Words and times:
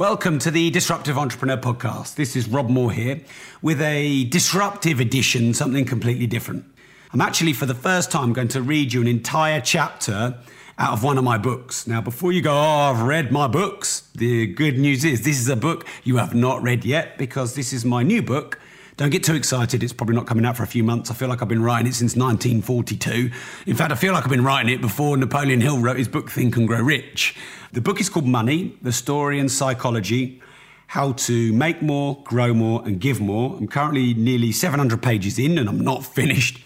Welcome 0.00 0.38
to 0.38 0.50
the 0.50 0.70
Disruptive 0.70 1.18
Entrepreneur 1.18 1.58
Podcast. 1.58 2.14
This 2.14 2.34
is 2.34 2.48
Rob 2.48 2.70
Moore 2.70 2.90
here 2.90 3.20
with 3.60 3.82
a 3.82 4.24
disruptive 4.24 4.98
edition, 4.98 5.52
something 5.52 5.84
completely 5.84 6.26
different. 6.26 6.64
I'm 7.12 7.20
actually, 7.20 7.52
for 7.52 7.66
the 7.66 7.74
first 7.74 8.10
time, 8.10 8.32
going 8.32 8.48
to 8.48 8.62
read 8.62 8.94
you 8.94 9.02
an 9.02 9.06
entire 9.06 9.60
chapter 9.60 10.38
out 10.78 10.94
of 10.94 11.04
one 11.04 11.18
of 11.18 11.24
my 11.24 11.36
books. 11.36 11.86
Now, 11.86 12.00
before 12.00 12.32
you 12.32 12.40
go, 12.40 12.50
oh, 12.50 12.90
I've 12.90 13.02
read 13.02 13.30
my 13.30 13.46
books, 13.46 14.08
the 14.14 14.46
good 14.46 14.78
news 14.78 15.04
is 15.04 15.22
this 15.22 15.38
is 15.38 15.50
a 15.50 15.54
book 15.54 15.86
you 16.02 16.16
have 16.16 16.34
not 16.34 16.62
read 16.62 16.86
yet 16.86 17.18
because 17.18 17.54
this 17.54 17.74
is 17.74 17.84
my 17.84 18.02
new 18.02 18.22
book. 18.22 18.58
Don't 18.96 19.10
get 19.10 19.22
too 19.22 19.34
excited. 19.34 19.82
It's 19.82 19.92
probably 19.92 20.14
not 20.14 20.26
coming 20.26 20.46
out 20.46 20.56
for 20.56 20.62
a 20.62 20.66
few 20.66 20.82
months. 20.82 21.10
I 21.10 21.14
feel 21.14 21.28
like 21.28 21.42
I've 21.42 21.48
been 21.48 21.62
writing 21.62 21.88
it 21.88 21.94
since 21.94 22.16
1942. 22.16 23.30
In 23.66 23.76
fact, 23.76 23.92
I 23.92 23.96
feel 23.96 24.14
like 24.14 24.24
I've 24.24 24.30
been 24.30 24.44
writing 24.44 24.72
it 24.72 24.80
before 24.80 25.18
Napoleon 25.18 25.60
Hill 25.60 25.78
wrote 25.78 25.98
his 25.98 26.08
book 26.08 26.30
Think 26.30 26.56
and 26.56 26.66
Grow 26.66 26.80
Rich. 26.80 27.36
The 27.72 27.80
book 27.80 28.00
is 28.00 28.08
called 28.08 28.26
Money 28.26 28.76
The 28.82 28.90
Story 28.90 29.38
and 29.38 29.48
Psychology 29.48 30.42
How 30.88 31.12
to 31.12 31.52
Make 31.52 31.80
More, 31.80 32.20
Grow 32.24 32.52
More, 32.52 32.82
and 32.84 33.00
Give 33.00 33.20
More. 33.20 33.56
I'm 33.56 33.68
currently 33.68 34.12
nearly 34.12 34.50
700 34.50 35.00
pages 35.00 35.38
in 35.38 35.56
and 35.56 35.68
I'm 35.68 35.78
not 35.80 36.04
finished. 36.04 36.64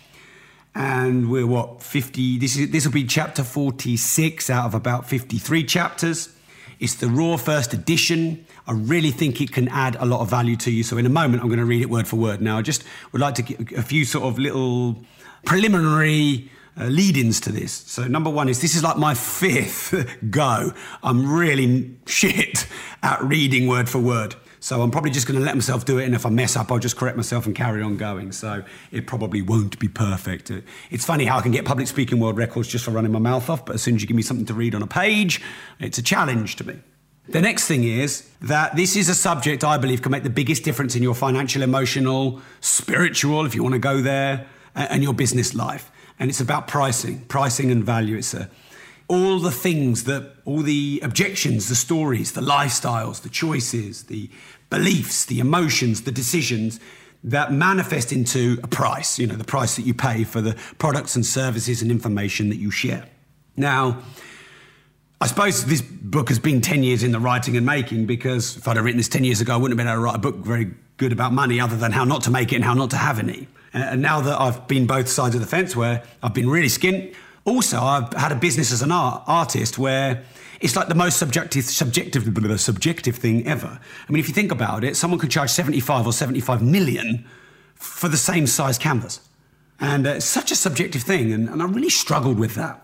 And 0.74 1.30
we're 1.30 1.46
what, 1.46 1.82
50? 1.82 2.38
This, 2.38 2.56
is, 2.56 2.70
this 2.70 2.86
will 2.86 2.92
be 2.94 3.04
chapter 3.04 3.44
46 3.44 4.48
out 4.48 4.64
of 4.64 4.74
about 4.74 5.06
53 5.06 5.64
chapters. 5.64 6.34
It's 6.80 6.94
the 6.94 7.08
raw 7.08 7.36
first 7.36 7.74
edition. 7.74 8.46
I 8.66 8.72
really 8.72 9.10
think 9.10 9.42
it 9.42 9.52
can 9.52 9.68
add 9.68 9.96
a 9.96 10.06
lot 10.06 10.22
of 10.22 10.30
value 10.30 10.56
to 10.56 10.70
you. 10.70 10.82
So, 10.82 10.96
in 10.96 11.04
a 11.04 11.10
moment, 11.10 11.42
I'm 11.42 11.48
going 11.48 11.58
to 11.58 11.66
read 11.66 11.82
it 11.82 11.90
word 11.90 12.08
for 12.08 12.16
word. 12.16 12.40
Now, 12.40 12.56
I 12.56 12.62
just 12.62 12.82
would 13.12 13.20
like 13.20 13.34
to 13.34 13.42
give 13.42 13.78
a 13.78 13.82
few 13.82 14.06
sort 14.06 14.24
of 14.24 14.38
little 14.38 14.96
preliminary 15.44 16.50
uh, 16.78 16.86
lead 16.86 17.16
ins 17.16 17.40
to 17.40 17.52
this. 17.52 17.72
So, 17.72 18.06
number 18.06 18.30
one 18.30 18.48
is 18.48 18.60
this 18.60 18.74
is 18.74 18.82
like 18.82 18.96
my 18.96 19.14
fifth 19.14 19.94
go. 20.30 20.72
I'm 21.02 21.32
really 21.32 21.96
shit 22.06 22.66
at 23.02 23.22
reading 23.22 23.66
word 23.66 23.88
for 23.88 23.98
word. 23.98 24.34
So, 24.60 24.82
I'm 24.82 24.90
probably 24.90 25.10
just 25.10 25.26
going 25.26 25.38
to 25.38 25.44
let 25.44 25.54
myself 25.54 25.84
do 25.84 25.98
it. 25.98 26.04
And 26.04 26.14
if 26.14 26.26
I 26.26 26.30
mess 26.30 26.56
up, 26.56 26.72
I'll 26.72 26.78
just 26.78 26.96
correct 26.96 27.16
myself 27.16 27.46
and 27.46 27.54
carry 27.54 27.82
on 27.82 27.96
going. 27.96 28.32
So, 28.32 28.64
it 28.90 29.06
probably 29.06 29.40
won't 29.42 29.78
be 29.78 29.88
perfect. 29.88 30.50
Uh, 30.50 30.60
It's 30.90 31.04
funny 31.04 31.26
how 31.26 31.38
I 31.38 31.42
can 31.42 31.52
get 31.52 31.64
public 31.64 31.86
speaking 31.86 32.18
world 32.18 32.36
records 32.36 32.68
just 32.68 32.84
for 32.84 32.90
running 32.90 33.12
my 33.12 33.18
mouth 33.20 33.48
off. 33.48 33.64
But 33.64 33.76
as 33.76 33.82
soon 33.82 33.94
as 33.94 34.02
you 34.02 34.08
give 34.08 34.16
me 34.16 34.22
something 34.22 34.46
to 34.46 34.54
read 34.54 34.74
on 34.74 34.82
a 34.82 34.86
page, 34.86 35.40
it's 35.78 35.98
a 35.98 36.02
challenge 36.02 36.56
to 36.56 36.66
me. 36.66 36.76
The 37.28 37.40
next 37.40 37.66
thing 37.66 37.84
is 37.84 38.28
that 38.42 38.76
this 38.76 38.96
is 38.96 39.08
a 39.08 39.14
subject 39.14 39.64
I 39.64 39.78
believe 39.78 40.02
can 40.02 40.12
make 40.12 40.24
the 40.24 40.30
biggest 40.30 40.62
difference 40.62 40.94
in 40.94 41.02
your 41.02 41.14
financial, 41.14 41.62
emotional, 41.62 42.42
spiritual, 42.60 43.46
if 43.46 43.54
you 43.54 43.62
want 43.62 43.72
to 43.72 43.78
go 43.78 44.02
there, 44.02 44.46
and 44.74 45.02
your 45.02 45.14
business 45.14 45.54
life. 45.54 45.90
And 46.18 46.30
it's 46.30 46.40
about 46.40 46.68
pricing, 46.68 47.20
pricing 47.26 47.70
and 47.70 47.84
value. 47.84 48.16
It's 48.16 48.34
a, 48.34 48.48
all 49.08 49.38
the 49.38 49.50
things 49.50 50.04
that, 50.04 50.34
all 50.44 50.60
the 50.60 51.00
objections, 51.02 51.68
the 51.68 51.74
stories, 51.74 52.32
the 52.32 52.40
lifestyles, 52.40 53.22
the 53.22 53.28
choices, 53.28 54.04
the 54.04 54.30
beliefs, 54.70 55.24
the 55.26 55.40
emotions, 55.40 56.02
the 56.02 56.12
decisions 56.12 56.80
that 57.22 57.52
manifest 57.52 58.12
into 58.12 58.58
a 58.62 58.68
price, 58.68 59.18
you 59.18 59.26
know, 59.26 59.34
the 59.34 59.44
price 59.44 59.76
that 59.76 59.82
you 59.82 59.94
pay 59.94 60.24
for 60.24 60.40
the 60.40 60.54
products 60.78 61.16
and 61.16 61.24
services 61.24 61.80
and 61.80 61.90
information 61.90 62.50
that 62.50 62.56
you 62.56 62.70
share. 62.70 63.06
Now, 63.56 64.02
I 65.20 65.26
suppose 65.26 65.64
this 65.64 65.80
book 65.80 66.28
has 66.28 66.38
been 66.38 66.60
10 66.60 66.82
years 66.82 67.02
in 67.02 67.12
the 67.12 67.20
writing 67.20 67.56
and 67.56 67.64
making 67.64 68.04
because 68.04 68.58
if 68.58 68.68
I'd 68.68 68.76
have 68.76 68.84
written 68.84 68.98
this 68.98 69.08
10 69.08 69.24
years 69.24 69.40
ago, 69.40 69.54
I 69.54 69.56
wouldn't 69.56 69.78
have 69.78 69.84
been 69.84 69.90
able 69.90 70.02
to 70.02 70.04
write 70.04 70.16
a 70.16 70.18
book 70.18 70.36
very 70.36 70.74
good 70.98 71.12
about 71.12 71.32
money 71.32 71.60
other 71.60 71.76
than 71.76 71.92
how 71.92 72.04
not 72.04 72.22
to 72.24 72.30
make 72.30 72.52
it 72.52 72.56
and 72.56 72.64
how 72.64 72.74
not 72.74 72.90
to 72.90 72.96
have 72.96 73.18
any. 73.18 73.48
And 73.74 74.00
now 74.00 74.20
that 74.20 74.40
I've 74.40 74.66
been 74.68 74.86
both 74.86 75.08
sides 75.08 75.34
of 75.34 75.40
the 75.40 75.46
fence 75.46 75.74
where 75.74 76.04
I've 76.22 76.32
been 76.32 76.48
really 76.48 76.68
skint, 76.68 77.14
also 77.44 77.80
I've 77.80 78.12
had 78.14 78.30
a 78.30 78.36
business 78.36 78.72
as 78.72 78.82
an 78.82 78.92
art, 78.92 79.24
artist 79.26 79.78
where 79.78 80.24
it's 80.60 80.76
like 80.76 80.88
the 80.88 80.94
most 80.94 81.18
subjective, 81.18 81.64
subjective, 81.64 82.60
subjective 82.60 83.16
thing 83.16 83.46
ever. 83.46 83.80
I 84.08 84.12
mean, 84.12 84.20
if 84.20 84.28
you 84.28 84.34
think 84.34 84.52
about 84.52 84.84
it, 84.84 84.96
someone 84.96 85.18
could 85.18 85.30
charge 85.30 85.50
75 85.50 86.06
or 86.06 86.12
75 86.12 86.62
million 86.62 87.26
for 87.74 88.08
the 88.08 88.16
same 88.16 88.46
size 88.46 88.78
canvas. 88.78 89.20
And 89.80 90.06
uh, 90.06 90.10
it's 90.10 90.24
such 90.24 90.52
a 90.52 90.56
subjective 90.56 91.02
thing, 91.02 91.32
and, 91.32 91.48
and 91.48 91.60
I 91.60 91.66
really 91.66 91.90
struggled 91.90 92.38
with 92.38 92.54
that. 92.54 92.80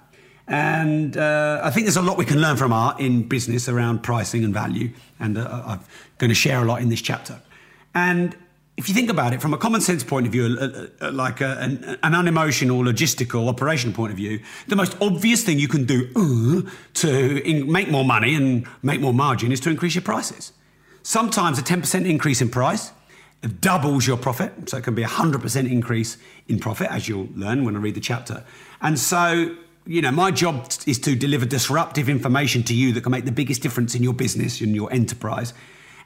And 0.48 1.16
uh, 1.16 1.60
I 1.62 1.70
think 1.70 1.86
there's 1.86 1.96
a 1.96 2.02
lot 2.02 2.18
we 2.18 2.24
can 2.24 2.40
learn 2.40 2.56
from 2.56 2.72
art 2.72 2.98
in 2.98 3.28
business 3.28 3.68
around 3.68 4.02
pricing 4.02 4.42
and 4.42 4.52
value. 4.52 4.90
And 5.20 5.38
uh, 5.38 5.62
I'm 5.64 5.80
going 6.18 6.30
to 6.30 6.34
share 6.34 6.60
a 6.60 6.64
lot 6.64 6.82
in 6.82 6.88
this 6.88 7.00
chapter. 7.00 7.40
And 7.94 8.36
if 8.80 8.88
you 8.88 8.94
think 8.94 9.10
about 9.10 9.34
it 9.34 9.42
from 9.42 9.52
a 9.52 9.58
common 9.58 9.82
sense 9.82 10.02
point 10.02 10.26
of 10.26 10.32
view, 10.32 10.48
like 11.12 11.42
a, 11.42 11.58
an, 11.58 11.98
an, 12.02 12.14
unemotional, 12.14 12.78
logistical, 12.78 13.46
operational 13.46 13.94
point 13.94 14.10
of 14.10 14.16
view, 14.16 14.40
the 14.68 14.76
most 14.76 14.96
obvious 15.02 15.44
thing 15.44 15.58
you 15.58 15.68
can 15.68 15.84
do 15.84 16.08
uh, 16.16 16.70
to 16.94 17.42
in, 17.46 17.70
make 17.70 17.90
more 17.90 18.04
money 18.04 18.34
and 18.34 18.66
make 18.82 18.98
more 18.98 19.12
margin 19.12 19.52
is 19.52 19.60
to 19.60 19.70
increase 19.70 19.94
your 19.94 20.02
prices. 20.02 20.52
Sometimes 21.02 21.58
a 21.58 21.62
10% 21.62 22.08
increase 22.08 22.40
in 22.40 22.48
price 22.48 22.90
doubles 23.60 24.06
your 24.06 24.16
profit. 24.16 24.70
So 24.70 24.78
it 24.78 24.84
can 24.84 24.94
be 24.94 25.02
a 25.02 25.08
100% 25.08 25.70
increase 25.70 26.16
in 26.48 26.58
profit, 26.58 26.90
as 26.90 27.06
you'll 27.06 27.28
learn 27.34 27.64
when 27.64 27.76
I 27.76 27.80
read 27.80 27.94
the 27.94 28.00
chapter. 28.00 28.44
And 28.80 28.98
so 28.98 29.56
you 29.86 30.00
know, 30.02 30.10
my 30.10 30.30
job 30.30 30.70
is 30.86 30.98
to 31.00 31.14
deliver 31.16 31.44
disruptive 31.44 32.08
information 32.08 32.62
to 32.64 32.74
you 32.74 32.92
that 32.92 33.02
can 33.02 33.12
make 33.12 33.24
the 33.24 33.32
biggest 33.32 33.62
difference 33.62 33.94
in 33.94 34.02
your 34.02 34.14
business 34.14 34.60
and 34.60 34.74
your 34.74 34.92
enterprise. 34.92 35.52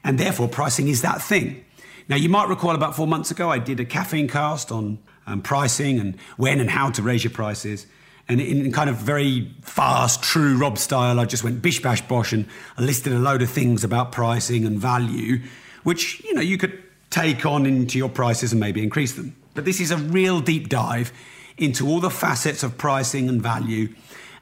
And 0.03 0.19
therefore, 0.19 0.49
pricing 0.49 0.89
is 0.89 1.03
that 1.03 1.23
thing. 1.23 1.65
Now, 2.09 2.17
you 2.17 2.29
might 2.29 2.49
recall 2.49 2.75
about 2.75 2.95
four 2.95 3.07
months 3.07 3.31
ago, 3.31 3.51
I 3.51 3.59
did 3.59 3.81
a 3.81 3.85
caffeine 3.85 4.29
cast 4.29 4.71
on 4.71 4.99
um, 5.27 5.41
pricing 5.41 5.99
and 5.99 6.21
when 6.37 6.61
and 6.61 6.69
how 6.69 6.91
to 6.91 7.03
raise 7.03 7.25
your 7.25 7.33
prices. 7.33 7.87
And 8.29 8.41
in 8.41 8.73
kind 8.73 8.89
of 8.89 8.97
very 8.97 9.51
fast, 9.63 10.23
true 10.23 10.57
Rob 10.57 10.79
style, 10.79 11.21
I 11.21 11.25
just 11.25 11.45
went 11.45 11.63
bish 11.63 11.81
bash 11.83 12.01
bosh 12.03 12.33
and 12.33 12.47
I 12.77 12.83
listed 12.83 13.13
a 13.13 13.19
load 13.19 13.43
of 13.43 13.51
things 13.51 13.85
about 13.85 14.13
pricing 14.13 14.67
and 14.67 14.79
value, 14.79 15.41
which, 15.83 16.23
you 16.25 16.35
know, 16.35 16.41
you 16.41 16.59
could 16.59 16.83
take 17.11 17.45
on 17.47 17.67
into 17.67 17.99
your 17.99 18.09
prices 18.09 18.53
and 18.53 18.61
maybe 18.61 18.83
increase 18.83 19.13
them. 19.13 19.37
But 19.55 19.65
this 19.65 19.81
is 19.81 19.91
a 19.91 19.97
real 19.97 20.41
deep 20.41 20.69
dive 20.69 21.13
into 21.57 21.87
all 21.87 22.01
the 22.01 22.11
facets 22.11 22.63
of 22.63 22.77
pricing 22.77 23.29
and 23.29 23.41
value 23.41 23.95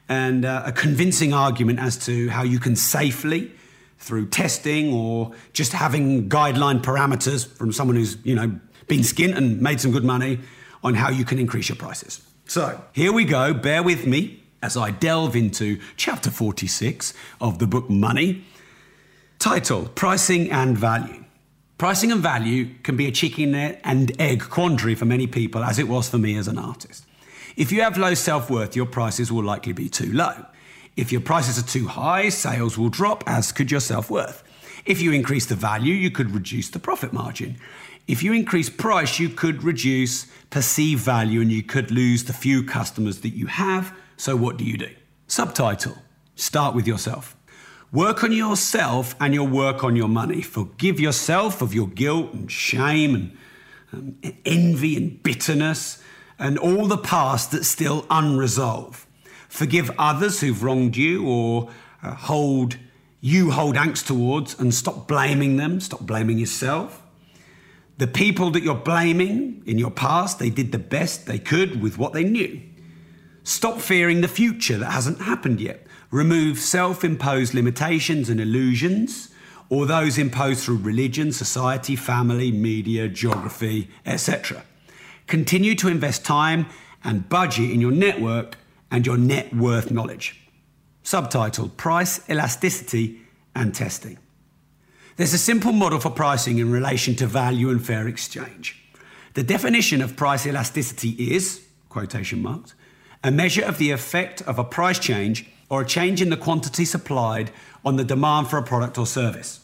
and 0.08 0.44
uh, 0.44 0.62
a 0.66 0.72
convincing 0.72 1.32
argument 1.32 1.78
as 1.78 1.96
to 2.06 2.28
how 2.30 2.42
you 2.42 2.58
can 2.58 2.76
safely 2.76 3.52
through 4.02 4.26
testing 4.26 4.92
or 4.92 5.32
just 5.52 5.72
having 5.72 6.28
guideline 6.28 6.82
parameters 6.82 7.46
from 7.46 7.72
someone 7.72 7.96
who's 7.96 8.16
you 8.24 8.34
know 8.34 8.58
been 8.88 9.00
skint 9.00 9.36
and 9.36 9.60
made 9.60 9.80
some 9.80 9.92
good 9.92 10.04
money 10.04 10.40
on 10.82 10.94
how 10.94 11.08
you 11.08 11.24
can 11.24 11.38
increase 11.38 11.68
your 11.68 11.76
prices 11.76 12.20
so 12.46 12.82
here 12.92 13.12
we 13.12 13.24
go 13.24 13.54
bear 13.54 13.82
with 13.82 14.06
me 14.06 14.42
as 14.62 14.76
i 14.76 14.90
delve 14.90 15.36
into 15.36 15.78
chapter 15.96 16.30
46 16.30 17.14
of 17.40 17.58
the 17.58 17.66
book 17.66 17.88
money 17.88 18.44
title 19.38 19.88
pricing 19.94 20.50
and 20.50 20.76
value 20.76 21.22
Pricing 21.82 22.12
and 22.12 22.20
value 22.20 22.76
can 22.84 22.96
be 22.96 23.08
a 23.08 23.10
chicken 23.10 23.56
and 23.56 24.12
egg 24.20 24.40
quandary 24.42 24.94
for 24.94 25.04
many 25.04 25.26
people, 25.26 25.64
as 25.64 25.80
it 25.80 25.88
was 25.88 26.08
for 26.08 26.16
me 26.16 26.36
as 26.36 26.46
an 26.46 26.56
artist. 26.56 27.04
If 27.56 27.72
you 27.72 27.82
have 27.82 27.98
low 27.98 28.14
self 28.14 28.48
worth, 28.48 28.76
your 28.76 28.86
prices 28.86 29.32
will 29.32 29.42
likely 29.42 29.72
be 29.72 29.88
too 29.88 30.12
low. 30.12 30.46
If 30.96 31.12
your 31.12 31.20
prices 31.20 31.58
are 31.58 31.66
too 31.66 31.86
high, 31.88 32.28
sales 32.28 32.76
will 32.76 32.90
drop, 32.90 33.24
as 33.26 33.52
could 33.52 33.70
your 33.70 33.80
self 33.80 34.10
worth. 34.10 34.42
If 34.84 35.00
you 35.00 35.12
increase 35.12 35.46
the 35.46 35.54
value, 35.54 35.94
you 35.94 36.10
could 36.10 36.34
reduce 36.34 36.68
the 36.70 36.78
profit 36.78 37.12
margin. 37.12 37.56
If 38.08 38.22
you 38.22 38.32
increase 38.32 38.68
price, 38.68 39.18
you 39.18 39.28
could 39.28 39.62
reduce 39.62 40.26
perceived 40.50 41.02
value 41.02 41.40
and 41.40 41.52
you 41.52 41.62
could 41.62 41.90
lose 41.90 42.24
the 42.24 42.32
few 42.32 42.64
customers 42.64 43.20
that 43.20 43.30
you 43.30 43.46
have. 43.46 43.96
So, 44.16 44.36
what 44.36 44.56
do 44.56 44.64
you 44.64 44.76
do? 44.76 44.90
Subtitle 45.28 45.96
Start 46.34 46.74
with 46.74 46.86
yourself. 46.86 47.36
Work 47.92 48.24
on 48.24 48.32
yourself 48.32 49.14
and 49.20 49.34
you'll 49.34 49.46
work 49.46 49.84
on 49.84 49.96
your 49.96 50.08
money. 50.08 50.40
Forgive 50.40 50.98
yourself 50.98 51.60
of 51.60 51.74
your 51.74 51.88
guilt 51.88 52.32
and 52.32 52.50
shame 52.50 53.14
and 53.92 54.18
um, 54.24 54.34
envy 54.46 54.96
and 54.96 55.22
bitterness 55.22 56.02
and 56.38 56.58
all 56.58 56.86
the 56.86 56.96
past 56.96 57.52
that's 57.52 57.68
still 57.68 58.06
unresolved. 58.08 59.06
Forgive 59.52 59.90
others 59.98 60.40
who've 60.40 60.62
wronged 60.62 60.96
you 60.96 61.26
or 61.28 61.68
uh, 62.02 62.14
hold 62.14 62.78
you 63.20 63.50
hold 63.50 63.76
angst 63.76 64.06
towards 64.06 64.58
and 64.58 64.72
stop 64.72 65.06
blaming 65.06 65.58
them, 65.58 65.78
stop 65.78 66.00
blaming 66.00 66.38
yourself. 66.38 67.02
The 67.98 68.06
people 68.06 68.50
that 68.52 68.62
you're 68.62 68.74
blaming 68.74 69.62
in 69.66 69.78
your 69.78 69.90
past, 69.90 70.38
they 70.38 70.48
did 70.48 70.72
the 70.72 70.78
best 70.78 71.26
they 71.26 71.38
could 71.38 71.82
with 71.82 71.98
what 71.98 72.14
they 72.14 72.24
knew. 72.24 72.62
Stop 73.44 73.82
fearing 73.82 74.22
the 74.22 74.26
future 74.26 74.78
that 74.78 74.90
hasn't 74.90 75.20
happened 75.20 75.60
yet. 75.60 75.86
Remove 76.10 76.58
self 76.58 77.04
imposed 77.04 77.52
limitations 77.52 78.30
and 78.30 78.40
illusions, 78.40 79.28
or 79.68 79.84
those 79.84 80.16
imposed 80.16 80.64
through 80.64 80.78
religion, 80.78 81.30
society, 81.30 81.94
family, 81.94 82.50
media, 82.50 83.06
geography, 83.06 83.90
etc. 84.06 84.62
continue 85.26 85.74
to 85.74 85.88
invest 85.88 86.24
time 86.24 86.64
and 87.04 87.28
budget 87.28 87.70
in 87.70 87.82
your 87.82 87.92
network 87.92 88.56
and 88.92 89.06
your 89.06 89.16
net 89.16 89.52
worth 89.52 89.90
knowledge. 89.90 90.38
Subtitled 91.02 91.76
Price 91.76 92.20
Elasticity 92.30 93.18
and 93.56 93.74
Testing. 93.74 94.18
There's 95.16 95.34
a 95.34 95.38
simple 95.38 95.72
model 95.72 95.98
for 95.98 96.10
pricing 96.10 96.58
in 96.58 96.70
relation 96.70 97.16
to 97.16 97.26
value 97.26 97.70
and 97.70 97.84
fair 97.84 98.06
exchange. 98.06 98.78
The 99.34 99.42
definition 99.42 100.02
of 100.02 100.14
price 100.14 100.46
elasticity 100.46 101.10
is, 101.34 101.66
quotation 101.88 102.42
marks, 102.42 102.74
a 103.24 103.30
measure 103.30 103.64
of 103.64 103.78
the 103.78 103.90
effect 103.90 104.42
of 104.42 104.58
a 104.58 104.64
price 104.64 104.98
change 104.98 105.48
or 105.70 105.82
a 105.82 105.86
change 105.86 106.20
in 106.20 106.28
the 106.28 106.36
quantity 106.36 106.84
supplied 106.84 107.50
on 107.84 107.96
the 107.96 108.04
demand 108.04 108.48
for 108.48 108.58
a 108.58 108.62
product 108.62 108.98
or 108.98 109.06
service. 109.06 109.60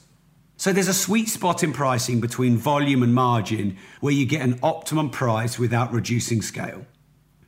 So 0.57 0.73
there's 0.73 0.89
a 0.89 0.95
sweet 0.95 1.29
spot 1.29 1.63
in 1.63 1.73
pricing 1.73 2.21
between 2.21 2.57
volume 2.57 3.03
and 3.03 3.15
margin 3.15 3.77
where 4.01 4.13
you 4.13 4.27
get 4.27 4.43
an 4.43 4.59
optimum 4.63 5.11
price 5.11 5.59
without 5.59 5.93
reducing 5.93 6.41
scale. 6.41 6.87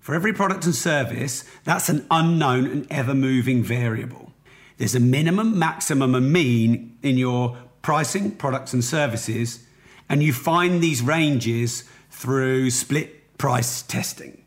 For 0.01 0.15
every 0.15 0.33
product 0.33 0.65
and 0.65 0.75
service, 0.75 1.45
that's 1.65 1.91
an 1.91 2.07
unknown 2.11 2.67
and 2.67 2.87
ever 2.91 3.15
moving 3.15 3.63
variable. 3.63 4.33
There's 4.79 4.95
a 4.95 5.01
minimum, 5.01 5.59
maximum, 5.59 6.15
and 6.15 6.33
mean 6.33 6.97
in 7.03 7.19
your 7.19 7.59
pricing, 7.83 8.31
products, 8.33 8.73
and 8.73 8.83
services, 8.83 9.67
and 10.09 10.23
you 10.23 10.33
find 10.33 10.83
these 10.83 11.03
ranges 11.03 11.85
through 12.11 12.71
split 12.71 13.37
price 13.37 13.83
testing. 13.83 14.43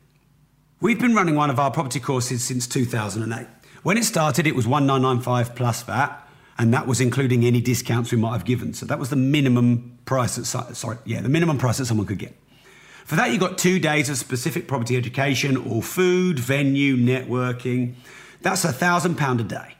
We've 0.81 0.99
been 0.99 1.13
running 1.13 1.35
one 1.35 1.51
of 1.51 1.59
our 1.59 1.69
property 1.69 1.99
courses 1.99 2.43
since 2.43 2.67
2008. 2.67 3.47
When 3.83 3.97
it 3.97 4.05
started, 4.05 4.47
it 4.47 4.55
was 4.55 4.67
1995 4.67 5.55
plus 5.55 5.83
VAT, 5.83 6.27
and 6.57 6.73
that 6.73 6.87
was 6.87 6.99
including 6.99 7.45
any 7.45 7.61
discounts 7.61 8.11
we 8.11 8.17
might 8.17 8.33
have 8.33 8.45
given. 8.45 8.73
So 8.73 8.87
that 8.87 8.97
was 8.97 9.11
the 9.11 9.15
minimum 9.15 9.99
price 10.05 10.35
that, 10.35 10.45
sorry, 10.75 10.97
yeah, 11.05 11.21
the 11.21 11.29
minimum 11.29 11.59
price 11.59 11.77
that 11.77 11.85
someone 11.85 12.07
could 12.07 12.19
get. 12.19 12.35
For 13.05 13.15
that, 13.15 13.31
you've 13.31 13.39
got 13.39 13.57
two 13.57 13.79
days 13.79 14.09
of 14.09 14.17
specific 14.17 14.67
property 14.67 14.95
education, 14.95 15.57
all 15.57 15.81
food, 15.81 16.39
venue, 16.39 16.95
networking. 16.95 17.95
That's 18.41 18.63
a 18.63 18.71
thousand 18.71 19.15
pound 19.15 19.41
a 19.41 19.43
day. 19.43 19.75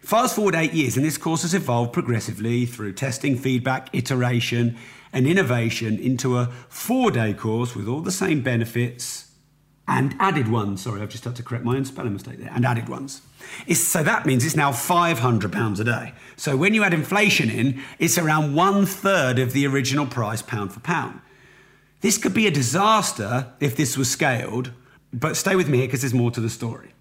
Fast 0.00 0.36
forward 0.36 0.54
eight 0.54 0.74
years, 0.74 0.96
and 0.96 1.06
this 1.06 1.16
course 1.16 1.42
has 1.42 1.54
evolved 1.54 1.92
progressively 1.92 2.66
through 2.66 2.92
testing, 2.92 3.36
feedback, 3.36 3.88
iteration, 3.94 4.76
and 5.12 5.26
innovation 5.26 5.98
into 5.98 6.36
a 6.36 6.46
four 6.68 7.10
day 7.10 7.32
course 7.32 7.74
with 7.74 7.88
all 7.88 8.00
the 8.00 8.12
same 8.12 8.42
benefits 8.42 9.30
and 9.86 10.14
added 10.18 10.48
ones. 10.48 10.82
Sorry, 10.82 11.00
I've 11.00 11.08
just 11.08 11.24
had 11.24 11.36
to 11.36 11.42
correct 11.42 11.64
my 11.64 11.76
own 11.76 11.84
spelling 11.84 12.12
mistake 12.12 12.38
there. 12.38 12.50
And 12.52 12.64
added 12.64 12.88
ones. 12.88 13.22
It's, 13.66 13.80
so 13.80 14.02
that 14.02 14.26
means 14.26 14.44
it's 14.44 14.56
now 14.56 14.72
£500 14.72 15.80
a 15.80 15.84
day. 15.84 16.14
So 16.36 16.56
when 16.56 16.74
you 16.74 16.82
add 16.82 16.94
inflation 16.94 17.50
in, 17.50 17.82
it's 17.98 18.18
around 18.18 18.54
one 18.54 18.86
third 18.86 19.38
of 19.38 19.52
the 19.52 19.66
original 19.66 20.06
price 20.06 20.42
pound 20.42 20.72
for 20.72 20.80
pound. 20.80 21.20
This 22.04 22.18
could 22.18 22.34
be 22.34 22.46
a 22.46 22.50
disaster 22.50 23.54
if 23.60 23.76
this 23.76 23.96
was 23.96 24.10
scaled, 24.10 24.72
but 25.10 25.38
stay 25.38 25.56
with 25.56 25.70
me 25.70 25.78
here 25.78 25.86
because 25.86 26.02
there's 26.02 26.12
more 26.12 26.30
to 26.32 26.40
the 26.42 26.50
story. 26.50 26.92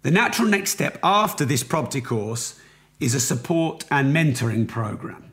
The 0.00 0.10
natural 0.10 0.48
next 0.48 0.70
step 0.70 0.98
after 1.02 1.44
this 1.44 1.62
property 1.62 2.00
course 2.00 2.58
is 2.98 3.14
a 3.14 3.20
support 3.20 3.84
and 3.90 4.16
mentoring 4.16 4.66
program. 4.66 5.30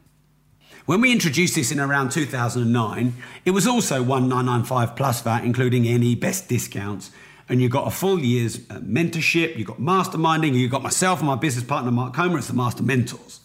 When 0.87 0.99
we 0.99 1.13
introduced 1.13 1.55
this 1.55 1.71
in 1.71 1.79
around 1.79 2.11
2009, 2.11 3.13
it 3.45 3.51
was 3.51 3.65
also 3.65 4.03
1995 4.03 4.97
plus 4.97 5.21
VAT, 5.21 5.45
including 5.45 5.87
any 5.87 6.13
best 6.13 6.49
discounts. 6.49 7.11
And 7.47 7.61
you 7.61 7.69
got 7.69 7.87
a 7.87 7.91
full 7.91 8.19
year's 8.19 8.57
uh, 8.69 8.81
mentorship, 8.81 9.55
you 9.57 9.63
got 9.63 9.79
masterminding, 9.79 10.53
you 10.53 10.67
got 10.67 10.83
myself 10.83 11.19
and 11.19 11.29
my 11.29 11.35
business 11.35 11.63
partner 11.63 11.91
Mark 11.91 12.17
Homer 12.17 12.39
as 12.39 12.47
the 12.47 12.53
master 12.53 12.83
mentors. 12.83 13.40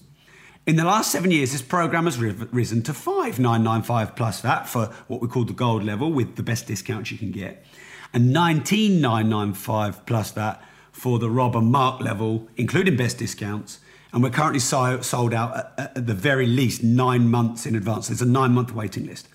In 0.66 0.74
the 0.74 0.84
last 0.84 1.12
seven 1.12 1.30
years, 1.30 1.52
this 1.52 1.62
program 1.62 2.06
has 2.06 2.18
risen 2.18 2.82
to 2.82 2.92
5995 2.92 4.16
plus 4.16 4.40
VAT 4.40 4.64
for 4.64 4.86
what 5.06 5.22
we 5.22 5.28
call 5.28 5.44
the 5.44 5.52
gold 5.52 5.84
level 5.84 6.10
with 6.10 6.34
the 6.34 6.42
best 6.42 6.66
discounts 6.66 7.12
you 7.12 7.16
can 7.16 7.30
get, 7.30 7.64
and 8.12 8.32
19995 8.32 10.04
plus 10.06 10.32
that 10.32 10.60
for 10.90 11.20
the 11.20 11.30
Rob 11.30 11.54
and 11.54 11.70
Mark 11.70 12.00
level, 12.00 12.48
including 12.56 12.96
best 12.96 13.18
discounts. 13.18 13.78
And 14.12 14.24
we're 14.24 14.30
currently 14.30 14.58
so, 14.58 15.00
sold 15.02 15.32
out 15.32 15.72
at, 15.78 16.04
the 16.04 16.14
very 16.14 16.48
least 16.48 16.82
nine 16.82 17.28
months 17.28 17.64
in 17.64 17.76
advance. 17.76 18.08
There's 18.08 18.20
a 18.20 18.26
nine 18.26 18.50
month 18.50 18.74
waiting 18.74 19.06
list. 19.06 19.28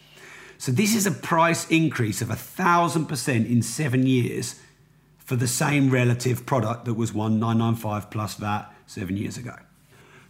So 0.58 0.74
this 0.74 0.94
is 0.94 1.08
a 1.08 1.12
price 1.12 1.66
increase 1.70 2.22
of 2.22 2.30
a 2.30 2.36
thousand 2.36 3.06
percent 3.06 3.48
in 3.48 3.62
seven 3.62 4.06
years 4.06 4.60
for 5.18 5.38
the 5.38 5.48
same 5.48 5.92
relative 5.92 6.46
product 6.46 6.84
that 6.84 6.96
was 6.96 7.14
1995 7.14 8.10
plus 8.12 8.34
VAT 8.34 8.70
seven 8.86 9.16
years 9.16 9.38
ago. 9.38 9.56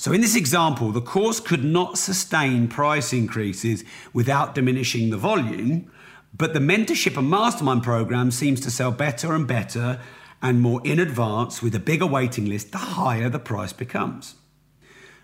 So, 0.01 0.12
in 0.12 0.21
this 0.21 0.36
example, 0.36 0.92
the 0.92 1.00
course 1.00 1.39
could 1.39 1.63
not 1.63 1.95
sustain 1.95 2.68
price 2.68 3.13
increases 3.13 3.83
without 4.13 4.56
diminishing 4.56 5.12
the 5.12 5.18
volume, 5.18 5.92
but 6.36 6.56
the 6.56 6.59
mentorship 6.59 7.18
and 7.18 7.30
mastermind 7.30 7.83
program 7.83 8.31
seems 8.31 8.59
to 8.62 8.71
sell 8.71 8.92
better 8.92 9.36
and 9.36 9.48
better 9.48 10.00
and 10.42 10.59
more 10.59 10.81
in 10.83 11.00
advance 11.00 11.62
with 11.62 11.75
a 11.75 11.80
bigger 11.80 12.07
waiting 12.07 12.48
list 12.48 12.71
the 12.71 12.80
higher 12.80 13.30
the 13.30 13.38
price 13.38 13.74
becomes. 13.74 14.33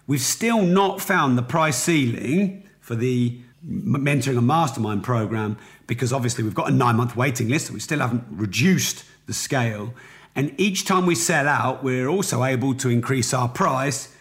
We've 0.06 0.22
still 0.22 0.62
not 0.62 1.02
found 1.02 1.40
the 1.40 1.42
price 1.42 1.78
ceiling 1.78 2.70
for 2.80 2.94
the 2.94 3.42
mentoring 3.68 4.38
and 4.38 4.46
mastermind 4.46 5.04
program 5.04 5.58
because 5.88 6.14
obviously 6.14 6.44
we've 6.44 6.54
got 6.54 6.70
a 6.70 6.72
nine 6.72 6.98
month 6.98 7.16
waiting 7.16 7.50
list, 7.50 7.66
so 7.66 7.74
we 7.74 7.80
still 7.80 7.98
haven't 7.98 8.26
reduced 8.30 9.06
the 9.26 9.34
scale. 9.34 9.96
And 10.36 10.54
each 10.60 10.86
time 10.86 11.08
we 11.08 11.16
sell 11.16 11.48
out, 11.48 11.84
we're 11.84 12.08
also 12.08 12.44
able 12.44 12.76
to 12.76 12.90
increase 12.90 13.34
our 13.34 13.50
price 13.50 14.14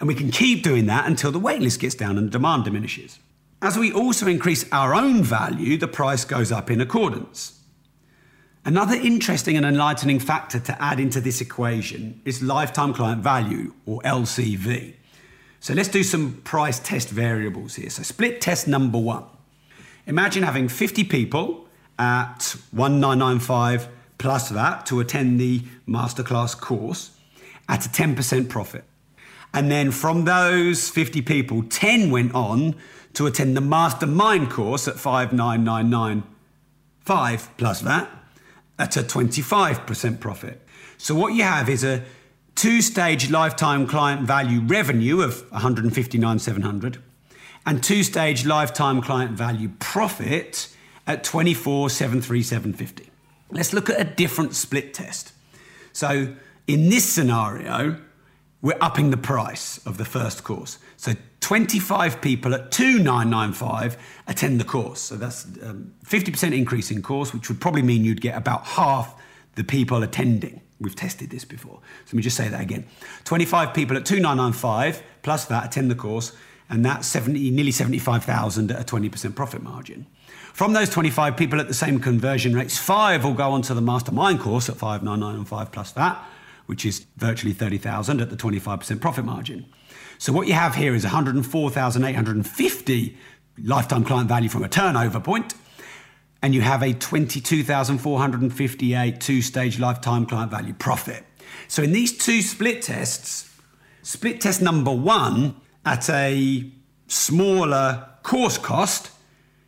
and 0.00 0.08
we 0.08 0.14
can 0.14 0.30
keep 0.30 0.62
doing 0.62 0.86
that 0.86 1.06
until 1.06 1.32
the 1.32 1.40
waitlist 1.40 1.80
gets 1.80 1.94
down 1.94 2.18
and 2.18 2.30
demand 2.30 2.64
diminishes. 2.64 3.18
As 3.60 3.76
we 3.76 3.92
also 3.92 4.26
increase 4.26 4.70
our 4.70 4.94
own 4.94 5.22
value, 5.22 5.76
the 5.76 5.88
price 5.88 6.24
goes 6.24 6.52
up 6.52 6.70
in 6.70 6.80
accordance. 6.80 7.60
Another 8.64 8.94
interesting 8.94 9.56
and 9.56 9.66
enlightening 9.66 10.20
factor 10.20 10.60
to 10.60 10.82
add 10.82 11.00
into 11.00 11.20
this 11.20 11.40
equation 11.40 12.20
is 12.24 12.42
lifetime 12.42 12.92
client 12.92 13.22
value, 13.22 13.72
or 13.86 14.00
LCV. 14.02 14.94
So 15.60 15.74
let's 15.74 15.88
do 15.88 16.02
some 16.02 16.34
price 16.44 16.78
test 16.78 17.08
variables 17.08 17.74
here. 17.74 17.90
So, 17.90 18.02
split 18.02 18.40
test 18.40 18.68
number 18.68 18.98
one. 18.98 19.24
Imagine 20.06 20.42
having 20.42 20.68
50 20.68 21.04
people 21.04 21.66
at 21.98 22.54
1995 22.70 23.88
plus 24.18 24.50
that 24.50 24.86
to 24.86 25.00
attend 25.00 25.40
the 25.40 25.62
masterclass 25.88 26.58
course 26.58 27.10
at 27.68 27.86
a 27.86 27.88
10% 27.88 28.48
profit. 28.48 28.84
And 29.52 29.70
then 29.70 29.90
from 29.90 30.24
those 30.24 30.88
50 30.88 31.20
people, 31.22 31.62
10 31.62 32.10
went 32.10 32.34
on 32.34 32.74
to 33.14 33.26
attend 33.26 33.56
the 33.56 33.60
mastermind 33.60 34.50
course 34.50 34.86
at 34.86 34.96
59995 34.96 37.50
plus 37.56 37.80
that 37.80 38.08
at 38.78 38.96
a 38.96 39.02
25% 39.02 40.20
profit. 40.20 40.64
So 40.98 41.14
what 41.14 41.34
you 41.34 41.42
have 41.42 41.68
is 41.68 41.84
a 41.84 42.04
two-stage 42.54 43.30
lifetime 43.30 43.86
client 43.86 44.22
value 44.22 44.60
revenue 44.60 45.20
of 45.20 45.44
159,700 45.52 47.02
and 47.66 47.82
two-stage 47.82 48.46
lifetime 48.46 49.02
client 49.02 49.32
value 49.32 49.70
profit 49.78 50.68
at 51.06 51.24
24,73750. 51.24 53.08
Let's 53.50 53.72
look 53.72 53.88
at 53.90 54.00
a 54.00 54.04
different 54.04 54.54
split 54.54 54.94
test. 54.94 55.32
So 55.92 56.36
in 56.66 56.90
this 56.90 57.10
scenario, 57.10 57.98
we're 58.60 58.78
upping 58.80 59.10
the 59.10 59.16
price 59.16 59.78
of 59.86 59.98
the 59.98 60.04
first 60.04 60.42
course. 60.42 60.78
So 60.96 61.12
25 61.40 62.20
people 62.20 62.54
at 62.54 62.72
2995 62.72 63.96
attend 64.26 64.60
the 64.60 64.64
course. 64.64 65.00
So 65.00 65.16
that's 65.16 65.44
um, 65.62 65.94
50% 66.04 66.56
increase 66.56 66.90
in 66.90 67.02
course, 67.02 67.32
which 67.32 67.48
would 67.48 67.60
probably 67.60 67.82
mean 67.82 68.04
you'd 68.04 68.20
get 68.20 68.36
about 68.36 68.66
half 68.66 69.14
the 69.54 69.62
people 69.62 70.02
attending. 70.02 70.60
We've 70.80 70.94
tested 70.94 71.30
this 71.30 71.44
before. 71.44 71.80
So 72.04 72.08
let 72.08 72.14
me 72.14 72.22
just 72.22 72.36
say 72.36 72.48
that 72.48 72.60
again. 72.60 72.86
25 73.24 73.74
people 73.74 73.96
at 73.96 74.04
2995 74.04 75.02
plus 75.22 75.44
that 75.46 75.66
attend 75.66 75.90
the 75.90 75.96
course, 75.96 76.32
and 76.68 76.84
that's 76.84 77.06
70, 77.06 77.50
nearly 77.50 77.72
75,000 77.72 78.72
at 78.72 78.80
a 78.80 78.84
20% 78.84 79.34
profit 79.34 79.62
margin. 79.62 80.06
From 80.52 80.72
those 80.72 80.90
25 80.90 81.36
people 81.36 81.60
at 81.60 81.68
the 81.68 81.74
same 81.74 82.00
conversion 82.00 82.54
rates, 82.54 82.76
five 82.76 83.24
will 83.24 83.34
go 83.34 83.52
on 83.52 83.62
to 83.62 83.74
the 83.74 83.80
mastermind 83.80 84.40
course 84.40 84.68
at 84.68 84.76
5995 84.76 85.70
plus 85.70 85.92
that 85.92 86.24
which 86.68 86.84
is 86.84 87.06
virtually 87.16 87.54
30,000 87.54 88.20
at 88.20 88.28
the 88.28 88.36
25% 88.36 89.00
profit 89.00 89.24
margin. 89.24 89.64
So 90.18 90.34
what 90.34 90.46
you 90.46 90.52
have 90.52 90.74
here 90.74 90.94
is 90.94 91.04
104,850 91.04 93.16
lifetime 93.64 94.04
client 94.04 94.28
value 94.28 94.50
from 94.50 94.62
a 94.62 94.68
turnover 94.68 95.18
point, 95.18 95.54
and 96.42 96.54
you 96.54 96.60
have 96.60 96.82
a 96.82 96.92
22,458 96.92 99.18
two-stage 99.18 99.78
lifetime 99.78 100.26
client 100.26 100.50
value 100.50 100.74
profit. 100.74 101.24
So 101.68 101.82
in 101.82 101.92
these 101.92 102.14
two 102.16 102.42
split 102.42 102.82
tests, 102.82 103.50
split 104.02 104.42
test 104.42 104.60
number 104.60 104.92
one 104.92 105.56
at 105.86 106.10
a 106.10 106.70
smaller 107.06 108.06
course 108.22 108.58
cost 108.58 109.10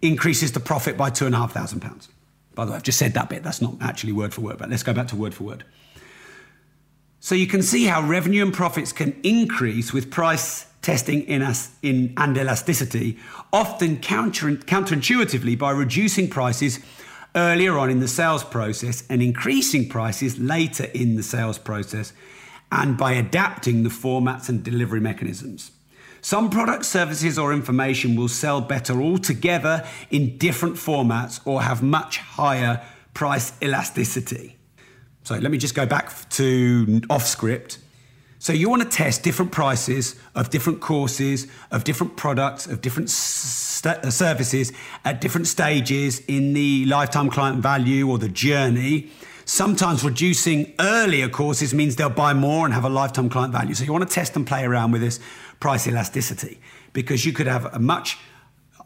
increases 0.03 0.53
the 0.53 0.61
profit 0.61 0.99
by 0.99 1.09
two 1.09 1.25
and 1.25 1.35
a 1.35 1.39
half 1.39 1.53
thousand 1.53 1.81
pounds. 1.81 2.11
By 2.55 2.67
the 2.67 2.73
way, 2.73 2.77
I've 2.77 2.83
just 2.83 2.99
said 2.99 3.15
that 3.15 3.31
bit. 3.31 3.43
That's 3.43 3.63
not 3.63 3.77
actually 3.81 4.13
word 4.13 4.35
for 4.35 4.43
word, 4.43 4.59
but 4.59 4.69
let's 4.69 4.83
go 4.83 4.93
back 4.93 5.09
to 5.09 5.17
word 5.17 5.33
for 5.33 5.45
word. 5.45 5.65
So 7.21 7.35
you 7.35 7.47
can 7.47 7.63
see 7.63 7.85
how 7.85 8.03
revenue 8.03 8.43
and 8.43 8.53
profits 8.53 8.93
can 8.93 9.19
increase 9.23 9.93
with 9.93 10.11
price 10.11 10.67
testing 10.81 11.23
in, 11.25 11.43
us, 11.43 11.71
in 11.83 12.15
and 12.17 12.37
elasticity, 12.37 13.19
often 13.53 13.99
counter, 13.99 14.53
counterintuitively 14.53 15.59
by 15.59 15.71
reducing 15.71 16.31
prices 16.31 16.81
earlier 17.37 17.79
on 17.79 17.91
in 17.91 18.01
the 18.01 18.09
sales 18.09 18.43
process 18.43 19.05
and 19.11 19.23
increasing 19.23 19.89
prices 19.89 20.39
later 20.39 20.85
in 20.95 21.17
the 21.17 21.23
sales 21.23 21.59
process, 21.59 22.15
and 22.73 22.97
by 22.97 23.13
adapting 23.13 23.83
the 23.83 23.91
formats 23.91 24.49
and 24.49 24.65
delivery 24.65 25.01
mechanisms. 25.01 25.73
Some 26.23 26.49
products, 26.51 26.89
services, 26.89 27.39
or 27.39 27.53
information 27.53 28.17
will 28.17 28.29
sell 28.29 28.61
better 28.61 29.01
altogether 29.01 29.87
in 30.11 30.39
different 30.39 30.77
formats 30.77 31.41
or 31.45 31.63
have 31.63 31.83
much 31.83 32.19
higher 32.19 32.83
price 33.13 33.53
elasticity. 33.63 34.57
So 35.23 35.37
let 35.37 35.51
me 35.51 35.59
just 35.59 35.75
go 35.75 35.87
back 35.87 36.29
to 36.31 37.01
off 37.11 37.27
script. 37.27 37.79
So 38.39 38.55
you 38.55 38.71
want 38.71 38.83
to 38.83 38.89
test 38.89 39.23
different 39.23 39.53
prices 39.53 40.19
of 40.35 40.49
different 40.49 40.81
courses, 40.81 41.47
of 41.71 41.85
different 41.85 42.17
products, 42.17 42.67
of 42.67 42.81
different 42.81 43.11
st- 43.11 43.99
uh, 43.99 44.11
services 44.11 44.73
at 45.05 45.21
different 45.21 45.47
stages 45.47 46.21
in 46.21 46.55
the 46.55 46.87
lifetime 46.87 47.29
client 47.29 47.59
value 47.59 48.09
or 48.09 48.17
the 48.17 48.31
journey. 48.31 49.11
Sometimes 49.45 50.03
reducing 50.03 50.73
earlier 50.81 51.29
courses 51.29 51.75
means 51.75 51.97
they'll 51.97 52.09
buy 52.09 52.33
more 52.33 52.65
and 52.65 52.73
have 52.73 52.85
a 52.85 52.89
lifetime 52.89 53.29
client 53.29 53.53
value. 53.53 53.75
So 53.75 53.85
you 53.85 53.93
want 53.93 54.09
to 54.09 54.15
test 54.15 54.35
and 54.37 54.47
play 54.47 54.65
around 54.65 54.93
with 54.93 55.03
this 55.03 55.21
price 55.61 55.87
elasticity 55.87 56.61
because 56.95 57.27
you 57.27 57.33
could 57.33 57.47
have 57.47 57.67
a 57.75 57.79
much 57.79 58.17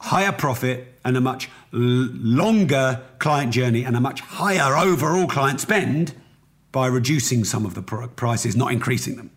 higher 0.00 0.32
profit 0.32 0.98
and 1.04 1.16
a 1.16 1.20
much 1.20 1.48
l- 1.72 1.80
longer 1.80 3.02
client 3.20 3.52
journey 3.52 3.84
and 3.84 3.96
a 3.96 4.00
much 4.00 4.20
higher 4.20 4.76
overall 4.76 5.28
client 5.28 5.60
spend 5.60 6.12
by 6.74 6.88
reducing 6.88 7.44
some 7.44 7.64
of 7.64 7.74
the 7.74 7.82
prices, 7.82 8.56
not 8.56 8.72
increasing 8.72 9.14
them. 9.14 9.30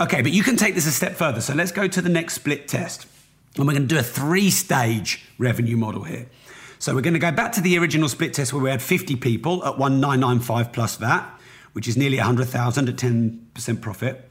Okay, 0.00 0.22
but 0.22 0.30
you 0.30 0.44
can 0.44 0.56
take 0.56 0.76
this 0.76 0.86
a 0.86 0.92
step 0.92 1.14
further. 1.14 1.40
So 1.40 1.52
let's 1.52 1.72
go 1.72 1.88
to 1.88 2.00
the 2.00 2.08
next 2.08 2.34
split 2.34 2.68
test. 2.68 3.08
And 3.56 3.66
we're 3.66 3.72
going 3.72 3.88
to 3.88 3.94
do 3.94 3.98
a 3.98 4.04
three 4.04 4.50
stage 4.50 5.24
revenue 5.36 5.76
model 5.76 6.04
here. 6.04 6.26
So 6.78 6.94
we're 6.94 7.00
going 7.00 7.14
to 7.14 7.18
go 7.18 7.32
back 7.32 7.50
to 7.52 7.60
the 7.60 7.76
original 7.76 8.08
split 8.08 8.34
test 8.34 8.52
where 8.52 8.62
we 8.62 8.70
had 8.70 8.80
50 8.80 9.16
people 9.16 9.64
at 9.64 9.78
1995 9.78 10.72
plus 10.72 10.96
VAT, 10.96 11.28
which 11.72 11.88
is 11.88 11.96
nearly 11.96 12.18
100,000 12.18 12.88
at 12.88 12.94
10% 12.94 13.80
profit. 13.80 14.30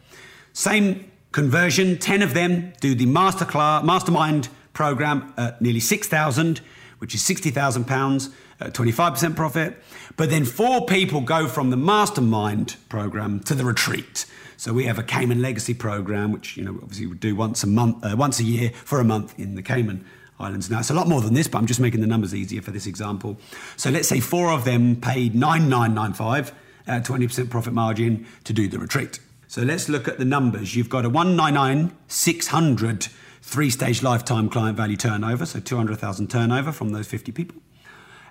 Same 0.53 1.11
conversion, 1.33 1.97
10 1.97 2.21
of 2.21 2.33
them 2.33 2.71
do 2.79 2.95
the 2.95 3.05
masterclass, 3.05 3.83
mastermind 3.83 4.47
program 4.71 5.33
at 5.35 5.61
nearly 5.61 5.81
6,000, 5.81 6.61
which 6.99 7.15
is 7.15 7.23
60,000 7.23 7.85
pounds 7.85 8.29
at 8.59 8.73
25% 8.73 9.35
profit. 9.35 9.81
But 10.17 10.29
then 10.29 10.45
four 10.45 10.85
people 10.85 11.21
go 11.21 11.47
from 11.47 11.69
the 11.69 11.77
mastermind 11.77 12.77
program 12.89 13.39
to 13.41 13.55
the 13.55 13.65
retreat. 13.65 14.25
So 14.57 14.73
we 14.73 14.85
have 14.85 14.97
a 14.97 15.03
Cayman 15.03 15.41
Legacy 15.41 15.73
program, 15.73 16.31
which 16.31 16.55
you 16.57 16.63
know 16.63 16.79
obviously 16.81 17.07
we 17.07 17.15
do 17.17 17.35
once 17.35 17.63
a 17.63 17.67
month, 17.67 18.03
uh, 18.03 18.15
once 18.17 18.39
a 18.39 18.43
year 18.43 18.71
for 18.71 18.99
a 18.99 19.03
month 19.03 19.37
in 19.37 19.55
the 19.55 19.61
Cayman 19.61 20.05
Islands. 20.39 20.69
Now 20.69 20.79
it's 20.79 20.89
a 20.89 20.93
lot 20.93 21.07
more 21.07 21.21
than 21.21 21.33
this, 21.33 21.47
but 21.47 21.57
I'm 21.57 21.65
just 21.65 21.79
making 21.79 22.01
the 22.01 22.07
numbers 22.07 22.33
easier 22.33 22.61
for 22.61 22.71
this 22.71 22.87
example. 22.87 23.37
So 23.75 23.89
let's 23.89 24.07
say 24.07 24.19
four 24.19 24.51
of 24.51 24.65
them 24.65 24.95
paid 24.95 25.35
9995 25.35 26.53
at 26.87 27.03
20% 27.03 27.49
profit 27.49 27.73
margin 27.73 28.25
to 28.43 28.53
do 28.53 28.67
the 28.67 28.79
retreat. 28.79 29.19
So 29.47 29.61
let's 29.61 29.89
look 29.89 30.07
at 30.07 30.17
the 30.17 30.25
numbers. 30.25 30.75
You've 30.75 30.89
got 30.89 31.05
a 31.05 31.09
199 31.09 31.95
600 32.07 33.07
three 33.45 33.69
stage 33.69 34.01
lifetime 34.01 34.49
client 34.49 34.75
value 34.75 34.97
turnover, 34.97 35.45
so 35.45 35.59
200,000 35.59 36.31
turnover 36.31 36.71
from 36.71 36.89
those 36.89 37.05
50 37.05 37.31
people. 37.31 37.55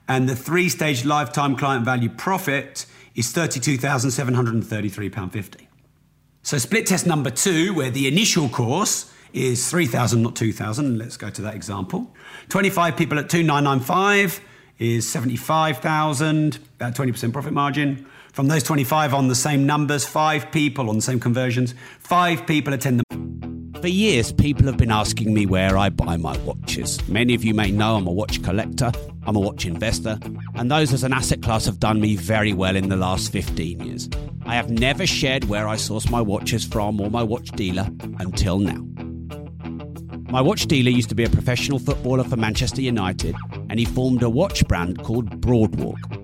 And 0.08 0.28
the 0.28 0.34
three 0.34 0.68
stage 0.68 1.04
lifetime 1.04 1.54
client 1.54 1.84
value 1.84 2.10
profit 2.10 2.86
is 3.14 3.32
£32,733.50. 3.32 5.68
So 6.42 6.58
split 6.58 6.86
test 6.86 7.06
number 7.06 7.30
two, 7.30 7.72
where 7.74 7.90
the 7.90 8.08
initial 8.08 8.48
course 8.48 9.12
is 9.32 9.70
3,000, 9.70 10.20
not 10.20 10.34
2,000. 10.34 10.98
Let's 10.98 11.16
go 11.16 11.30
to 11.30 11.42
that 11.42 11.54
example. 11.54 12.12
25 12.48 12.96
people 12.96 13.20
at 13.20 13.30
2,995 13.30 14.40
is 14.80 15.08
75,000, 15.08 16.58
about 16.74 16.96
20% 16.96 17.32
profit 17.32 17.52
margin. 17.52 18.04
From 18.32 18.48
those 18.48 18.64
25 18.64 19.14
on 19.14 19.28
the 19.28 19.36
same 19.36 19.64
numbers, 19.64 20.04
five 20.04 20.50
people 20.50 20.90
on 20.90 20.96
the 20.96 21.02
same 21.02 21.20
conversions, 21.20 21.72
five 22.00 22.48
people 22.48 22.74
attend 22.74 22.98
the 22.98 23.04
for 23.84 23.88
years, 23.88 24.32
people 24.32 24.64
have 24.64 24.78
been 24.78 24.90
asking 24.90 25.34
me 25.34 25.44
where 25.44 25.76
I 25.76 25.90
buy 25.90 26.16
my 26.16 26.34
watches. 26.38 27.06
Many 27.06 27.34
of 27.34 27.44
you 27.44 27.52
may 27.52 27.70
know 27.70 27.96
I'm 27.96 28.06
a 28.06 28.12
watch 28.12 28.42
collector, 28.42 28.90
I'm 29.26 29.36
a 29.36 29.40
watch 29.40 29.66
investor, 29.66 30.18
and 30.54 30.70
those 30.70 30.94
as 30.94 31.04
an 31.04 31.12
asset 31.12 31.42
class 31.42 31.66
have 31.66 31.80
done 31.80 32.00
me 32.00 32.16
very 32.16 32.54
well 32.54 32.76
in 32.76 32.88
the 32.88 32.96
last 32.96 33.30
15 33.30 33.80
years. 33.80 34.08
I 34.46 34.54
have 34.54 34.70
never 34.70 35.06
shared 35.06 35.44
where 35.50 35.68
I 35.68 35.76
source 35.76 36.08
my 36.08 36.22
watches 36.22 36.64
from 36.64 36.98
or 36.98 37.10
my 37.10 37.22
watch 37.22 37.50
dealer 37.50 37.86
until 38.20 38.58
now. 38.58 38.82
My 40.32 40.40
watch 40.40 40.64
dealer 40.64 40.90
used 40.90 41.10
to 41.10 41.14
be 41.14 41.24
a 41.24 41.28
professional 41.28 41.78
footballer 41.78 42.24
for 42.24 42.36
Manchester 42.36 42.80
United, 42.80 43.36
and 43.68 43.78
he 43.78 43.84
formed 43.84 44.22
a 44.22 44.30
watch 44.30 44.66
brand 44.66 45.02
called 45.02 45.42
Broadwalk 45.42 46.23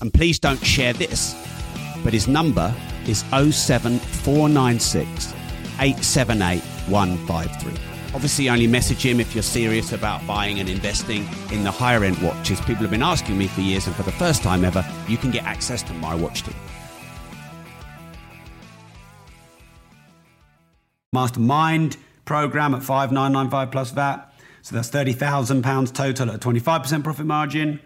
And 0.00 0.14
please 0.14 0.38
don't 0.38 0.64
share 0.64 0.92
this, 0.92 1.34
but 2.04 2.12
his 2.12 2.28
number 2.28 2.72
is 3.06 3.24
07496 3.30 5.32
878 5.80 6.60
153. 6.88 7.72
Obviously, 8.14 8.48
only 8.48 8.66
message 8.66 9.04
him 9.04 9.20
if 9.20 9.34
you're 9.34 9.42
serious 9.42 9.92
about 9.92 10.26
buying 10.26 10.60
and 10.60 10.68
investing 10.68 11.28
in 11.52 11.62
the 11.62 11.70
higher 11.70 12.04
end 12.04 12.16
watches. 12.18 12.58
People 12.60 12.82
have 12.82 12.90
been 12.90 13.02
asking 13.02 13.36
me 13.36 13.46
for 13.46 13.60
years, 13.60 13.86
and 13.86 13.94
for 13.94 14.02
the 14.02 14.12
first 14.12 14.42
time 14.42 14.64
ever, 14.64 14.84
you 15.08 15.18
can 15.18 15.30
get 15.30 15.44
access 15.44 15.82
to 15.82 15.92
my 15.94 16.14
watch 16.14 16.42
team. 16.42 16.54
Mastermind 21.12 21.96
program 22.24 22.74
at 22.74 22.82
5995 22.82 23.70
plus 23.70 23.90
VAT. 23.90 24.32
So 24.62 24.74
that's 24.74 24.90
£30,000 24.90 25.94
total 25.94 26.30
at 26.30 26.34
a 26.34 26.38
25% 26.38 27.04
profit 27.04 27.26
margin. 27.26 27.80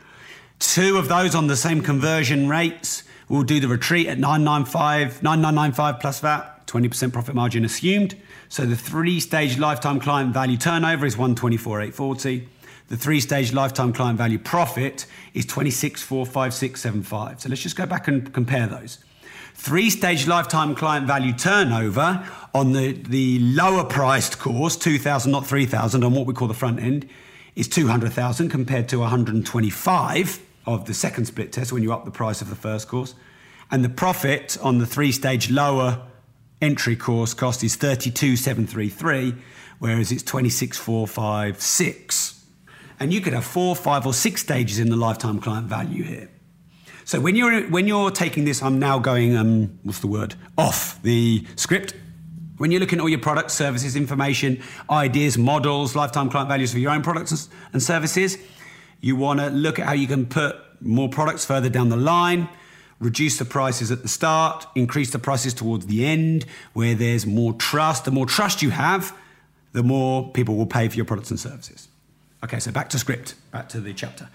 Two 0.63 0.97
of 0.97 1.09
those 1.09 1.35
on 1.35 1.49
the 1.49 1.57
same 1.57 1.83
conversion 1.83 2.49
rates 2.49 3.03
will 3.29 3.43
do 3.43 3.59
the 3.59 3.67
retreat 3.67 4.07
at 4.07 4.19
995, 4.19 5.21
9995 5.21 6.01
plus 6.01 6.21
VAT, 6.21 6.67
20% 6.69 7.13
profit 7.13 7.35
margin 7.35 7.65
assumed. 7.65 8.15
So 8.49 8.65
the 8.65 8.77
three 8.77 9.19
stage 9.19 9.59
lifetime 9.59 9.99
client 9.99 10.33
value 10.33 10.57
turnover 10.57 11.05
is 11.05 11.19
124,840. 11.19 12.49
The 12.89 12.97
three 12.97 13.19
stage 13.21 13.53
lifetime 13.53 13.93
client 13.93 14.17
value 14.17 14.39
profit 14.39 15.05
is 15.35 15.45
26,45675. 15.47 17.41
So 17.41 17.49
let's 17.49 17.61
just 17.61 17.77
go 17.77 17.85
back 17.85 18.07
and 18.07 18.33
compare 18.33 18.69
those. 18.69 18.99
Three 19.55 19.91
stage 19.91 20.29
lifetime 20.29 20.77
client 20.77 21.09
value 21.09 21.33
turnover 21.33 22.25
on 22.55 22.73
the, 22.73 22.93
the 22.93 23.41
lower 23.41 23.83
priced 23.85 24.39
course, 24.39 24.77
2,000, 24.77 25.33
not 25.33 25.45
3,000, 25.45 26.05
on 26.05 26.15
what 26.15 26.27
we 26.27 26.35
call 26.35 26.47
the 26.47 26.55
front 26.55 26.81
end, 26.81 27.09
is 27.57 27.67
200,000 27.67 28.49
compared 28.49 28.89
to 28.89 29.01
125 29.01 30.41
of 30.67 30.87
the 30.87 30.95
second 30.95 31.27
split 31.27 31.53
test 31.53 31.73
when 31.73 31.83
you 31.83 31.93
up 31.93 32.05
the 32.05 32.11
price 32.11 32.41
of 32.41 32.49
the 32.49 32.57
first 32.57 32.89
course. 32.89 33.15
And 33.71 33.85
the 33.85 33.89
profit 33.89 34.59
on 34.63 34.79
the 34.79 34.87
three 34.87 35.13
stage 35.13 35.51
lower 35.51 36.03
entry 36.61 36.97
course 36.97 37.35
cost 37.35 37.63
is 37.65 37.77
32,733, 37.77 39.35
whereas 39.79 40.13
it's 40.13 40.23
26,456. 40.23 42.45
And 43.01 43.13
you 43.13 43.21
could 43.21 43.33
have 43.33 43.45
four, 43.45 43.75
five, 43.75 44.07
or 44.07 44.15
six 44.15 44.43
stages 44.43 44.79
in 44.79 44.89
the 44.89 44.97
lifetime 44.97 45.41
client 45.41 45.67
value 45.67 46.05
here. 46.05 46.29
So 47.05 47.19
when 47.21 47.35
you're 47.35 47.69
when 47.69 47.89
you're 47.89 48.13
taking 48.13 48.45
this, 48.45 48.63
I'm 48.63 48.79
now 48.79 49.01
going 49.01 49.37
um, 49.37 49.77
what's 49.83 49.99
the 49.99 50.07
word 50.07 50.37
off 50.57 51.03
the 51.03 51.45
script. 51.57 51.95
When 52.59 52.71
you're 52.71 52.81
looking 52.81 53.01
at 53.01 53.03
all 53.03 53.09
your 53.09 53.19
products, 53.19 53.55
services, 53.55 53.97
information, 53.97 54.63
ideas, 54.89 55.37
models, 55.37 55.97
lifetime 55.97 56.31
client 56.31 56.49
values 56.49 56.73
for 56.73 56.79
your 56.79 56.93
own 56.93 57.03
products 57.03 57.49
and 57.73 57.83
services, 57.83 58.39
you 59.03 59.17
want 59.17 59.41
to 59.41 59.51
look 59.51 59.79
at 59.79 59.87
how 59.87 59.93
you 59.93 60.07
can 60.07 60.25
put 60.25 60.57
more 60.81 61.09
products 61.09 61.45
further 61.45 61.69
down 61.69 61.91
the 61.91 61.97
line, 61.97 62.49
reduce 63.01 63.37
the 63.37 63.45
prices 63.45 63.91
at 63.91 64.01
the 64.03 64.09
start, 64.09 64.67
increase 64.75 65.11
the 65.11 65.19
prices 65.19 65.53
towards 65.53 65.87
the 65.87 66.07
end, 66.07 66.47
where 66.73 66.95
there's 66.95 67.27
more 67.27 67.53
trust. 67.53 68.07
The 68.07 68.13
more 68.13 68.27
trust 68.27 68.63
you 68.63 68.71
have, 68.71 69.15
the 69.73 69.83
more 69.83 70.31
people 70.31 70.57
will 70.57 70.67
pay 70.67 70.89
for 70.89 70.97
your 70.97 71.05
products 71.05 71.31
and 71.31 71.39
services. 71.39 71.89
Okay, 72.45 72.61
so 72.61 72.71
back 72.71 72.89
to 72.91 72.99
script, 72.99 73.35
back 73.51 73.69
to 73.71 73.81
the 73.81 73.93
chapter. 73.93 74.29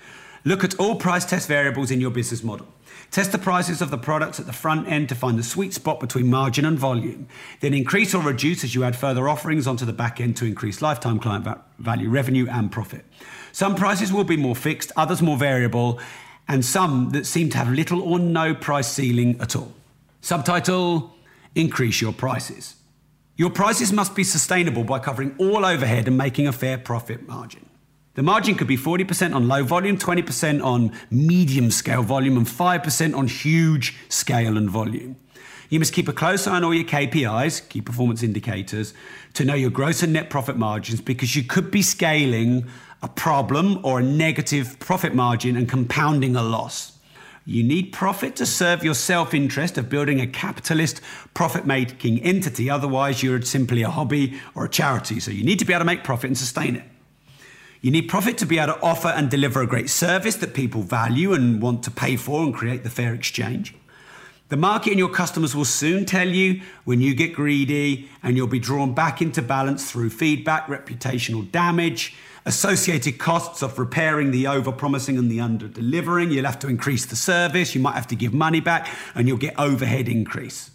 Look 0.44 0.64
at 0.64 0.80
all 0.80 0.96
price 0.96 1.26
test 1.26 1.48
variables 1.48 1.90
in 1.90 2.00
your 2.00 2.12
business 2.12 2.44
model. 2.44 2.68
Test 3.10 3.32
the 3.32 3.38
prices 3.38 3.82
of 3.82 3.90
the 3.90 3.98
products 3.98 4.40
at 4.40 4.48
the 4.48 4.54
front 4.54 4.88
end 4.88 5.08
to 5.10 5.16
find 5.16 5.40
the 5.40 5.44
sweet 5.44 5.74
spot 5.74 6.00
between 6.00 6.30
margin 6.30 6.66
and 6.66 6.78
volume. 6.78 7.28
Then 7.62 7.74
increase 7.74 8.14
or 8.14 8.22
reduce 8.22 8.64
as 8.64 8.76
you 8.76 8.84
add 8.84 8.96
further 8.96 9.30
offerings 9.30 9.66
onto 9.66 9.86
the 9.86 9.94
back 9.94 10.20
end 10.20 10.36
to 10.38 10.46
increase 10.46 10.82
lifetime 10.82 11.20
client 11.20 11.48
value, 11.80 12.10
revenue, 12.10 12.48
and 12.50 12.72
profit. 12.72 13.06
Some 13.58 13.74
prices 13.74 14.14
will 14.14 14.24
be 14.24 14.38
more 14.38 14.56
fixed, 14.56 14.92
others 14.96 15.20
more 15.20 15.36
variable, 15.36 16.00
and 16.48 16.64
some 16.64 17.10
that 17.14 17.26
seem 17.26 17.50
to 17.50 17.58
have 17.58 17.72
little 17.72 18.04
or 18.04 18.20
no 18.20 18.54
price 18.54 18.88
ceiling 18.88 19.36
at 19.42 19.56
all. 19.56 19.74
Subtitle 20.22 21.16
Increase 21.56 22.00
your 22.00 22.14
prices. 22.14 22.76
Your 23.36 23.50
prices 23.50 23.92
must 23.92 24.14
be 24.14 24.24
sustainable 24.24 24.84
by 24.84 25.00
covering 25.00 25.34
all 25.40 25.66
overhead 25.66 26.08
and 26.08 26.16
making 26.16 26.46
a 26.46 26.52
fair 26.52 26.78
profit 26.78 27.28
margin. 27.28 27.68
The 28.14 28.22
margin 28.22 28.54
could 28.54 28.68
be 28.68 28.78
40% 28.78 29.34
on 29.34 29.48
low 29.48 29.64
volume, 29.64 29.98
20% 29.98 30.64
on 30.64 30.92
medium 31.10 31.72
scale 31.72 32.04
volume, 32.04 32.38
and 32.38 32.46
5% 32.46 33.18
on 33.18 33.28
huge 33.28 33.96
scale 34.08 34.56
and 34.56 34.70
volume. 34.70 35.16
You 35.70 35.80
must 35.80 35.94
keep 35.94 36.08
a 36.08 36.14
close 36.14 36.46
eye 36.46 36.56
on 36.56 36.64
all 36.64 36.74
your 36.76 36.86
KPIs, 36.86 37.68
key 37.70 37.82
performance 37.82 38.22
indicators, 38.22 38.94
to 39.34 39.44
know 39.44 39.56
your 39.56 39.70
gross 39.70 40.02
and 40.02 40.14
net 40.14 40.30
profit 40.30 40.58
margins 40.58 41.02
because 41.02 41.36
you 41.36 41.44
could 41.44 41.72
be 41.72 41.82
scaling 41.82 42.68
a 43.02 43.08
problem 43.08 43.80
or 43.84 44.00
a 44.00 44.04
negative 44.04 44.80
profit 44.80 45.14
margin 45.14 45.56
and 45.56 45.70
compounding 45.70 46.36
a 46.36 46.44
loss. 46.44 46.98
You 47.46 47.64
need 47.64 47.94
profit 47.94 48.36
to 48.38 48.46
serve 48.46 48.84
your 48.84 48.94
self 48.94 49.34
interest 49.34 49.78
of 49.78 49.88
building 49.88 50.20
a 50.20 50.28
capitalist, 50.28 51.00
profit 51.34 51.66
making 51.66 52.20
entity. 52.22 52.70
Otherwise, 52.70 53.24
you're 53.24 53.42
simply 53.42 53.84
a 53.84 53.90
hobby 53.90 54.38
or 54.54 54.66
a 54.66 54.70
charity. 54.70 55.22
So 55.22 55.32
you 55.32 55.46
need 55.46 55.60
to 55.60 55.66
be 55.66 55.72
able 55.72 55.82
to 55.82 55.86
make 55.86 56.04
profit 56.04 56.30
and 56.30 56.38
sustain 56.38 56.76
it. 56.76 56.84
You 57.80 57.92
need 57.92 58.10
profit 58.10 58.38
to 58.40 58.46
be 58.46 58.60
able 58.60 58.74
to 58.74 58.82
offer 58.82 59.08
and 59.08 59.30
deliver 59.30 59.62
a 59.62 59.68
great 59.68 59.90
service 59.90 60.36
that 60.38 60.54
people 60.54 60.82
value 60.82 61.32
and 61.32 61.62
want 61.62 61.84
to 61.84 61.92
pay 61.92 62.18
for 62.18 62.44
and 62.44 62.54
create 62.54 62.84
the 62.84 62.90
fair 62.90 63.14
exchange. 63.14 63.74
The 64.50 64.58
market 64.58 64.92
and 64.92 65.00
your 65.00 65.10
customers 65.10 65.56
will 65.56 65.66
soon 65.66 66.06
tell 66.06 66.28
you 66.28 66.62
when 66.86 67.00
you 67.00 67.14
get 67.14 67.34
greedy 67.34 68.10
and 68.24 68.36
you'll 68.36 68.48
be 68.48 68.60
drawn 68.60 68.94
back 68.94 69.22
into 69.22 69.42
balance 69.42 69.90
through 69.90 70.10
feedback, 70.10 70.68
reputational 70.68 71.50
damage, 71.50 72.16
associated 72.48 73.20
costs 73.20 73.62
of 73.62 73.78
repairing 73.78 74.32
the 74.32 74.48
over 74.48 74.72
promising 74.72 75.18
and 75.18 75.30
the 75.30 75.40
under 75.40 75.68
delivering. 75.68 76.32
You'll 76.32 76.46
have 76.46 76.60
to 76.60 76.68
increase 76.68 77.06
the 77.06 77.16
service, 77.16 77.76
you 77.76 77.82
might 77.82 77.96
have 77.96 78.08
to 78.08 78.16
give 78.16 78.34
money 78.34 78.62
back, 78.62 78.90
and 79.14 79.28
you'll 79.28 79.38
get 79.38 79.60
overhead 79.60 80.08
increase. 80.08 80.72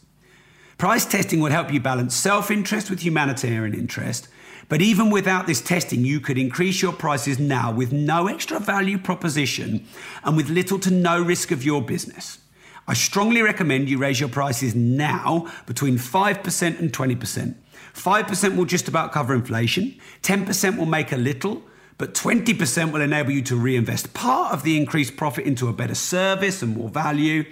Price 0.77 1.07
testing 1.07 1.41
would 1.41 1.53
help 1.53 1.73
you 1.73 1.81
balance 1.81 2.15
self 2.15 2.51
interest 2.51 2.91
with 2.91 3.01
humanitarian 3.01 3.75
interest. 3.75 4.29
But 4.69 4.83
even 4.83 5.11
without 5.11 5.47
this 5.47 5.61
testing, 5.61 6.05
you 6.05 6.21
could 6.21 6.39
increase 6.39 6.81
your 6.83 6.93
prices 6.93 7.39
now 7.39 7.73
with 7.73 7.93
no 7.93 8.27
extra 8.27 8.61
value 8.61 8.99
proposition 8.99 9.87
and 10.25 10.37
with 10.37 10.49
little 10.49 10.79
to 10.81 10.91
no 10.91 11.21
risk 11.21 11.51
of 11.51 11.65
your 11.65 11.83
business. 11.83 12.39
I 12.87 12.95
strongly 12.95 13.43
recommend 13.43 13.89
you 13.89 13.99
raise 13.99 14.21
your 14.21 14.29
prices 14.29 14.75
now 14.75 15.51
between 15.67 15.99
5% 15.99 16.79
and 16.79 16.93
20%. 16.93 17.55
5% 17.95 18.57
will 18.57 18.65
just 18.65 18.89
about 18.89 19.13
cover 19.13 19.35
inflation, 19.35 19.95
10% 20.23 20.79
will 20.79 20.87
make 20.87 21.13
a 21.13 21.17
little, 21.17 21.63
but 21.99 22.15
20% 22.15 22.93
will 22.93 23.01
enable 23.01 23.31
you 23.31 23.43
to 23.43 23.57
reinvest 23.57 24.15
part 24.15 24.53
of 24.53 24.63
the 24.63 24.77
increased 24.77 25.17
profit 25.17 25.45
into 25.45 25.69
a 25.69 25.73
better 25.73 25.95
service 25.95 26.63
and 26.63 26.77
more 26.77 26.89
value, 26.89 27.45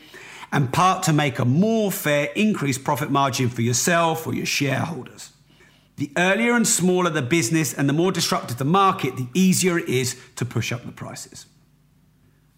and 0.53 0.73
part 0.73 1.03
to 1.05 1.13
make 1.13 1.39
a 1.39 1.45
more 1.45 1.93
fair 1.93 2.31
increased 2.35 2.83
profit 2.83 3.11
margin 3.11 3.49
for 3.49 3.63
yourself 3.63 4.27
or 4.27 4.35
your 4.35 4.47
shareholders. 4.47 5.33
The 5.97 6.11
earlier 6.17 6.55
and 6.55 6.67
smaller 6.67 7.11
the 7.11 7.23
business 7.23 7.75
and 7.75 7.89
the 7.89 7.93
more 7.93 8.11
disruptive 8.11 8.57
the 8.57 8.65
market, 8.65 9.17
the 9.17 9.29
easier 9.35 9.79
it 9.79 9.89
is 9.89 10.19
to 10.37 10.45
push 10.45 10.73
up 10.73 10.85
the 10.85 10.93
prices. 10.93 11.47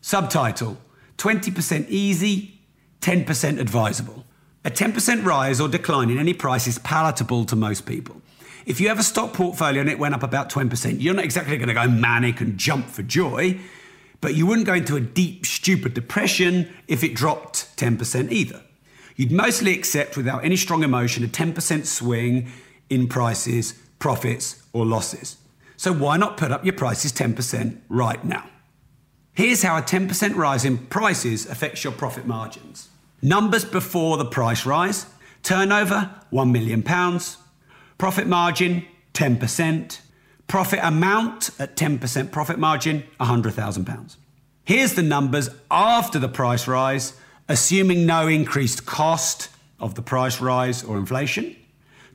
Subtitle 0.01 0.79
20% 1.19 1.89
easy, 1.89 2.61
10% 3.01 3.61
advisable. 3.61 4.25
A 4.65 4.71
10% 4.71 5.25
rise 5.25 5.61
or 5.61 5.69
decline 5.69 6.09
in 6.09 6.19
any 6.19 6.33
price 6.33 6.69
is 6.69 6.79
palatable 6.79 7.45
to 7.47 7.57
most 7.57 7.85
people. 7.85 8.23
If 8.65 8.81
you 8.81 8.89
have 8.89 9.01
a 9.01 9.03
stock 9.03 9.33
portfolio 9.33 9.81
and 9.81 9.91
it 9.91 9.99
went 9.99 10.15
up 10.15 10.23
about 10.23 10.51
20%, 10.51 11.01
you're 11.01 11.15
not 11.15 11.25
exactly 11.25 11.57
going 11.57 11.69
to 11.69 11.75
go 11.75 11.89
manic 11.89 12.41
and 12.41 12.57
jump 12.57 12.87
for 12.87 13.03
joy, 13.03 13.59
but 14.21 14.37
you 14.37 14.47
wouldn't 14.47 14.69
go 14.69 14.75
into 14.75 14.95
a 14.95 15.01
deep, 15.01 15.47
stupid 15.47 15.95
depression 15.95 16.73
if 16.87 17.03
it 17.03 17.15
dropped 17.15 17.77
10% 17.77 18.31
either. 18.31 18.63
You'd 19.17 19.33
mostly 19.33 19.75
accept 19.75 20.17
without 20.17 20.45
any 20.45 20.57
strong 20.57 20.85
emotion 20.85 21.25
a 21.25 21.27
10% 21.27 21.85
swing 21.85 22.51
in 22.89 23.09
prices, 23.09 23.73
profits, 23.99 24.63
or 24.73 24.87
losses. 24.87 25.39
So 25.77 25.93
why 25.93 26.17
not 26.17 26.37
put 26.37 26.53
up 26.53 26.65
your 26.65 26.75
prices 26.75 27.13
10% 27.13 27.81
right 27.89 28.25
now? 28.25 28.49
Here's 29.35 29.65
how 29.65 29.77
a 29.77 29.83
10% 29.83 30.37
rise 30.37 30.65
in 30.65 30.79
prices 30.79 31.47
affects 31.47 31.83
your 31.83 31.93
profit 31.93 32.27
margins. 32.27 32.91
Numbers 33.23 33.65
before 33.65 34.17
the 34.17 34.25
price 34.25 34.67
rise 34.67 35.07
turnover, 35.43 36.11
£1 36.33 36.51
million. 36.51 36.83
Profit 37.99 38.27
margin, 38.27 38.85
10%. 39.15 40.01
Profit 40.49 40.81
amount 40.83 41.51
at 41.59 41.77
10% 41.77 42.31
profit 42.31 42.59
margin, 42.59 43.05
£100,000. 43.21 44.17
Here's 44.65 44.95
the 44.95 45.03
numbers 45.03 45.51
after 45.71 46.19
the 46.19 46.29
price 46.29 46.69
rise, 46.69 47.15
assuming 47.49 48.07
no 48.07 48.29
increased 48.29 48.87
cost 48.87 49.49
of 49.81 49.95
the 49.95 50.03
price 50.03 50.41
rise 50.41 50.85
or 50.85 50.97
inflation. 50.97 51.57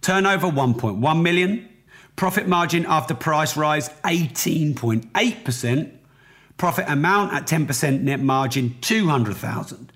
Turnover 0.01 0.47
1.1 0.47 1.21
million. 1.21 1.67
Profit 2.15 2.47
margin 2.47 2.85
after 2.85 3.13
price 3.13 3.57
rise 3.57 3.89
18.8%. 4.03 5.91
Profit 6.57 6.85
amount 6.87 7.33
at 7.33 7.45
10% 7.45 8.01
net 8.01 8.19
margin 8.19 8.75
200,000. 8.81 9.91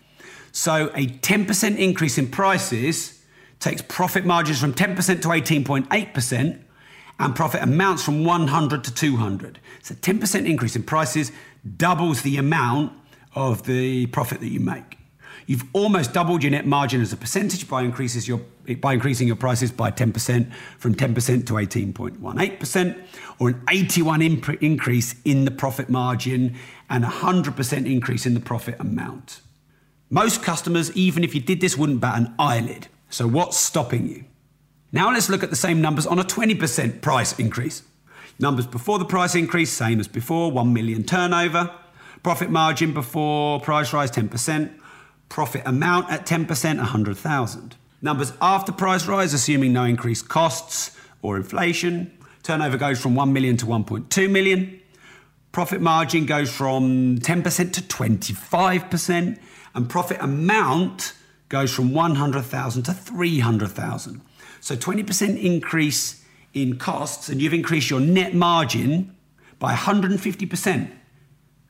So 0.52 0.92
a 0.94 1.08
10% 1.08 1.78
increase 1.78 2.18
in 2.18 2.28
prices 2.28 3.24
takes 3.60 3.82
profit 3.82 4.26
margins 4.26 4.60
from 4.60 4.74
10% 4.74 4.96
to 5.22 5.28
18.8% 5.28 6.60
and 7.20 7.36
profit 7.36 7.62
amounts 7.62 8.04
from 8.04 8.26
100 8.26 8.84
to 8.84 8.94
200. 8.94 9.60
So 9.84 9.96
10% 9.96 10.46
increase 10.46 10.76
in 10.76 10.84
prices 10.84 11.32
doubles 11.78 12.24
the 12.24 12.38
amount 12.38 12.94
of 13.36 13.66
the 13.66 14.08
profit 14.08 14.40
that 14.42 14.50
you 14.50 14.60
make. 14.60 14.98
You've 15.46 15.64
almost 15.74 16.14
doubled 16.14 16.44
your 16.44 16.52
net 16.52 16.66
margin 16.66 17.02
as 17.02 17.14
a 17.14 17.18
percentage 17.18 17.68
by, 17.68 17.82
increases 17.82 18.28
your, 18.28 18.42
by 18.80 18.94
increasing 18.94 19.28
your 19.28 19.36
prices 19.36 19.72
by 19.72 19.92
10% 19.92 20.52
from 20.78 20.96
10% 20.96 21.48
to 21.48 21.54
18.18%, 21.54 23.04
or 23.40 23.50
an 23.50 23.62
81 23.70 24.22
imp- 24.22 24.64
increase 24.64 25.16
in 25.26 25.46
the 25.46 25.52
profit 25.52 25.90
margin 25.90 26.56
and 26.90 27.04
a 27.04 27.08
100% 27.08 27.92
increase 27.92 28.26
in 28.26 28.34
the 28.34 28.40
profit 28.40 28.80
amount. 28.80 29.42
Most 30.13 30.43
customers, 30.43 30.91
even 30.91 31.24
if 31.24 31.34
you 31.34 31.39
did 31.39 31.62
this, 31.62 31.78
wouldn't 31.78 32.02
bat 32.02 32.19
an 32.19 32.36
eyelid. 32.38 32.88
So, 33.10 33.28
what's 33.28 33.56
stopping 33.58 34.10
you? 34.10 34.26
Now, 34.91 35.10
let's 35.13 35.30
look 35.30 35.41
at 35.41 35.50
the 35.50 35.56
same 35.56 35.80
numbers 35.80 36.06
on 36.06 36.19
a 36.19 36.24
20% 36.24 37.02
price 37.02 37.39
increase. 37.39 37.84
Numbers 38.38 38.67
before 38.67 39.00
the 39.00 39.06
price 39.06 39.36
increase, 39.36 39.71
same 39.71 40.02
as 40.02 40.10
before 40.10 40.52
1 40.52 40.74
million 40.74 41.06
turnover. 41.06 41.71
Profit 42.24 42.50
margin 42.50 42.93
before 42.93 43.62
price 43.62 43.93
rise 43.93 44.12
10%. 44.12 44.78
Profit 45.30 45.62
amount 45.65 46.12
at 46.12 46.26
10%, 46.26 46.78
100,000. 46.78 47.76
Numbers 48.02 48.34
after 48.41 48.74
price 48.74 49.08
rise, 49.08 49.34
assuming 49.34 49.71
no 49.71 49.86
increased 49.86 50.28
costs 50.28 50.97
or 51.21 51.38
inflation. 51.38 52.12
Turnover 52.43 52.78
goes 52.78 53.00
from 53.00 53.15
1 53.15 53.32
million 53.32 53.56
to 53.56 53.65
1.2 53.65 54.30
million. 54.30 54.82
Profit 55.54 55.80
margin 55.80 56.26
goes 56.26 56.52
from 56.52 57.17
10% 57.19 57.74
to 57.74 57.82
25% 57.82 59.39
and 59.73 59.89
profit 59.89 60.17
amount 60.21 61.13
goes 61.49 61.73
from 61.73 61.93
100,000 61.93 62.84
to 62.84 62.93
300,000. 62.93 64.21
So 64.62 64.75
20% 64.75 65.41
increase 65.41 66.23
in 66.53 66.77
costs 66.77 67.29
and 67.29 67.41
you've 67.41 67.53
increased 67.53 67.89
your 67.89 67.99
net 67.99 68.34
margin 68.34 69.15
by 69.60 69.73
150%. 69.73 70.91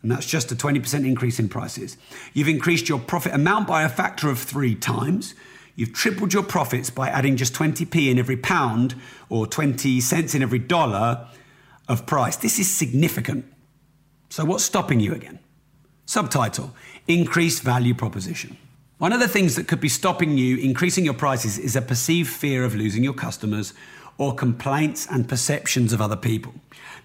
And 0.01 0.11
that's 0.11 0.25
just 0.25 0.51
a 0.51 0.55
20% 0.55 1.05
increase 1.05 1.39
in 1.39 1.47
prices. 1.47 1.97
You've 2.33 2.47
increased 2.47 2.89
your 2.89 2.99
profit 2.99 3.33
amount 3.33 3.67
by 3.67 3.83
a 3.83 3.89
factor 3.89 4.29
of 4.29 4.39
three 4.39 4.75
times. 4.75 5.35
You've 5.75 5.93
tripled 5.93 6.33
your 6.33 6.43
profits 6.43 6.89
by 6.89 7.09
adding 7.09 7.37
just 7.37 7.53
20p 7.53 8.09
in 8.09 8.17
every 8.17 8.37
pound 8.37 8.95
or 9.29 9.45
20 9.45 10.01
cents 10.01 10.33
in 10.33 10.41
every 10.41 10.59
dollar 10.59 11.27
of 11.87 12.05
price. 12.05 12.35
This 12.35 12.59
is 12.59 12.69
significant. 12.69 13.45
So, 14.29 14.45
what's 14.45 14.63
stopping 14.63 14.99
you 14.99 15.13
again? 15.13 15.39
Subtitle 16.11 16.75
Increased 17.07 17.63
Value 17.63 17.93
Proposition. 17.93 18.57
One 18.97 19.13
of 19.13 19.21
the 19.21 19.29
things 19.29 19.55
that 19.55 19.69
could 19.69 19.79
be 19.79 19.87
stopping 19.87 20.37
you 20.37 20.57
increasing 20.57 21.05
your 21.05 21.13
prices 21.13 21.57
is 21.57 21.77
a 21.77 21.81
perceived 21.81 22.29
fear 22.29 22.65
of 22.65 22.75
losing 22.75 23.01
your 23.01 23.13
customers 23.13 23.73
or 24.17 24.35
complaints 24.35 25.07
and 25.09 25.29
perceptions 25.29 25.93
of 25.93 26.01
other 26.01 26.17
people. 26.17 26.53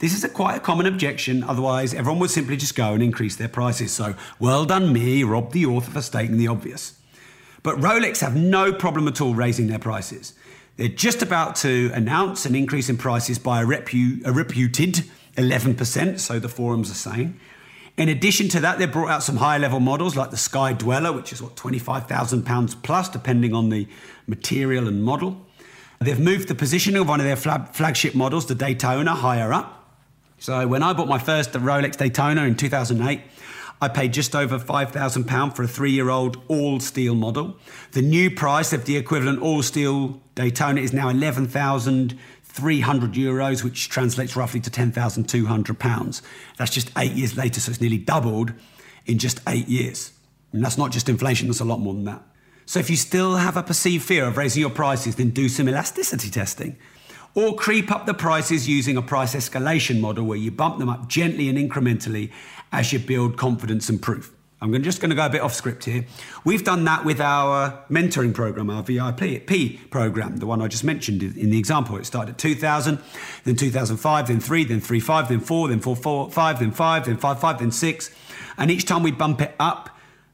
This 0.01 0.13
is 0.13 0.25
a 0.25 0.29
quite 0.29 0.57
a 0.57 0.61
common 0.61 0.87
objection, 0.87 1.45
otherwise, 1.45 1.95
everyone 1.95 2.19
would 2.19 2.31
simply 2.31 2.57
just 2.57 2.75
go 2.75 2.95
and 2.95 3.01
increase 3.01 3.37
their 3.37 3.47
prices. 3.49 3.93
So, 3.93 4.17
well 4.41 4.65
done 4.65 4.93
me, 4.93 5.23
Rob 5.23 5.53
the 5.53 5.67
author, 5.67 5.93
for 5.93 6.03
stating 6.03 6.37
the 6.37 6.49
obvious. 6.49 7.01
But 7.63 7.77
Rolex 7.77 8.23
have 8.23 8.35
no 8.35 8.73
problem 8.73 9.07
at 9.07 9.21
all 9.21 9.37
raising 9.37 9.69
their 9.69 9.79
prices. 9.79 10.35
They're 10.79 10.89
just 10.89 11.23
about 11.23 11.55
to 11.63 11.93
announce 11.95 12.45
an 12.45 12.57
increase 12.57 12.89
in 12.89 12.97
prices 12.97 13.39
by 13.39 13.63
a, 13.63 13.65
repu- 13.65 14.27
a 14.27 14.33
reputed 14.33 15.05
11%, 15.37 16.19
so 16.19 16.41
the 16.41 16.49
forums 16.49 16.91
are 16.91 16.95
saying. 16.95 17.39
In 17.97 18.11
addition 18.11 18.49
to 18.51 18.61
that, 18.61 18.79
they 18.79 18.85
brought 18.85 19.09
out 19.09 19.23
some 19.23 19.37
higher 19.37 19.59
level 19.59 19.81
models 19.81 20.17
like 20.17 20.31
the 20.31 20.37
Sky 20.37 20.75
Dweller, 20.75 21.13
which 21.13 21.33
is 21.33 21.43
what, 21.43 21.57
£25,000 21.57 22.83
plus, 22.83 23.09
depending 23.09 23.55
on 23.55 23.71
the 23.71 23.89
material 24.27 24.87
and 24.87 25.03
model. 25.03 25.41
They've 26.01 26.21
moved 26.21 26.49
the 26.49 26.55
positioning 26.55 27.01
of 27.01 27.09
one 27.09 27.21
of 27.21 27.27
their 27.27 27.37
flagship 27.37 28.15
models, 28.15 28.47
the 28.47 28.55
Daytona, 28.55 29.15
higher 29.15 29.53
up. 29.53 29.99
So 30.39 30.67
when 30.67 30.83
I 30.83 30.93
bought 30.93 31.09
my 31.09 31.19
first 31.19 31.53
Rolex 31.53 31.97
Daytona 31.97 32.43
in 32.45 32.55
2008, 32.55 33.23
I 33.81 33.89
paid 33.89 34.13
just 34.13 34.35
over 34.35 34.59
£5,000 34.59 35.57
for 35.57 35.63
a 35.63 35.69
three 35.69 35.93
year 35.93 36.11
old 36.11 36.43
all 36.49 36.81
steel 36.81 37.15
model. 37.15 37.57
The 37.93 38.03
new 38.03 38.31
price 38.31 38.73
of 38.73 38.85
the 38.85 38.97
equivalent 38.97 39.41
all 39.41 39.63
steel 39.63 40.21
Daytona 40.35 40.81
is 40.81 40.93
now 40.93 41.09
11,300 42.59 43.13
euros, 43.13 43.63
which 43.63 43.89
translates 43.89 44.37
roughly 44.37 44.61
to 44.61 44.71
£10,200. 44.71 46.23
That's 46.57 46.71
just 46.71 46.91
eight 46.97 47.13
years 47.13 47.37
later, 47.37 47.61
so 47.61 47.71
it's 47.71 47.81
nearly 47.81 47.99
doubled 47.99 48.53
in 49.05 49.19
just 49.19 49.41
eight 49.47 49.69
years. 49.69 50.13
And 50.53 50.65
that's 50.65 50.79
not 50.79 50.91
just 50.91 51.09
inflation, 51.09 51.49
that's 51.49 51.61
a 51.61 51.65
lot 51.65 51.81
more 51.81 51.95
than 51.95 52.05
that. 52.05 52.23
So 52.65 52.81
if 52.81 52.91
you 52.91 52.97
still 52.97 53.37
have 53.37 53.57
a 53.57 53.63
perceived 53.63 54.05
fear 54.05 54.25
of 54.25 54.37
raising 54.37 54.61
your 54.61 54.71
prices, 54.71 55.17
then 55.17 55.31
do 55.31 55.49
some 55.49 55.69
elasticity 55.69 56.31
testing. 56.31 56.77
Or 57.35 57.55
creep 57.55 57.91
up 57.93 58.07
the 58.07 58.15
prices 58.15 58.67
using 58.67 58.97
a 58.97 59.03
price 59.03 59.35
escalation 59.35 60.01
model 60.01 60.25
where 60.25 60.39
you 60.39 60.51
bump 60.51 60.79
them 60.79 60.89
up 60.89 61.09
gently 61.09 61.49
and 61.49 61.59
incrementally 61.59 62.33
as 62.73 62.93
you 62.93 62.99
build 62.99 63.37
confidence 63.37 63.89
and 63.89 64.01
proof. 64.01 64.33
I'm 64.61 64.83
just 64.83 65.01
going 65.01 65.11
to 65.11 65.17
go 65.17 65.27
a 65.27 65.29
bit 65.29 65.43
off 65.43 65.53
script 65.53 65.85
here. 65.85 66.07
We've 66.45 66.65
done 66.65 66.85
that 66.85 67.05
with 67.05 67.21
our 67.21 67.85
mentoring 67.91 68.33
program, 68.33 68.71
our 68.71 68.83
VIP 68.83 69.91
program, 69.91 70.39
the 70.39 70.47
one 70.47 70.63
I 70.63 70.69
just 70.69 70.83
mentioned 70.83 71.23
in 71.23 71.51
the 71.51 71.59
example. 71.59 71.99
It 71.99 72.07
started 72.07 72.33
at 72.33 72.39
2000, 72.39 72.99
then 73.45 73.57
2005, 73.57 74.29
then 74.29 74.41
3, 74.41 74.65
then 74.65 74.81
3, 74.81 75.01
5, 75.01 75.29
then 75.29 75.41
4, 75.41 75.69
then 75.69 75.81
4, 75.81 75.97
4 75.97 76.31
5, 76.31 76.59
then 76.59 76.71
5, 76.71 77.05
then 77.05 77.17
5, 77.19 77.41
5, 77.41 77.59
then 77.59 77.71
6. 77.71 78.11
And 78.57 78.71
each 78.71 78.87
time 78.87 79.03
we 79.03 79.11
bump 79.11 79.43
it 79.43 79.55
up, 79.61 79.91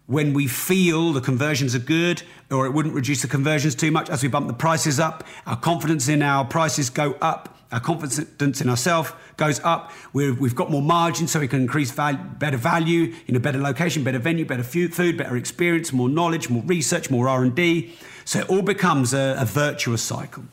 when 0.06 0.34
we 0.34 0.46
feel 0.46 1.12
the 1.12 1.20
conversions 1.20 1.74
are 1.74 1.80
good 1.80 2.22
or 2.50 2.66
it 2.66 2.70
wouldn't 2.70 2.94
reduce 2.94 3.22
the 3.22 3.28
conversions 3.28 3.74
too 3.74 3.90
much 3.90 4.10
as 4.10 4.22
we 4.22 4.28
bump 4.28 4.48
the 4.48 4.52
prices 4.52 4.98
up 4.98 5.24
our 5.46 5.56
confidence 5.56 6.08
in 6.08 6.22
our 6.22 6.44
prices 6.44 6.90
go 6.90 7.16
up 7.20 7.56
our 7.72 7.80
confidence 7.80 8.60
in 8.60 8.68
ourselves 8.68 9.12
goes 9.38 9.58
up. 9.60 9.92
We 10.12 10.26
have 10.26 10.54
got 10.54 10.70
more 10.70 10.82
margin 10.82 11.26
so 11.26 11.40
we 11.40 11.48
can 11.48 11.62
increase 11.62 11.90
value, 11.90 12.18
better 12.38 12.58
value 12.58 13.14
in 13.26 13.34
a 13.34 13.40
better 13.40 13.58
location 13.58 14.04
better 14.04 14.18
venue 14.18 14.44
better 14.44 14.62
food 14.62 15.16
better 15.16 15.36
experience 15.36 15.92
more 15.92 16.08
knowledge 16.08 16.50
more 16.50 16.62
research 16.64 17.10
more 17.10 17.28
r&d 17.28 17.94
so 18.24 18.40
it 18.40 18.50
all 18.50 18.62
becomes 18.62 19.14
a, 19.14 19.36
a 19.38 19.44
virtuous 19.44 20.02
cycle. 20.02 20.44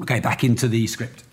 Okay 0.00 0.20
back 0.20 0.44
into 0.44 0.68
the 0.68 0.86
script. 0.86 1.24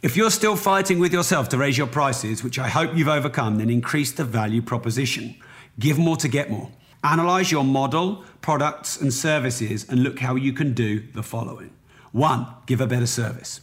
If 0.00 0.16
you're 0.16 0.30
still 0.30 0.56
fighting 0.56 0.98
with 0.98 1.12
yourself 1.12 1.50
to 1.50 1.58
raise 1.58 1.76
your 1.76 1.86
prices 1.86 2.42
which 2.42 2.58
i 2.58 2.68
hope 2.68 2.94
you've 2.94 3.08
overcome 3.08 3.58
then 3.58 3.68
increase 3.68 4.12
the 4.12 4.24
value 4.24 4.62
proposition. 4.62 5.36
Give 5.78 5.98
more 5.98 6.16
to 6.16 6.28
get 6.28 6.50
more. 6.50 6.70
Analyze 7.04 7.50
your 7.50 7.64
model, 7.64 8.24
products, 8.40 9.00
and 9.00 9.12
services 9.12 9.86
and 9.88 10.02
look 10.02 10.20
how 10.20 10.36
you 10.36 10.52
can 10.52 10.72
do 10.72 11.00
the 11.14 11.22
following. 11.22 11.72
One, 12.12 12.46
give 12.66 12.80
a 12.80 12.86
better 12.86 13.06
service. 13.06 13.60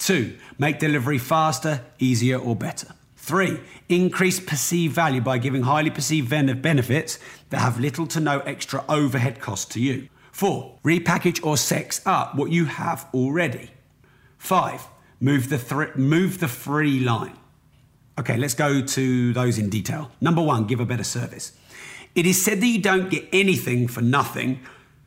Two, 0.00 0.38
make 0.58 0.78
delivery 0.78 1.18
faster, 1.18 1.82
easier, 1.98 2.38
or 2.38 2.56
better. 2.56 2.88
Three, 3.16 3.60
increase 3.90 4.40
perceived 4.40 4.94
value 4.94 5.20
by 5.20 5.36
giving 5.36 5.62
highly 5.62 5.90
perceived 5.90 6.30
benefits 6.30 7.18
that 7.50 7.58
have 7.58 7.78
little 7.78 8.06
to 8.06 8.18
no 8.18 8.40
extra 8.40 8.82
overhead 8.88 9.40
cost 9.40 9.70
to 9.72 9.80
you. 9.80 10.08
Four, 10.32 10.78
repackage 10.82 11.44
or 11.44 11.58
sex 11.58 12.00
up 12.06 12.34
what 12.34 12.50
you 12.50 12.64
have 12.64 13.08
already. 13.12 13.72
Five, 14.38 14.88
move 15.20 15.50
the, 15.50 15.58
th- 15.58 15.96
move 15.96 16.40
the 16.40 16.48
free 16.48 17.00
line. 17.00 17.36
Okay, 18.18 18.38
let's 18.38 18.54
go 18.54 18.80
to 18.80 19.32
those 19.34 19.58
in 19.58 19.68
detail. 19.68 20.10
Number 20.18 20.40
one, 20.40 20.64
give 20.64 20.80
a 20.80 20.86
better 20.86 21.04
service. 21.04 21.52
It 22.14 22.24
is 22.24 22.42
said 22.42 22.62
that 22.62 22.66
you 22.66 22.80
don't 22.80 23.10
get 23.10 23.28
anything 23.34 23.86
for 23.86 24.00
nothing, 24.00 24.60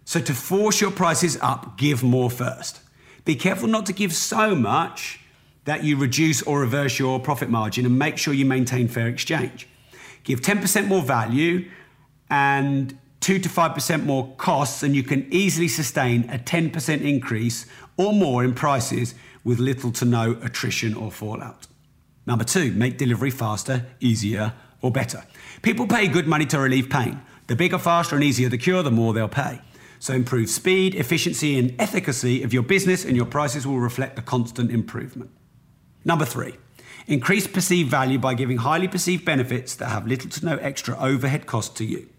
so 0.06 0.22
to 0.22 0.36
force 0.36 0.82
your 0.82 0.92
prices 0.92 1.36
up, 1.42 1.80
give 1.80 2.04
more 2.04 2.30
first. 2.30 2.80
Be 3.26 3.36
careful 3.36 3.68
not 3.68 3.86
to 3.86 3.94
give 3.94 4.14
so 4.14 4.56
much 4.56 5.20
that 5.66 5.84
you 5.84 5.98
reduce 5.98 6.42
or 6.42 6.60
reverse 6.60 7.00
your 7.00 7.20
profit 7.20 7.50
margin 7.50 7.86
and 7.86 7.98
make 7.98 8.18
sure 8.18 8.34
you 8.34 8.46
maintain 8.46 8.88
fair 8.88 9.08
exchange. 9.08 9.68
Give 10.24 10.42
10% 10.42 10.88
more 10.88 11.02
value 11.02 11.70
and 12.30 12.98
2 13.22 13.40
to 13.40 13.48
5% 13.48 14.04
more 14.04 14.34
costs, 14.36 14.84
and 14.84 14.94
you 14.94 15.04
can 15.04 15.26
easily 15.32 15.70
sustain 15.70 16.30
a 16.30 16.38
10% 16.38 17.02
increase 17.02 17.66
or 17.96 18.12
more 18.12 18.44
in 18.44 18.54
prices 18.54 19.16
with 19.46 19.60
little 19.60 19.92
to 19.94 20.04
no 20.04 20.38
attrition 20.42 20.94
or 20.94 21.10
fallout. 21.10 21.68
Number 22.26 22.44
two, 22.44 22.72
make 22.74 22.98
delivery 22.98 23.32
faster, 23.32 23.86
easier, 24.00 24.54
or 24.82 24.92
better. 24.92 25.24
People 25.62 25.88
pay 25.88 26.08
good 26.08 26.28
money 26.28 26.46
to 26.48 26.60
relieve 26.60 26.90
pain. 26.90 27.22
The 27.48 27.56
bigger, 27.56 27.78
faster, 27.78 28.16
and 28.16 28.24
easier 28.24 28.50
the 28.50 28.58
cure, 28.58 28.84
the 28.84 28.92
more 28.92 29.14
they'll 29.14 29.28
pay. 29.30 29.62
So 30.04 30.14
improve 30.14 30.50
speed, 30.50 30.96
efficiency, 30.96 31.58
and 31.58 31.74
efficacy 31.80 32.44
of 32.44 32.52
your 32.52 32.62
business, 32.62 33.06
and 33.06 33.16
your 33.16 33.26
prices 33.26 33.66
will 33.66 33.80
reflect 33.80 34.18
the 34.18 34.22
constant 34.22 34.70
improvement. 34.70 35.32
Number 36.04 36.26
three, 36.26 36.56
increase 37.08 37.48
perceived 37.48 37.90
value 37.90 38.20
by 38.20 38.34
giving 38.34 38.58
highly 38.58 38.90
perceived 38.90 39.24
benefits 39.24 39.76
that 39.76 39.88
have 39.88 40.06
little 40.06 40.30
to 40.30 40.46
no 40.46 40.58
extra 40.58 41.00
overhead 41.00 41.46
cost 41.46 41.78
to 41.78 41.86
you. 41.86 42.10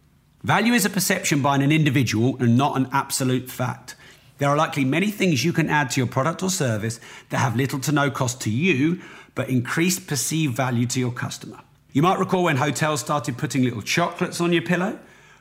Value 0.42 0.72
is 0.72 0.86
a 0.86 0.88
perception 0.88 1.42
by 1.42 1.56
an 1.56 1.70
individual 1.70 2.38
and 2.40 2.56
not 2.56 2.78
an 2.78 2.88
absolute 2.90 3.50
fact. 3.50 3.96
There 4.38 4.48
are 4.48 4.56
likely 4.56 4.86
many 4.86 5.10
things 5.10 5.44
you 5.44 5.52
can 5.52 5.68
add 5.68 5.90
to 5.90 6.00
your 6.00 6.06
product 6.06 6.42
or 6.42 6.48
service 6.48 6.98
that 7.28 7.36
have 7.36 7.54
little 7.54 7.80
to 7.80 7.92
no 7.92 8.10
cost 8.10 8.40
to 8.40 8.50
you, 8.50 9.02
but 9.34 9.50
increase 9.50 10.00
perceived 10.00 10.56
value 10.56 10.86
to 10.86 10.98
your 10.98 11.12
customer. 11.12 11.58
You 11.92 12.00
might 12.00 12.18
recall 12.18 12.44
when 12.44 12.56
hotels 12.56 13.00
started 13.00 13.36
putting 13.36 13.62
little 13.62 13.82
chocolates 13.82 14.40
on 14.40 14.54
your 14.54 14.62
pillow. 14.62 14.98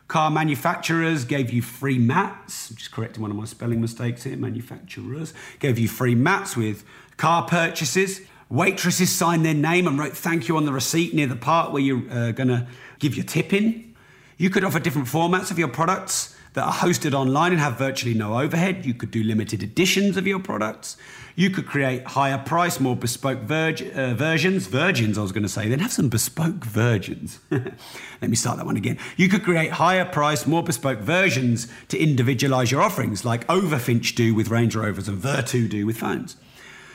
Car 0.07 0.29
manufacturers 0.29 1.25
gave 1.25 1.51
you 1.51 1.61
free 1.61 1.97
mats, 1.97 2.69
just 2.69 2.91
correcting 2.91 3.21
one 3.21 3.31
of 3.31 3.37
my 3.37 3.45
spelling 3.45 3.81
mistakes 3.81 4.23
here. 4.23 4.37
Manufacturers 4.37 5.33
gave 5.59 5.79
you 5.79 5.87
free 5.87 6.13
mats 6.13 6.55
with 6.57 6.83
car 7.17 7.45
purchases. 7.47 8.21
Waitresses 8.49 9.11
signed 9.11 9.45
their 9.45 9.53
name 9.53 9.87
and 9.87 9.97
wrote 9.97 10.15
thank 10.15 10.47
you 10.47 10.57
on 10.57 10.65
the 10.65 10.73
receipt 10.73 11.13
near 11.13 11.25
the 11.25 11.35
part 11.35 11.71
where 11.71 11.81
you're 11.81 12.03
uh, 12.11 12.31
going 12.31 12.49
to 12.49 12.67
give 12.99 13.15
your 13.15 13.25
tip 13.25 13.53
in. 13.53 13.95
You 14.37 14.49
could 14.49 14.63
offer 14.63 14.79
different 14.79 15.07
formats 15.07 15.49
of 15.51 15.57
your 15.57 15.69
products 15.69 16.35
that 16.53 16.63
are 16.63 16.73
hosted 16.73 17.13
online 17.13 17.51
and 17.51 17.61
have 17.61 17.77
virtually 17.77 18.13
no 18.13 18.39
overhead. 18.39 18.85
You 18.85 18.93
could 18.93 19.09
do 19.09 19.23
limited 19.23 19.63
editions 19.63 20.17
of 20.17 20.27
your 20.27 20.39
products. 20.39 20.97
You 21.35 21.49
could 21.49 21.65
create 21.65 22.05
higher 22.05 22.37
price, 22.37 22.79
more 22.79 22.95
bespoke 22.95 23.39
virg- 23.39 23.91
uh, 23.95 24.13
versions, 24.13 24.67
virgins, 24.67 25.17
I 25.17 25.21
was 25.21 25.31
going 25.31 25.43
to 25.43 25.49
say, 25.49 25.67
then 25.67 25.79
have 25.79 25.91
some 25.91 26.09
bespoke 26.09 26.63
virgins. 26.63 27.39
Let 27.51 28.29
me 28.29 28.35
start 28.35 28.57
that 28.57 28.65
one 28.65 28.77
again. 28.77 28.99
You 29.17 29.29
could 29.29 29.43
create 29.43 29.71
higher 29.71 30.05
price, 30.05 30.45
more 30.45 30.61
bespoke 30.61 30.99
versions 30.99 31.67
to 31.87 31.97
individualize 31.97 32.71
your 32.71 32.81
offerings, 32.81 33.25
like 33.25 33.49
Overfinch 33.49 34.13
do 34.13 34.35
with 34.35 34.49
Range 34.49 34.75
Rovers 34.75 35.07
and 35.07 35.17
Vertu 35.17 35.67
do 35.67 35.85
with 35.87 35.97
phones. 35.97 36.37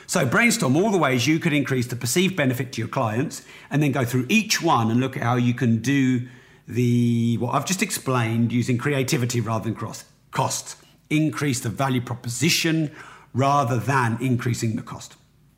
So 0.07 0.25
brainstorm 0.25 0.75
all 0.75 0.89
the 0.89 0.97
ways 0.97 1.27
you 1.27 1.37
could 1.37 1.53
increase 1.53 1.85
the 1.85 1.95
perceived 1.95 2.35
benefit 2.35 2.71
to 2.73 2.81
your 2.81 2.87
clients 2.87 3.45
and 3.69 3.83
then 3.83 3.91
go 3.91 4.03
through 4.05 4.25
each 4.27 4.59
one 4.61 4.89
and 4.89 4.99
look 4.99 5.15
at 5.15 5.21
how 5.21 5.35
you 5.35 5.53
can 5.53 5.81
do 5.81 6.27
the 6.67 7.37
what 7.37 7.53
I've 7.53 7.65
just 7.65 7.83
explained 7.83 8.51
using 8.51 8.77
creativity 8.77 9.41
rather 9.41 9.65
than 9.65 9.75
cost. 9.75 10.05
Cost. 10.31 10.77
Increase 11.09 11.59
the 11.59 11.69
value 11.69 12.01
proposition 12.01 12.89
rather 13.33 13.77
than 13.77 14.17
increasing 14.21 14.75
the 14.75 14.81
cost. 14.81 15.15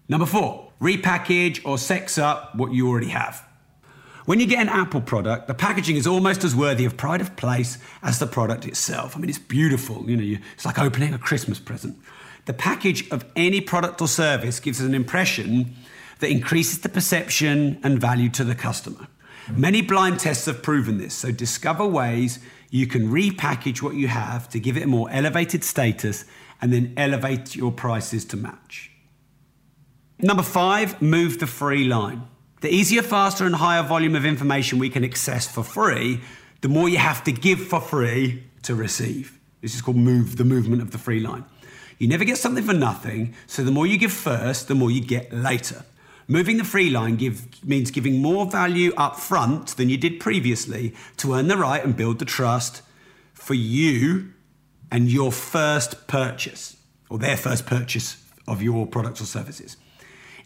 Number 0.09 0.25
four, 0.25 0.71
repackage 0.81 1.61
or 1.65 1.77
sex 1.77 2.17
up 2.17 2.55
what 2.55 2.73
you 2.73 2.87
already 2.89 3.09
have. 3.09 3.45
When 4.25 4.39
you 4.39 4.45
get 4.45 4.59
an 4.59 4.69
Apple 4.69 5.01
product, 5.01 5.47
the 5.47 5.53
packaging 5.53 5.95
is 5.95 6.05
almost 6.05 6.43
as 6.43 6.55
worthy 6.55 6.85
of 6.85 6.95
pride 6.95 7.21
of 7.21 7.35
place 7.35 7.77
as 8.03 8.19
the 8.19 8.27
product 8.27 8.65
itself. 8.65 9.15
I 9.15 9.19
mean, 9.19 9.29
it's 9.29 9.39
beautiful. 9.39 10.09
You 10.09 10.17
know, 10.17 10.37
it's 10.53 10.65
like 10.65 10.79
opening 10.79 11.13
a 11.13 11.17
Christmas 11.17 11.59
present. 11.59 11.97
The 12.45 12.53
package 12.53 13.09
of 13.09 13.25
any 13.35 13.61
product 13.61 14.01
or 14.01 14.07
service 14.07 14.59
gives 14.59 14.79
an 14.79 14.93
impression 14.93 15.75
that 16.19 16.29
increases 16.29 16.79
the 16.79 16.89
perception 16.89 17.79
and 17.83 17.99
value 17.99 18.29
to 18.29 18.43
the 18.43 18.55
customer. 18.55 19.07
Many 19.51 19.81
blind 19.81 20.19
tests 20.19 20.45
have 20.45 20.61
proven 20.61 20.97
this, 20.97 21.15
so 21.15 21.31
discover 21.31 21.85
ways 21.85 22.39
you 22.69 22.87
can 22.87 23.09
repackage 23.09 23.81
what 23.81 23.95
you 23.95 24.07
have 24.07 24.47
to 24.49 24.59
give 24.59 24.77
it 24.77 24.83
a 24.83 24.87
more 24.87 25.09
elevated 25.11 25.63
status 25.63 26.25
and 26.61 26.71
then 26.71 26.93
elevate 26.95 27.55
your 27.55 27.71
prices 27.71 28.23
to 28.25 28.37
match. 28.37 28.91
Number 30.19 30.43
five, 30.43 31.01
move 31.01 31.39
the 31.39 31.47
free 31.47 31.85
line. 31.85 32.27
The 32.61 32.69
easier, 32.69 33.01
faster, 33.01 33.45
and 33.45 33.55
higher 33.55 33.81
volume 33.81 34.15
of 34.15 34.23
information 34.23 34.77
we 34.77 34.89
can 34.89 35.03
access 35.03 35.47
for 35.47 35.63
free, 35.63 36.21
the 36.61 36.69
more 36.69 36.87
you 36.87 36.99
have 36.99 37.23
to 37.23 37.31
give 37.31 37.59
for 37.59 37.81
free 37.81 38.43
to 38.61 38.75
receive. 38.75 39.39
This 39.61 39.73
is 39.73 39.81
called 39.81 39.97
move 39.97 40.37
the 40.37 40.45
movement 40.45 40.83
of 40.83 40.91
the 40.91 40.99
free 40.99 41.19
line. 41.19 41.43
You 41.97 42.07
never 42.07 42.23
get 42.23 42.37
something 42.37 42.63
for 42.63 42.73
nothing, 42.73 43.33
so 43.47 43.63
the 43.63 43.71
more 43.71 43.87
you 43.87 43.97
give 43.97 44.11
first, 44.13 44.67
the 44.67 44.75
more 44.75 44.91
you 44.91 45.01
get 45.01 45.33
later. 45.33 45.85
Moving 46.27 46.57
the 46.57 46.63
free 46.63 46.89
line 46.89 47.15
give, 47.15 47.63
means 47.63 47.89
giving 47.91 48.21
more 48.21 48.45
value 48.45 48.93
up 48.95 49.17
front 49.17 49.75
than 49.77 49.89
you 49.89 49.97
did 49.97 50.19
previously 50.19 50.93
to 51.17 51.33
earn 51.33 51.47
the 51.47 51.57
right 51.57 51.83
and 51.83 51.95
build 51.95 52.19
the 52.19 52.25
trust 52.25 52.83
for 53.33 53.53
you 53.53 54.33
and 54.91 55.09
your 55.09 55.31
first 55.31 56.07
purchase 56.07 56.77
or 57.09 57.17
their 57.17 57.37
first 57.37 57.65
purchase 57.65 58.23
of 58.47 58.61
your 58.61 58.85
products 58.85 59.21
or 59.21 59.25
services. 59.25 59.77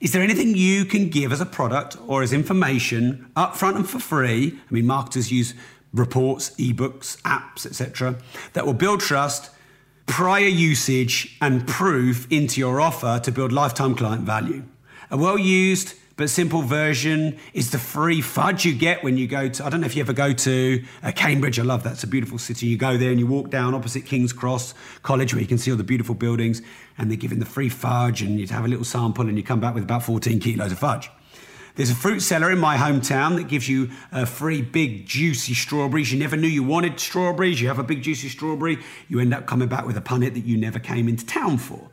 Is 0.02 0.12
there 0.12 0.22
anything 0.22 0.56
you 0.56 0.86
can 0.86 1.10
give 1.10 1.32
as 1.32 1.42
a 1.42 1.46
product 1.46 1.98
or 2.06 2.22
as 2.22 2.34
information 2.34 3.32
upfront 3.36 3.78
and 3.78 3.90
for 3.90 4.00
free? 4.00 4.60
I 4.70 4.74
mean, 4.74 4.86
marketers 4.86 5.32
use 5.32 5.54
reports, 5.94 6.52
ebooks, 6.52 7.20
apps, 7.22 7.66
etc., 7.66 8.18
that 8.54 8.66
will 8.66 8.74
build 8.74 9.00
trust, 9.00 9.50
prior 10.06 10.48
usage, 10.48 11.38
and 11.42 11.66
proof 11.66 12.30
into 12.32 12.60
your 12.60 12.82
offer 12.82 13.20
to 13.24 13.32
build 13.32 13.52
lifetime 13.52 13.96
client 13.96 14.24
value. 14.24 14.64
A 15.10 15.18
well 15.18 15.38
used 15.38 15.94
But 16.18 16.30
simple 16.30 16.62
version 16.62 17.38
is 17.54 17.72
the 17.72 17.78
free 17.78 18.22
fudge 18.22 18.64
you 18.64 18.74
get 18.74 19.04
when 19.04 19.18
you 19.18 19.28
go 19.28 19.50
to, 19.50 19.66
I 19.66 19.70
don't 19.70 19.82
know 19.82 19.86
if 19.86 19.98
you 19.98 20.02
ever 20.02 20.14
go 20.14 20.32
to 20.32 20.84
uh, 21.04 21.12
Cambridge. 21.12 21.60
I 21.60 21.64
love 21.64 21.84
that. 21.84 21.94
It's 21.94 22.06
a 22.06 22.08
beautiful 22.08 22.38
city. 22.38 22.68
You 22.68 22.78
go 22.78 22.96
there 22.96 23.12
and 23.12 23.20
you 23.20 23.28
walk 23.28 23.50
down 23.50 23.74
opposite 23.74 24.06
King's 24.06 24.32
Cross 24.32 24.76
College 25.04 25.34
where 25.34 25.42
you 25.42 25.48
can 25.48 25.58
see 25.58 25.72
all 25.72 25.78
the 25.78 25.84
beautiful 25.84 26.16
buildings 26.16 26.62
and 26.98 27.12
they're 27.12 27.18
giving 27.18 27.40
the 27.40 27.46
free 27.46 27.68
fudge 27.68 28.22
and 28.22 28.40
you'd 28.40 28.50
have 28.50 28.64
a 28.64 28.68
little 28.70 28.86
sample 28.86 29.28
and 29.28 29.38
you 29.38 29.44
come 29.44 29.60
back 29.60 29.74
with 29.74 29.84
about 29.84 30.04
14 30.04 30.40
kilos 30.40 30.72
of 30.72 30.80
fudge. 30.80 31.12
There's 31.76 31.90
a 31.90 31.96
fruit 31.96 32.22
seller 32.22 32.50
in 32.50 32.60
my 32.60 32.78
hometown 32.78 33.36
that 33.36 33.50
gives 33.50 33.68
you 33.68 33.90
uh, 34.14 34.24
free 34.24 34.62
big 34.62 35.06
juicy 35.06 35.54
strawberries. 35.54 36.14
You 36.14 36.18
never 36.18 36.38
knew 36.38 36.48
you 36.48 36.64
wanted 36.64 36.98
strawberries. 36.98 37.60
You 37.60 37.68
have 37.68 37.80
a 37.80 37.84
big 37.84 38.02
juicy 38.02 38.30
strawberry, 38.30 38.80
you 39.10 39.20
end 39.20 39.34
up 39.34 39.46
coming 39.46 39.68
back 39.68 39.86
with 39.86 39.98
a 39.98 40.02
punnet 40.02 40.34
that 40.36 40.46
you 40.46 40.56
never 40.56 40.80
came 40.80 41.10
into 41.10 41.26
town 41.26 41.58
for. 41.58 41.90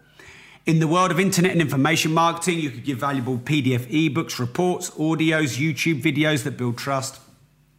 In 0.65 0.79
the 0.79 0.87
world 0.87 1.11
of 1.11 1.19
internet 1.19 1.51
and 1.51 1.61
information 1.61 2.15
marketing, 2.15 2.61
you 2.61 2.71
could 2.71 2.85
give 2.85 2.99
valuable 2.99 3.37
PDF 3.37 3.85
ebooks, 3.91 4.39
reports, 4.39 4.91
audios, 4.91 5.59
YouTube 5.59 6.01
videos 6.01 6.45
that 6.45 6.57
build 6.57 6.79
trust. 6.79 7.21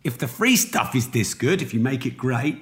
If 0.04 0.18
the 0.18 0.28
free 0.28 0.58
stuff 0.58 0.94
is 0.94 1.12
this 1.12 1.34
good, 1.34 1.62
if 1.62 1.74
you 1.74 1.80
make 1.80 2.06
it 2.06 2.18
great, 2.18 2.58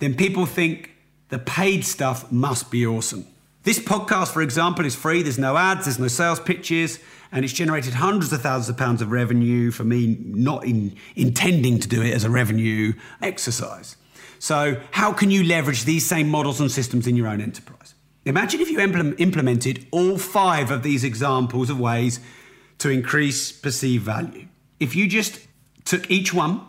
then 0.00 0.14
people 0.14 0.46
think 0.46 0.90
the 1.28 1.38
paid 1.38 1.84
stuff 1.84 2.32
must 2.32 2.72
be 2.72 2.84
awesome. 2.84 3.24
This 3.62 3.78
podcast, 3.78 4.32
for 4.32 4.42
example, 4.42 4.84
is 4.84 4.96
free. 4.96 5.22
There's 5.22 5.38
no 5.38 5.56
ads, 5.56 5.84
there's 5.84 6.00
no 6.00 6.08
sales 6.08 6.40
pitches, 6.40 6.98
and 7.30 7.44
it's 7.44 7.54
generated 7.54 7.94
hundreds 7.94 8.32
of 8.32 8.42
thousands 8.42 8.70
of 8.70 8.76
pounds 8.76 9.00
of 9.00 9.12
revenue 9.12 9.70
for 9.70 9.84
me 9.84 10.18
not 10.24 10.64
in, 10.64 10.96
intending 11.14 11.78
to 11.78 11.86
do 11.86 12.02
it 12.02 12.12
as 12.12 12.24
a 12.24 12.30
revenue 12.30 12.94
exercise. 13.22 13.94
So, 14.40 14.80
how 14.90 15.12
can 15.12 15.30
you 15.30 15.44
leverage 15.44 15.84
these 15.84 16.04
same 16.08 16.28
models 16.28 16.60
and 16.60 16.68
systems 16.68 17.06
in 17.06 17.14
your 17.14 17.28
own 17.28 17.40
enterprise? 17.40 17.81
Imagine 18.24 18.60
if 18.60 18.70
you 18.70 18.78
implemented 18.78 19.86
all 19.90 20.16
five 20.16 20.70
of 20.70 20.82
these 20.82 21.02
examples 21.02 21.70
of 21.70 21.80
ways 21.80 22.20
to 22.78 22.88
increase 22.88 23.50
perceived 23.50 24.04
value. 24.04 24.46
If 24.78 24.94
you 24.94 25.08
just 25.08 25.40
took 25.84 26.08
each 26.10 26.32
one 26.32 26.60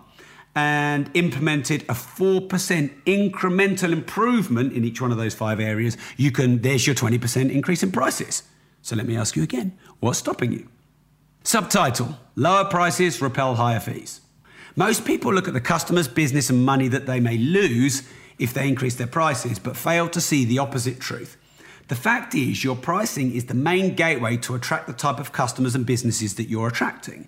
and 0.55 1.09
implemented 1.13 1.83
a 1.83 1.93
4% 1.93 2.49
incremental 3.05 3.91
improvement 3.91 4.73
in 4.73 4.83
each 4.83 4.99
one 4.99 5.11
of 5.11 5.17
those 5.17 5.35
five 5.35 5.59
areas, 5.59 5.97
you 6.17 6.31
can, 6.31 6.61
there's 6.61 6.87
your 6.87 6.95
20% 6.95 7.51
increase 7.51 7.83
in 7.83 7.91
prices. 7.91 8.43
So 8.81 8.95
let 8.95 9.05
me 9.05 9.15
ask 9.15 9.35
you 9.35 9.43
again 9.43 9.77
what's 9.99 10.19
stopping 10.19 10.51
you? 10.51 10.67
Subtitle 11.43 12.17
Lower 12.35 12.65
prices 12.65 13.21
repel 13.21 13.55
higher 13.55 13.79
fees. 13.79 14.21
Most 14.75 15.05
people 15.05 15.31
look 15.31 15.47
at 15.47 15.53
the 15.53 15.61
customer's 15.61 16.07
business 16.07 16.49
and 16.49 16.65
money 16.65 16.87
that 16.87 17.05
they 17.05 17.19
may 17.19 17.37
lose 17.37 18.07
if 18.39 18.53
they 18.53 18.67
increase 18.67 18.95
their 18.95 19.07
prices, 19.07 19.59
but 19.59 19.77
fail 19.77 20.09
to 20.09 20.19
see 20.19 20.45
the 20.45 20.57
opposite 20.57 20.99
truth. 20.99 21.37
The 21.89 21.95
fact 21.95 22.33
is, 22.33 22.63
your 22.63 22.75
pricing 22.75 23.33
is 23.33 23.45
the 23.45 23.53
main 23.53 23.95
gateway 23.95 24.37
to 24.37 24.55
attract 24.55 24.87
the 24.87 24.93
type 24.93 25.19
of 25.19 25.31
customers 25.31 25.75
and 25.75 25.85
businesses 25.85 26.35
that 26.35 26.47
you're 26.47 26.67
attracting. 26.67 27.27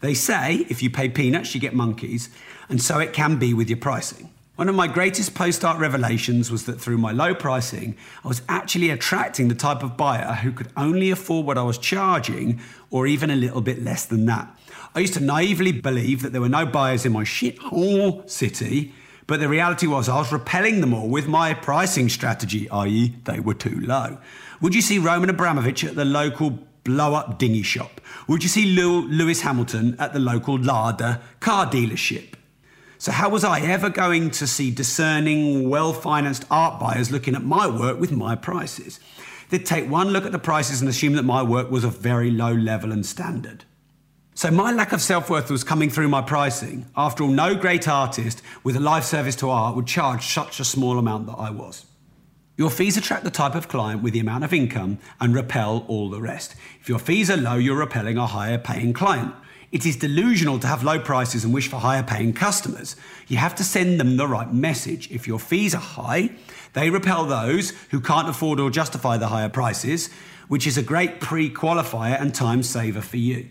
They 0.00 0.14
say 0.14 0.66
if 0.68 0.82
you 0.82 0.90
pay 0.90 1.08
peanuts, 1.08 1.54
you 1.54 1.60
get 1.60 1.74
monkeys, 1.74 2.28
and 2.68 2.82
so 2.82 2.98
it 2.98 3.14
can 3.14 3.38
be 3.38 3.54
with 3.54 3.70
your 3.70 3.78
pricing. 3.78 4.30
One 4.56 4.68
of 4.68 4.74
my 4.76 4.86
greatest 4.86 5.34
post 5.34 5.64
art 5.64 5.80
revelations 5.80 6.50
was 6.50 6.66
that 6.66 6.80
through 6.80 6.98
my 6.98 7.10
low 7.10 7.34
pricing, 7.34 7.96
I 8.24 8.28
was 8.28 8.42
actually 8.48 8.90
attracting 8.90 9.48
the 9.48 9.54
type 9.54 9.82
of 9.82 9.96
buyer 9.96 10.34
who 10.34 10.52
could 10.52 10.68
only 10.76 11.10
afford 11.10 11.46
what 11.46 11.58
I 11.58 11.62
was 11.62 11.76
charging 11.76 12.60
or 12.90 13.06
even 13.08 13.30
a 13.30 13.36
little 13.36 13.62
bit 13.62 13.82
less 13.82 14.04
than 14.04 14.26
that. 14.26 14.56
I 14.94 15.00
used 15.00 15.14
to 15.14 15.20
naively 15.20 15.72
believe 15.72 16.22
that 16.22 16.30
there 16.30 16.40
were 16.40 16.48
no 16.48 16.66
buyers 16.66 17.04
in 17.04 17.10
my 17.10 17.24
shithole 17.24 18.30
city 18.30 18.92
but 19.26 19.40
the 19.40 19.48
reality 19.48 19.86
was, 19.86 20.08
I 20.08 20.18
was 20.18 20.32
repelling 20.32 20.80
them 20.80 20.92
all 20.92 21.08
with 21.08 21.26
my 21.26 21.54
pricing 21.54 22.08
strategy, 22.08 22.68
i.e., 22.70 23.14
they 23.24 23.40
were 23.40 23.54
too 23.54 23.80
low. 23.80 24.18
Would 24.60 24.74
you 24.74 24.82
see 24.82 24.98
Roman 24.98 25.30
Abramovich 25.30 25.84
at 25.84 25.94
the 25.94 26.04
local 26.04 26.58
blow 26.84 27.14
up 27.14 27.38
dinghy 27.38 27.62
shop? 27.62 28.00
Would 28.28 28.42
you 28.42 28.48
see 28.48 28.66
Lewis 28.66 29.40
Hamilton 29.40 29.96
at 29.98 30.12
the 30.12 30.18
local 30.18 30.58
Lada 30.58 31.22
car 31.40 31.66
dealership? 31.66 32.34
So, 32.98 33.12
how 33.12 33.28
was 33.28 33.44
I 33.44 33.60
ever 33.60 33.90
going 33.90 34.30
to 34.30 34.46
see 34.46 34.70
discerning, 34.70 35.68
well 35.68 35.92
financed 35.92 36.44
art 36.50 36.80
buyers 36.80 37.10
looking 37.10 37.34
at 37.34 37.42
my 37.42 37.66
work 37.66 37.98
with 37.98 38.12
my 38.12 38.36
prices? 38.36 39.00
They'd 39.50 39.66
take 39.66 39.90
one 39.90 40.08
look 40.08 40.24
at 40.24 40.32
the 40.32 40.38
prices 40.38 40.80
and 40.80 40.88
assume 40.88 41.14
that 41.14 41.22
my 41.22 41.42
work 41.42 41.70
was 41.70 41.84
of 41.84 41.98
very 41.98 42.30
low 42.30 42.52
level 42.52 42.92
and 42.92 43.04
standard. 43.04 43.64
So 44.36 44.50
my 44.50 44.72
lack 44.72 44.92
of 44.92 45.00
self-worth 45.00 45.48
was 45.48 45.62
coming 45.62 45.90
through 45.90 46.08
my 46.08 46.20
pricing. 46.20 46.86
After 46.96 47.22
all, 47.22 47.30
no 47.30 47.54
great 47.54 47.86
artist 47.86 48.42
with 48.64 48.74
a 48.74 48.80
life 48.80 49.04
service 49.04 49.36
to 49.36 49.48
art 49.48 49.76
would 49.76 49.86
charge 49.86 50.26
such 50.26 50.58
a 50.58 50.64
small 50.64 50.98
amount 50.98 51.26
that 51.26 51.36
I 51.38 51.50
was. 51.50 51.86
Your 52.56 52.68
fees 52.68 52.96
attract 52.96 53.22
the 53.22 53.30
type 53.30 53.54
of 53.54 53.68
client 53.68 54.02
with 54.02 54.12
the 54.12 54.18
amount 54.18 54.42
of 54.42 54.52
income 54.52 54.98
and 55.20 55.36
repel 55.36 55.84
all 55.86 56.10
the 56.10 56.20
rest. 56.20 56.56
If 56.80 56.88
your 56.88 56.98
fees 56.98 57.30
are 57.30 57.36
low, 57.36 57.54
you're 57.54 57.76
repelling 57.78 58.18
a 58.18 58.26
higher 58.26 58.58
paying 58.58 58.92
client. 58.92 59.32
It 59.70 59.86
is 59.86 59.96
delusional 59.96 60.58
to 60.60 60.66
have 60.66 60.82
low 60.82 60.98
prices 60.98 61.44
and 61.44 61.54
wish 61.54 61.68
for 61.68 61.76
higher 61.76 62.02
paying 62.02 62.32
customers. 62.32 62.96
You 63.28 63.36
have 63.36 63.54
to 63.56 63.64
send 63.64 64.00
them 64.00 64.16
the 64.16 64.26
right 64.26 64.52
message. 64.52 65.10
If 65.12 65.28
your 65.28 65.38
fees 65.38 65.76
are 65.76 65.78
high, 65.78 66.30
they 66.72 66.90
repel 66.90 67.24
those 67.24 67.70
who 67.90 68.00
can't 68.00 68.28
afford 68.28 68.58
or 68.58 68.70
justify 68.70 69.16
the 69.16 69.28
higher 69.28 69.48
prices, 69.48 70.10
which 70.48 70.66
is 70.66 70.76
a 70.76 70.82
great 70.82 71.20
pre 71.20 71.50
qualifier 71.50 72.20
and 72.20 72.34
time 72.34 72.64
saver 72.64 73.00
for 73.00 73.16
you. 73.16 73.48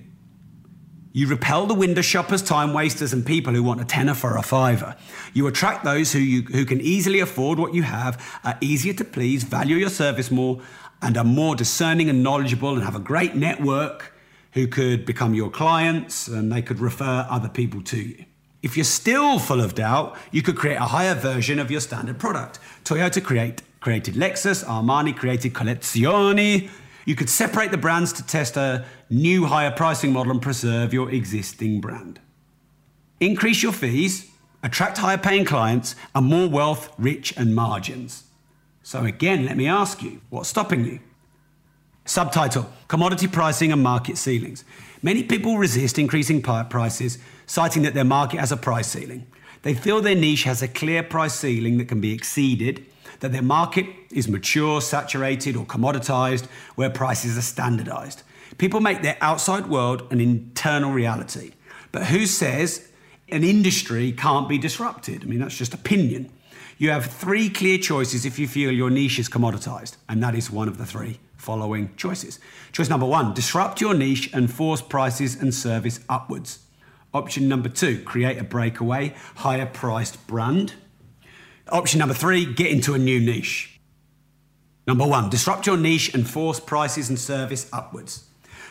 You 1.16 1.28
repel 1.28 1.68
the 1.68 1.76
window 1.76 2.02
shoppers, 2.02 2.42
time 2.42 2.74
wasters, 2.74 3.14
and 3.14 3.24
people 3.24 3.54
who 3.54 3.62
want 3.62 3.80
a 3.80 3.86
tenner 3.86 4.16
for 4.16 4.36
a 4.36 4.42
fiver. 4.42 4.96
You 5.32 5.46
attract 5.46 5.84
those 5.84 6.12
who, 6.12 6.18
you, 6.18 6.42
who 6.42 6.66
can 6.66 6.82
easily 6.82 7.20
afford 7.20 7.60
what 7.60 7.76
you 7.76 7.84
have, 7.84 8.40
are 8.44 8.58
easier 8.62 8.94
to 8.94 9.04
please, 9.04 9.44
value 9.44 9.76
your 9.76 9.92
service 9.92 10.32
more, 10.32 10.60
and 11.04 11.16
are 11.16 11.24
more 11.24 11.56
discerning 11.56 12.10
and 12.10 12.24
knowledgeable 12.24 12.74
and 12.74 12.84
have 12.84 12.96
a 12.96 13.00
great 13.00 13.36
network 13.36 14.12
who 14.54 14.66
could 14.66 15.06
become 15.06 15.36
your 15.36 15.52
clients 15.52 16.28
and 16.28 16.52
they 16.52 16.64
could 16.64 16.80
refer 16.80 17.28
other 17.30 17.50
people 17.50 17.84
to 17.84 17.98
you. 17.98 18.26
If 18.64 18.76
you're 18.76 18.84
still 18.84 19.38
full 19.38 19.62
of 19.62 19.76
doubt, 19.76 20.18
you 20.32 20.42
could 20.42 20.56
create 20.56 20.78
a 20.78 20.86
higher 20.86 21.14
version 21.14 21.60
of 21.60 21.70
your 21.70 21.82
standard 21.82 22.18
product. 22.18 22.58
Toyota 22.86 23.24
create, 23.24 23.62
created 23.82 24.16
Lexus, 24.16 24.64
Armani 24.64 25.16
created 25.16 25.54
Collezioni, 25.54 26.72
you 27.06 27.16
could 27.16 27.30
separate 27.30 27.72
the 27.72 27.78
brands 27.78 28.14
to 28.14 28.24
test 28.26 28.56
a 28.56 28.86
new 29.14 29.46
higher 29.46 29.72
pricing 29.72 30.12
model 30.12 30.32
and 30.32 30.42
preserve 30.42 30.94
your 30.94 31.12
existing 31.12 31.80
brand. 31.82 32.20
Increase 33.20 33.64
your 33.64 33.72
fees, 33.72 34.30
attract 34.64 34.98
higher 34.98 35.18
paying 35.18 35.46
clients, 35.46 35.96
and 36.16 36.26
more 36.26 36.50
wealth, 36.50 36.94
rich, 36.98 37.34
and 37.38 37.56
margins. 37.56 38.24
So, 38.82 39.06
again, 39.06 39.46
let 39.46 39.56
me 39.56 39.68
ask 39.68 40.02
you 40.02 40.22
what's 40.30 40.50
stopping 40.50 40.86
you? 40.86 41.00
Subtitle 42.06 42.70
Commodity 42.88 43.28
Pricing 43.28 43.72
and 43.72 43.82
Market 43.82 44.18
Ceilings. 44.18 44.66
Many 45.02 45.24
people 45.24 45.58
resist 45.58 45.98
increasing 45.98 46.42
prices, 46.42 47.18
citing 47.46 47.84
that 47.84 47.94
their 47.94 48.04
market 48.04 48.40
has 48.40 48.52
a 48.52 48.58
price 48.58 48.88
ceiling. 48.88 49.28
They 49.62 49.74
feel 49.74 50.02
their 50.02 50.16
niche 50.16 50.44
has 50.44 50.62
a 50.62 50.68
clear 50.68 51.04
price 51.04 51.36
ceiling 51.36 51.78
that 51.78 51.88
can 51.88 52.02
be 52.02 52.14
exceeded 52.14 52.86
that 53.22 53.32
their 53.32 53.42
market 53.42 53.86
is 54.12 54.28
mature, 54.28 54.82
saturated, 54.82 55.56
or 55.56 55.66
commoditized, 55.66 56.46
where 56.76 56.90
prices 56.90 57.38
are 57.38 57.42
standardized. 57.42 58.22
People 58.58 58.80
make 58.80 59.02
their 59.02 59.18
outside 59.22 59.68
world 59.68 60.12
an 60.12 60.22
internal 60.22 60.92
reality. 60.92 61.52
But 61.92 62.08
who 62.08 62.26
says 62.26 62.90
an 63.30 63.44
industry 63.44 64.12
can't 64.12 64.50
be 64.50 64.58
disrupted? 64.58 65.24
I 65.24 65.26
mean, 65.26 65.40
that's 65.40 65.58
just 65.58 65.74
opinion. 65.74 66.32
You 66.78 66.90
have 66.90 67.06
three 67.06 67.50
clear 67.50 67.78
choices 67.78 68.26
if 68.26 68.40
you 68.40 68.48
feel 68.48 68.72
your 68.72 68.90
niche 68.90 69.20
is 69.20 69.30
commoditized, 69.30 69.98
and 70.10 70.22
that 70.24 70.36
is 70.36 70.52
one 70.52 70.68
of 70.68 70.78
the 70.78 70.86
three 70.86 71.20
following 71.38 71.94
choices. 71.98 72.40
Choice 72.72 72.90
number 72.90 73.06
one 73.06 73.34
disrupt 73.34 73.82
your 73.82 73.94
niche 73.94 74.32
and 74.34 74.52
force 74.52 74.82
prices 74.82 75.40
and 75.40 75.54
service 75.54 76.00
upwards. 76.10 76.60
Option 77.14 77.48
number 77.48 77.70
two 77.70 78.02
create 78.04 78.40
a 78.40 78.44
breakaway, 78.44 79.14
higher 79.36 79.66
priced 79.66 80.26
brand. 80.26 80.74
Option 81.70 82.00
number 82.00 82.16
three, 82.16 82.46
get 82.46 82.72
into 82.72 82.94
a 82.94 82.98
new 82.98 83.20
niche. 83.20 83.80
Number 84.88 85.08
one, 85.08 85.30
disrupt 85.30 85.66
your 85.68 85.78
niche 85.78 86.14
and 86.14 86.30
force 86.30 86.60
prices 86.60 87.08
and 87.08 87.20
service 87.20 87.70
upwards. 87.72 88.26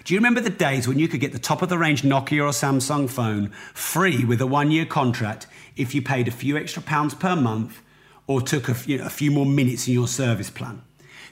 Do 0.05 0.15
you 0.15 0.19
remember 0.19 0.41
the 0.41 0.51
days 0.51 0.88
when 0.88 0.99
you 0.99 1.07
could 1.07 1.21
get 1.21 1.33
the 1.33 1.38
top 1.38 1.62
of 1.62 1.69
the 1.69 1.79
range 1.79 2.03
Nokia 2.03 2.43
or 2.43 2.51
Samsung 2.51 3.09
phone 3.09 3.51
free 3.73 4.25
with 4.25 4.41
a 4.41 4.47
one 4.47 4.71
year 4.71 4.85
contract 4.85 5.47
if 5.77 5.95
you 5.95 6.03
paid 6.03 6.27
a 6.27 6.33
few 6.33 6.57
extra 6.57 6.83
pounds 6.83 7.15
per 7.15 7.37
month 7.37 7.81
or 8.27 8.41
took 8.41 8.69
a 8.69 8.75
few, 8.75 9.03
a 9.03 9.11
few 9.11 9.31
more 9.31 9.47
minutes 9.47 9.87
in 9.87 9.95
your 9.95 10.09
service 10.09 10.51
plan? 10.51 10.83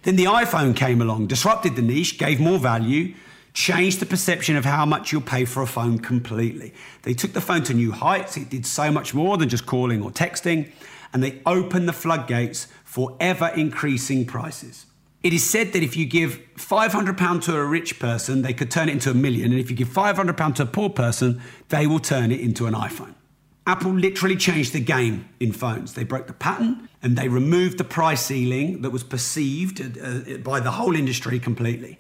Then 0.03 0.17
the 0.17 0.25
iPhone 0.25 0.77
came 0.77 1.03
along, 1.03 1.27
disrupted 1.27 1.75
the 1.75 1.83
niche, 1.83 2.19
gave 2.19 2.41
more 2.41 2.59
value, 2.59 3.15
changed 3.55 3.99
the 3.99 4.07
perception 4.07 4.57
of 4.57 4.65
how 4.65 4.87
much 4.87 5.11
you'll 5.11 5.21
pay 5.21 5.45
for 5.45 5.63
a 5.63 5.67
phone 5.67 5.99
completely. 5.99 6.73
They 7.03 7.13
took 7.13 7.33
the 7.33 7.41
phone 7.41 7.65
to 7.65 7.75
new 7.75 7.91
heights. 7.91 8.37
It 8.37 8.51
did 8.51 8.65
so 8.65 8.93
much 8.93 9.13
more 9.13 9.37
than 9.37 9.49
just 9.49 9.67
calling 9.67 10.01
or 10.01 10.11
texting 10.11 10.71
and 11.13 11.23
they 11.23 11.41
opened 11.45 11.89
the 11.89 11.93
floodgates 11.93 12.69
for 12.85 13.17
ever 13.21 13.49
increasing 13.49 14.25
prices. 14.27 14.87
It 15.23 15.35
is 15.35 15.49
said 15.49 15.73
that 15.73 15.83
if 15.83 15.97
you 15.97 16.07
give 16.07 16.41
£500 16.57 17.43
to 17.43 17.57
a 17.57 17.65
rich 17.65 17.99
person, 17.99 18.43
they 18.43 18.55
could 18.55 18.71
turn 18.71 18.89
it 18.89 18.93
into 18.93 19.11
a 19.11 19.15
million. 19.15 19.53
And 19.53 19.61
if 19.61 19.71
you 19.71 19.77
give 19.77 19.89
£500 19.89 20.55
to 20.57 20.63
a 20.63 20.67
poor 20.67 20.89
person, 20.89 21.43
they 21.69 21.87
will 21.87 21.99
turn 21.99 22.33
it 22.33 22.41
into 22.41 22.67
an 22.67 22.75
iPhone. 22.75 23.15
Apple 23.67 23.93
literally 23.93 24.37
changed 24.37 24.73
the 24.73 24.81
game 24.81 25.29
in 25.39 25.53
phones. 25.53 25.93
They 25.93 26.05
broke 26.05 26.27
the 26.27 26.33
pattern 26.33 26.89
and 27.03 27.17
they 27.17 27.29
removed 27.29 27.79
the 27.79 27.85
price 27.85 28.25
ceiling 28.25 28.81
that 28.83 28.91
was 28.91 29.05
perceived 29.05 29.81
uh, 29.81 30.39
by 30.39 30.61
the 30.61 30.73
whole 30.73 30.97
industry 30.97 31.39
completely. 31.39 31.99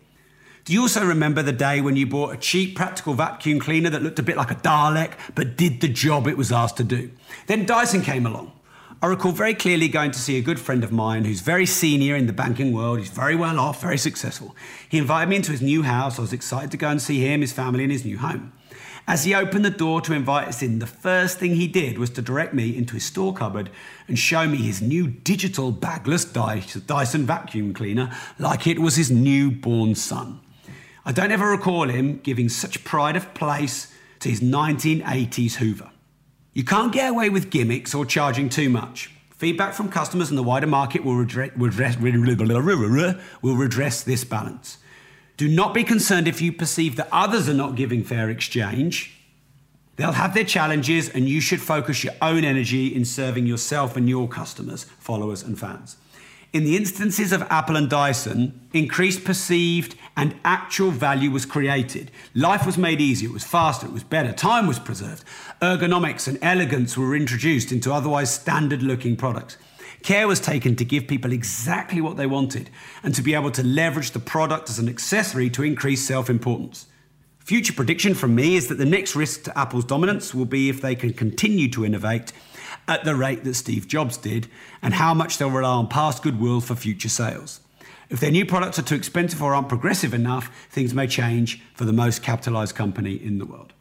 Do 0.64 0.72
you 0.72 0.82
also 0.82 1.04
remember 1.04 1.42
the 1.42 1.52
day 1.52 1.80
when 1.80 1.96
you 1.96 2.06
bought 2.06 2.34
a 2.34 2.36
cheap 2.38 2.76
practical 2.76 3.14
vacuum 3.14 3.60
cleaner 3.60 3.90
that 3.90 4.02
looked 4.02 4.18
a 4.18 4.22
bit 4.22 4.36
like 4.36 4.50
a 4.50 4.54
Dalek 4.56 5.12
but 5.34 5.56
did 5.56 5.80
the 5.80 5.88
job 5.88 6.26
it 6.26 6.36
was 6.36 6.50
asked 6.50 6.76
to 6.78 6.84
do? 6.84 7.10
Then 7.46 7.66
Dyson 7.66 8.02
came 8.02 8.26
along. 8.26 8.52
I 9.02 9.06
recall 9.06 9.32
very 9.32 9.54
clearly 9.54 9.88
going 9.88 10.10
to 10.10 10.18
see 10.18 10.36
a 10.36 10.42
good 10.42 10.60
friend 10.60 10.84
of 10.84 10.92
mine 10.92 11.24
who's 11.24 11.40
very 11.40 11.64
senior 11.64 12.16
in 12.16 12.26
the 12.26 12.34
banking 12.34 12.70
world. 12.70 12.98
He's 12.98 13.08
very 13.08 13.34
well 13.34 13.58
off, 13.58 13.80
very 13.80 13.96
successful. 13.96 14.54
He 14.90 14.98
invited 14.98 15.30
me 15.30 15.36
into 15.36 15.52
his 15.52 15.62
new 15.62 15.84
house. 15.84 16.18
I 16.18 16.22
was 16.22 16.34
excited 16.34 16.70
to 16.72 16.76
go 16.76 16.90
and 16.90 17.00
see 17.00 17.18
him, 17.18 17.40
his 17.40 17.50
family, 17.50 17.82
and 17.82 17.90
his 17.90 18.04
new 18.04 18.18
home. 18.18 18.52
As 19.08 19.24
he 19.24 19.34
opened 19.34 19.64
the 19.64 19.70
door 19.70 20.02
to 20.02 20.12
invite 20.12 20.48
us 20.48 20.62
in, 20.62 20.80
the 20.80 20.86
first 20.86 21.38
thing 21.38 21.54
he 21.54 21.66
did 21.66 21.98
was 21.98 22.10
to 22.10 22.20
direct 22.20 22.52
me 22.52 22.76
into 22.76 22.92
his 22.92 23.04
store 23.04 23.32
cupboard 23.32 23.70
and 24.06 24.18
show 24.18 24.46
me 24.46 24.58
his 24.58 24.82
new 24.82 25.06
digital 25.06 25.72
bagless 25.72 26.26
Dyson 26.26 27.24
vacuum 27.24 27.72
cleaner 27.72 28.14
like 28.38 28.66
it 28.66 28.78
was 28.78 28.96
his 28.96 29.10
newborn 29.10 29.94
son. 29.94 30.40
I 31.06 31.12
don't 31.12 31.32
ever 31.32 31.48
recall 31.48 31.88
him 31.88 32.18
giving 32.18 32.50
such 32.50 32.84
pride 32.84 33.16
of 33.16 33.32
place 33.32 33.90
to 34.18 34.28
his 34.28 34.42
1980s 34.42 35.54
Hoover. 35.54 35.90
You 36.52 36.64
can't 36.64 36.92
get 36.92 37.10
away 37.10 37.30
with 37.30 37.50
gimmicks 37.50 37.94
or 37.94 38.04
charging 38.04 38.48
too 38.48 38.68
much. 38.68 39.10
Feedback 39.30 39.72
from 39.72 39.88
customers 39.88 40.28
and 40.28 40.36
the 40.36 40.42
wider 40.42 40.66
market 40.66 41.04
will 41.04 41.14
redress, 41.14 41.50
will 43.42 43.56
redress 43.56 44.02
this 44.02 44.24
balance. 44.24 44.78
Do 45.36 45.48
not 45.48 45.72
be 45.72 45.84
concerned 45.84 46.28
if 46.28 46.42
you 46.42 46.52
perceive 46.52 46.96
that 46.96 47.08
others 47.10 47.48
are 47.48 47.54
not 47.54 47.74
giving 47.74 48.04
fair 48.04 48.28
exchange. 48.28 49.16
They'll 49.96 50.12
have 50.12 50.34
their 50.34 50.44
challenges, 50.44 51.08
and 51.08 51.28
you 51.28 51.40
should 51.40 51.60
focus 51.60 52.04
your 52.04 52.14
own 52.20 52.44
energy 52.44 52.94
in 52.94 53.04
serving 53.04 53.46
yourself 53.46 53.96
and 53.96 54.08
your 54.08 54.28
customers, 54.28 54.84
followers, 54.98 55.42
and 55.42 55.58
fans. 55.58 55.96
In 56.52 56.64
the 56.64 56.76
instances 56.76 57.30
of 57.32 57.42
Apple 57.42 57.76
and 57.76 57.88
Dyson, 57.88 58.60
increased 58.72 59.24
perceived 59.24 59.94
and 60.16 60.34
actual 60.44 60.90
value 60.90 61.30
was 61.30 61.46
created. 61.46 62.10
Life 62.34 62.66
was 62.66 62.76
made 62.76 63.00
easier, 63.00 63.30
it 63.30 63.32
was 63.32 63.44
faster, 63.44 63.86
it 63.86 63.92
was 63.92 64.02
better, 64.02 64.32
time 64.32 64.66
was 64.66 64.80
preserved. 64.80 65.22
Ergonomics 65.62 66.26
and 66.26 66.38
elegance 66.42 66.96
were 66.96 67.14
introduced 67.14 67.70
into 67.70 67.92
otherwise 67.92 68.34
standard 68.34 68.82
looking 68.82 69.14
products. 69.14 69.58
Care 70.02 70.26
was 70.26 70.40
taken 70.40 70.74
to 70.74 70.84
give 70.84 71.06
people 71.06 71.30
exactly 71.30 72.00
what 72.00 72.16
they 72.16 72.26
wanted 72.26 72.68
and 73.04 73.14
to 73.14 73.22
be 73.22 73.34
able 73.34 73.52
to 73.52 73.62
leverage 73.62 74.10
the 74.10 74.18
product 74.18 74.68
as 74.68 74.80
an 74.80 74.88
accessory 74.88 75.50
to 75.50 75.62
increase 75.62 76.04
self 76.04 76.28
importance. 76.28 76.86
Future 77.38 77.72
prediction 77.72 78.14
from 78.14 78.34
me 78.34 78.56
is 78.56 78.66
that 78.66 78.78
the 78.78 78.84
next 78.84 79.14
risk 79.14 79.44
to 79.44 79.56
Apple's 79.56 79.84
dominance 79.84 80.34
will 80.34 80.46
be 80.46 80.68
if 80.68 80.80
they 80.80 80.96
can 80.96 81.12
continue 81.12 81.68
to 81.68 81.84
innovate 81.84 82.32
at 82.90 83.04
the 83.04 83.14
rate 83.14 83.44
that 83.44 83.54
Steve 83.54 83.86
Jobs 83.86 84.16
did 84.16 84.48
and 84.82 84.92
how 84.92 85.14
much 85.14 85.38
they'll 85.38 85.48
rely 85.48 85.70
on 85.70 85.86
past 85.86 86.22
goodwill 86.22 86.60
for 86.60 86.74
future 86.74 87.08
sales. 87.08 87.60
If 88.10 88.18
their 88.18 88.32
new 88.32 88.44
products 88.44 88.78
are 88.80 88.82
too 88.82 88.96
expensive 88.96 89.40
or 89.40 89.54
aren't 89.54 89.68
progressive 89.68 90.12
enough, 90.12 90.50
things 90.70 90.92
may 90.92 91.06
change 91.06 91.62
for 91.74 91.84
the 91.84 91.92
most 91.92 92.22
capitalized 92.22 92.74
company 92.74 93.14
in 93.14 93.38
the 93.38 93.46
world. 93.46 93.72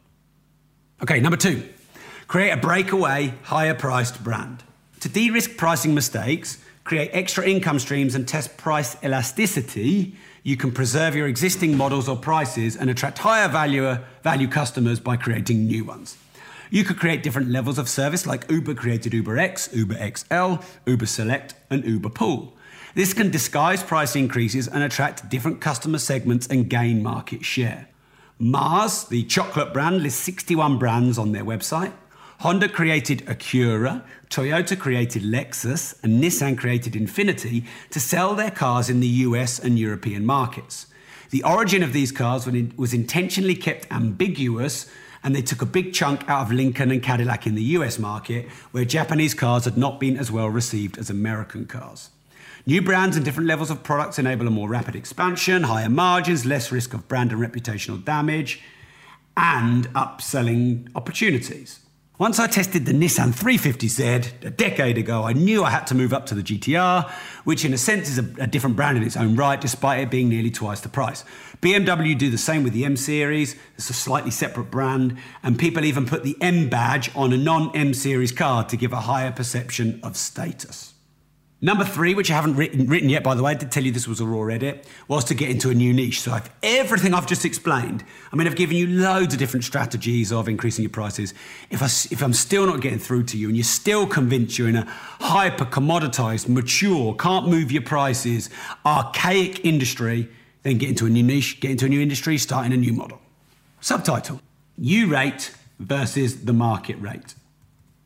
Okay, 1.02 1.18
number 1.18 1.36
two, 1.36 1.68
create 2.28 2.50
a 2.50 2.56
breakaway, 2.56 3.34
higher 3.42 3.74
priced 3.74 4.22
brand. 4.22 4.62
To 5.00 5.08
de 5.08 5.30
risk 5.30 5.56
pricing 5.56 5.94
mistakes, 5.94 6.58
create 6.84 7.10
extra 7.12 7.44
income 7.44 7.80
streams, 7.80 8.14
and 8.14 8.28
test 8.28 8.56
price 8.56 8.96
elasticity, 9.02 10.14
you 10.44 10.56
can 10.56 10.70
preserve 10.70 11.16
your 11.16 11.26
existing 11.26 11.76
models 11.76 12.08
or 12.08 12.16
prices 12.16 12.76
and 12.76 12.88
attract 12.88 13.18
higher 13.18 13.48
value, 13.48 13.96
value 14.22 14.48
customers 14.48 15.00
by 15.00 15.16
creating 15.16 15.66
new 15.66 15.84
ones. 15.84 16.16
You 16.72 16.84
could 16.84 17.00
create 17.00 17.24
different 17.24 17.50
levels 17.50 17.78
of 17.78 17.88
service 17.88 18.26
like 18.26 18.48
Uber 18.48 18.74
created 18.74 19.12
Uber 19.12 19.36
X, 19.38 19.68
Uber 19.72 19.96
XL, 20.16 20.62
Uber 20.86 21.06
Select, 21.06 21.54
and 21.68 21.84
Uber 21.84 22.10
Pool. 22.10 22.56
This 22.94 23.12
can 23.12 23.30
disguise 23.30 23.82
price 23.82 24.14
increases 24.14 24.68
and 24.68 24.84
attract 24.84 25.28
different 25.28 25.60
customer 25.60 25.98
segments 25.98 26.46
and 26.46 26.70
gain 26.70 27.02
market 27.02 27.44
share. 27.44 27.88
Mars, 28.38 29.04
the 29.04 29.24
chocolate 29.24 29.72
brand, 29.72 30.02
lists 30.02 30.20
61 30.20 30.78
brands 30.78 31.18
on 31.18 31.32
their 31.32 31.44
website. 31.44 31.92
Honda 32.38 32.68
created 32.68 33.26
Acura, 33.26 34.02
Toyota 34.30 34.78
created 34.78 35.22
Lexus, 35.24 36.00
and 36.04 36.22
Nissan 36.22 36.56
created 36.56 36.92
Infiniti 36.92 37.66
to 37.90 37.98
sell 37.98 38.34
their 38.36 38.50
cars 38.50 38.88
in 38.88 39.00
the 39.00 39.08
US 39.08 39.58
and 39.58 39.76
European 39.76 40.24
markets. 40.24 40.86
The 41.30 41.42
origin 41.42 41.82
of 41.82 41.92
these 41.92 42.12
cars 42.12 42.46
was 42.76 42.94
intentionally 42.94 43.56
kept 43.56 43.90
ambiguous 43.92 44.90
and 45.22 45.34
they 45.34 45.42
took 45.42 45.62
a 45.62 45.66
big 45.66 45.92
chunk 45.92 46.28
out 46.28 46.46
of 46.46 46.52
Lincoln 46.52 46.90
and 46.90 47.02
Cadillac 47.02 47.46
in 47.46 47.54
the 47.54 47.62
US 47.62 47.98
market, 47.98 48.48
where 48.72 48.84
Japanese 48.84 49.34
cars 49.34 49.64
had 49.64 49.76
not 49.76 50.00
been 50.00 50.16
as 50.16 50.30
well 50.30 50.48
received 50.48 50.98
as 50.98 51.10
American 51.10 51.66
cars. 51.66 52.10
New 52.66 52.82
brands 52.82 53.16
and 53.16 53.24
different 53.24 53.48
levels 53.48 53.70
of 53.70 53.82
products 53.82 54.18
enable 54.18 54.46
a 54.46 54.50
more 54.50 54.68
rapid 54.68 54.94
expansion, 54.94 55.64
higher 55.64 55.88
margins, 55.88 56.44
less 56.44 56.70
risk 56.70 56.92
of 56.92 57.08
brand 57.08 57.32
and 57.32 57.40
reputational 57.40 58.04
damage, 58.04 58.62
and 59.36 59.88
upselling 59.94 60.88
opportunities. 60.94 61.80
Once 62.20 62.38
I 62.38 62.48
tested 62.48 62.84
the 62.84 62.92
Nissan 62.92 63.32
350Z 63.32 64.44
a 64.44 64.50
decade 64.50 64.98
ago, 64.98 65.24
I 65.24 65.32
knew 65.32 65.64
I 65.64 65.70
had 65.70 65.86
to 65.86 65.94
move 65.94 66.12
up 66.12 66.26
to 66.26 66.34
the 66.34 66.42
GTR, 66.42 67.10
which 67.44 67.64
in 67.64 67.72
a 67.72 67.78
sense 67.78 68.10
is 68.10 68.18
a, 68.18 68.42
a, 68.42 68.46
different 68.46 68.76
brand 68.76 68.98
in 68.98 69.04
its 69.04 69.16
own 69.16 69.36
right, 69.36 69.58
despite 69.58 70.00
it 70.00 70.10
being 70.10 70.28
nearly 70.28 70.50
twice 70.50 70.82
the 70.82 70.90
price. 70.90 71.24
BMW 71.62 72.18
do 72.18 72.28
the 72.28 72.36
same 72.36 72.62
with 72.62 72.74
the 72.74 72.84
M 72.84 72.94
Series, 72.94 73.56
it's 73.76 73.88
a 73.88 73.94
slightly 73.94 74.30
separate 74.30 74.70
brand, 74.70 75.16
and 75.42 75.58
people 75.58 75.82
even 75.82 76.04
put 76.04 76.22
the 76.22 76.36
M 76.42 76.68
badge 76.68 77.10
on 77.16 77.32
a 77.32 77.38
non 77.38 77.74
M 77.74 77.94
Series 77.94 78.32
car 78.32 78.64
to 78.64 78.76
give 78.76 78.92
a 78.92 79.00
higher 79.00 79.32
perception 79.32 79.98
of 80.02 80.14
status. 80.14 80.89
Number 81.62 81.84
three, 81.84 82.14
which 82.14 82.30
I 82.30 82.34
haven't 82.34 82.56
written, 82.56 82.86
written, 82.86 83.10
yet, 83.10 83.22
by 83.22 83.34
the 83.34 83.42
way, 83.42 83.50
I 83.50 83.54
did 83.54 83.70
tell 83.70 83.84
you 83.84 83.92
this 83.92 84.08
was 84.08 84.18
a 84.18 84.24
raw 84.24 84.46
edit, 84.46 84.86
was 85.08 85.24
to 85.24 85.34
get 85.34 85.50
into 85.50 85.68
a 85.68 85.74
new 85.74 85.92
niche. 85.92 86.22
So, 86.22 86.34
if 86.34 86.50
everything 86.62 87.12
I've 87.12 87.26
just 87.26 87.44
explained, 87.44 88.02
I 88.32 88.36
mean, 88.36 88.46
I've 88.46 88.56
given 88.56 88.78
you 88.78 88.86
loads 88.86 89.34
of 89.34 89.38
different 89.38 89.64
strategies 89.64 90.32
of 90.32 90.48
increasing 90.48 90.84
your 90.84 90.90
prices. 90.90 91.34
If, 91.68 91.82
I, 91.82 91.86
if 91.86 92.22
I'm 92.22 92.32
still 92.32 92.66
not 92.66 92.80
getting 92.80 92.98
through 92.98 93.24
to 93.24 93.36
you 93.36 93.48
and 93.48 93.56
you're 93.58 93.64
still 93.64 94.06
convinced 94.06 94.58
you're 94.58 94.70
in 94.70 94.76
a 94.76 94.86
hyper 95.20 95.66
commoditized, 95.66 96.48
mature, 96.48 97.14
can't 97.16 97.46
move 97.46 97.70
your 97.70 97.82
prices, 97.82 98.48
archaic 98.86 99.62
industry, 99.62 100.30
then 100.62 100.78
get 100.78 100.88
into 100.88 101.04
a 101.04 101.10
new 101.10 101.22
niche, 101.22 101.60
get 101.60 101.72
into 101.72 101.84
a 101.84 101.90
new 101.90 102.00
industry, 102.00 102.38
start 102.38 102.64
in 102.64 102.72
a 102.72 102.76
new 102.76 102.94
model. 102.94 103.20
Subtitle 103.82 104.40
You 104.78 105.08
rate 105.08 105.54
versus 105.78 106.44
the 106.44 106.54
market 106.54 106.96
rate. 107.00 107.34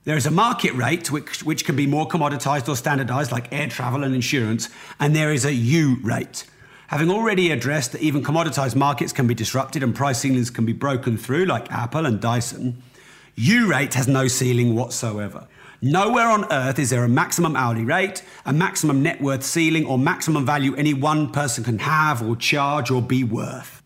There 0.04 0.18
is 0.18 0.26
a 0.26 0.30
market 0.30 0.74
rate 0.74 1.10
which, 1.10 1.42
which 1.44 1.64
can 1.64 1.76
be 1.76 1.86
more 1.86 2.06
commoditized 2.06 2.68
or 2.68 2.76
standardized, 2.76 3.32
like 3.32 3.50
air 3.50 3.68
travel 3.68 4.04
and 4.04 4.14
insurance, 4.14 4.68
and 5.00 5.16
there 5.16 5.32
is 5.32 5.46
a 5.46 5.54
U 5.54 5.96
rate. 6.02 6.44
Having 6.88 7.10
already 7.10 7.50
addressed 7.50 7.92
that 7.92 8.02
even 8.02 8.22
commoditized 8.22 8.76
markets 8.76 9.14
can 9.14 9.26
be 9.26 9.34
disrupted 9.34 9.82
and 9.82 9.94
price 9.94 10.18
ceilings 10.18 10.50
can 10.50 10.66
be 10.66 10.74
broken 10.74 11.16
through, 11.16 11.46
like 11.46 11.72
Apple 11.72 12.04
and 12.04 12.20
Dyson, 12.20 12.82
U 13.36 13.66
rate 13.66 13.94
has 13.94 14.06
no 14.06 14.28
ceiling 14.28 14.74
whatsoever. 14.74 15.48
Nowhere 15.80 16.28
on 16.28 16.52
earth 16.52 16.78
is 16.78 16.90
there 16.90 17.04
a 17.04 17.08
maximum 17.08 17.56
hourly 17.56 17.84
rate, 17.84 18.22
a 18.44 18.52
maximum 18.52 19.02
net 19.02 19.22
worth 19.22 19.42
ceiling, 19.42 19.86
or 19.86 19.98
maximum 19.98 20.44
value 20.44 20.74
any 20.76 20.92
one 20.92 21.32
person 21.32 21.64
can 21.64 21.78
have 21.78 22.22
or 22.22 22.36
charge 22.36 22.90
or 22.90 23.00
be 23.00 23.24
worth. 23.24 23.82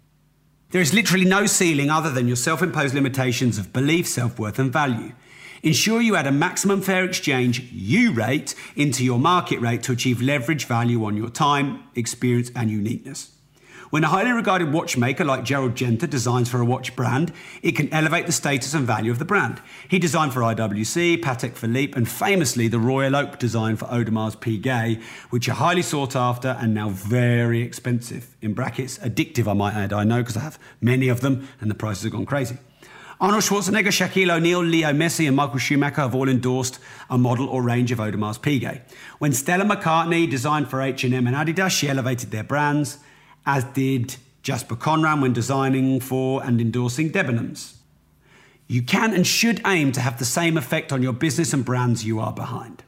There 0.70 0.82
is 0.82 0.92
literally 0.92 1.24
no 1.24 1.46
ceiling 1.46 1.90
other 1.90 2.10
than 2.10 2.26
your 2.26 2.36
self 2.36 2.60
imposed 2.60 2.94
limitations 2.94 3.56
of 3.56 3.72
belief, 3.72 4.08
self 4.08 4.36
worth, 4.38 4.58
and 4.58 4.72
value. 4.72 5.12
Ensure 5.62 6.00
you 6.00 6.16
add 6.16 6.26
a 6.26 6.32
maximum 6.32 6.80
fair 6.80 7.04
exchange 7.04 7.60
U 7.72 8.12
rate 8.12 8.54
into 8.76 9.04
your 9.04 9.18
market 9.18 9.60
rate 9.60 9.82
to 9.84 9.92
achieve 9.92 10.22
leverage 10.22 10.66
value 10.66 11.04
on 11.04 11.16
your 11.16 11.30
time, 11.30 11.82
experience, 11.94 12.50
and 12.54 12.70
uniqueness. 12.70 13.32
When 13.90 14.04
a 14.04 14.08
highly 14.08 14.32
regarded 14.32 14.70
watchmaker 14.70 15.24
like 15.24 15.44
Gerald 15.44 15.74
Genta 15.74 16.06
designs 16.06 16.50
for 16.50 16.60
a 16.60 16.64
watch 16.64 16.94
brand, 16.94 17.32
it 17.62 17.72
can 17.72 17.90
elevate 17.90 18.26
the 18.26 18.32
status 18.32 18.74
and 18.74 18.86
value 18.86 19.10
of 19.10 19.18
the 19.18 19.24
brand. 19.24 19.62
He 19.88 19.98
designed 19.98 20.34
for 20.34 20.40
IWC, 20.40 21.22
Patek 21.22 21.56
Philippe, 21.56 21.94
and 21.96 22.06
famously 22.06 22.68
the 22.68 22.78
Royal 22.78 23.16
Oak 23.16 23.38
design 23.38 23.76
for 23.76 23.86
Audemars 23.86 24.36
Piguet, 24.36 25.02
which 25.30 25.48
are 25.48 25.54
highly 25.54 25.80
sought 25.80 26.14
after 26.14 26.48
and 26.60 26.74
now 26.74 26.90
very 26.90 27.62
expensive. 27.62 28.36
In 28.42 28.52
brackets, 28.52 28.98
addictive, 28.98 29.48
I 29.48 29.54
might 29.54 29.74
add. 29.74 29.94
I 29.94 30.04
know 30.04 30.18
because 30.18 30.36
I 30.36 30.40
have 30.40 30.58
many 30.82 31.08
of 31.08 31.22
them 31.22 31.48
and 31.58 31.70
the 31.70 31.74
prices 31.74 32.02
have 32.02 32.12
gone 32.12 32.26
crazy. 32.26 32.58
Arnold 33.20 33.42
Schwarzenegger, 33.42 33.88
Shaquille 33.88 34.30
O'Neal, 34.30 34.62
Leo 34.62 34.92
Messi, 34.92 35.26
and 35.26 35.34
Michael 35.34 35.58
Schumacher 35.58 36.02
have 36.02 36.14
all 36.14 36.28
endorsed 36.28 36.78
a 37.10 37.18
model 37.18 37.48
or 37.48 37.64
range 37.64 37.90
of 37.90 37.98
Audemars 37.98 38.38
Piguet. 38.38 38.80
When 39.18 39.32
Stella 39.32 39.64
McCartney 39.64 40.30
designed 40.30 40.70
for 40.70 40.80
H&M 40.80 41.26
and 41.26 41.34
Adidas, 41.34 41.70
she 41.70 41.88
elevated 41.88 42.30
their 42.30 42.44
brands, 42.44 42.98
as 43.44 43.64
did 43.64 44.14
Jasper 44.44 44.76
Conran 44.76 45.20
when 45.20 45.32
designing 45.32 45.98
for 45.98 46.44
and 46.44 46.60
endorsing 46.60 47.10
Debenhams. 47.10 47.78
You 48.68 48.82
can 48.82 49.12
and 49.12 49.26
should 49.26 49.62
aim 49.66 49.90
to 49.92 50.00
have 50.00 50.20
the 50.20 50.24
same 50.24 50.56
effect 50.56 50.92
on 50.92 51.02
your 51.02 51.12
business 51.12 51.52
and 51.52 51.64
brands 51.64 52.04
you 52.04 52.20
are 52.20 52.32
behind. 52.32 52.84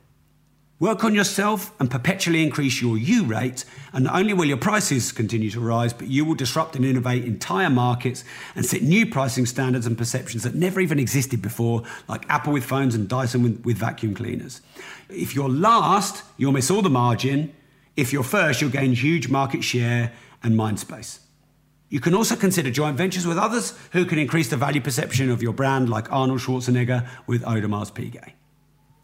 Work 0.80 1.04
on 1.04 1.14
yourself 1.14 1.78
and 1.78 1.90
perpetually 1.90 2.42
increase 2.42 2.80
your 2.80 2.96
U 2.96 3.24
rate, 3.24 3.66
and 3.92 4.04
not 4.04 4.14
only 4.14 4.32
will 4.32 4.46
your 4.46 4.56
prices 4.56 5.12
continue 5.12 5.50
to 5.50 5.60
rise, 5.60 5.92
but 5.92 6.08
you 6.08 6.24
will 6.24 6.34
disrupt 6.34 6.74
and 6.74 6.86
innovate 6.86 7.26
entire 7.26 7.68
markets 7.68 8.24
and 8.54 8.64
set 8.64 8.80
new 8.80 9.04
pricing 9.04 9.44
standards 9.44 9.84
and 9.84 9.98
perceptions 9.98 10.42
that 10.42 10.54
never 10.54 10.80
even 10.80 10.98
existed 10.98 11.42
before, 11.42 11.82
like 12.08 12.24
Apple 12.30 12.54
with 12.54 12.64
phones 12.64 12.94
and 12.94 13.10
Dyson 13.10 13.42
with, 13.42 13.62
with 13.62 13.76
vacuum 13.76 14.14
cleaners. 14.14 14.62
If 15.10 15.34
you're 15.34 15.50
last, 15.50 16.24
you'll 16.38 16.52
miss 16.52 16.70
all 16.70 16.80
the 16.80 16.88
margin. 16.88 17.52
If 17.94 18.10
you're 18.10 18.22
first, 18.22 18.62
you'll 18.62 18.70
gain 18.70 18.94
huge 18.94 19.28
market 19.28 19.62
share 19.62 20.14
and 20.42 20.56
mind 20.56 20.80
space. 20.80 21.20
You 21.90 22.00
can 22.00 22.14
also 22.14 22.36
consider 22.36 22.70
joint 22.70 22.96
ventures 22.96 23.26
with 23.26 23.36
others 23.36 23.78
who 23.92 24.06
can 24.06 24.18
increase 24.18 24.48
the 24.48 24.56
value 24.56 24.80
perception 24.80 25.28
of 25.28 25.42
your 25.42 25.52
brand, 25.52 25.90
like 25.90 26.10
Arnold 26.10 26.40
Schwarzenegger 26.40 27.06
with 27.26 27.42
Audemars 27.42 27.92
Piguet. 27.92 28.32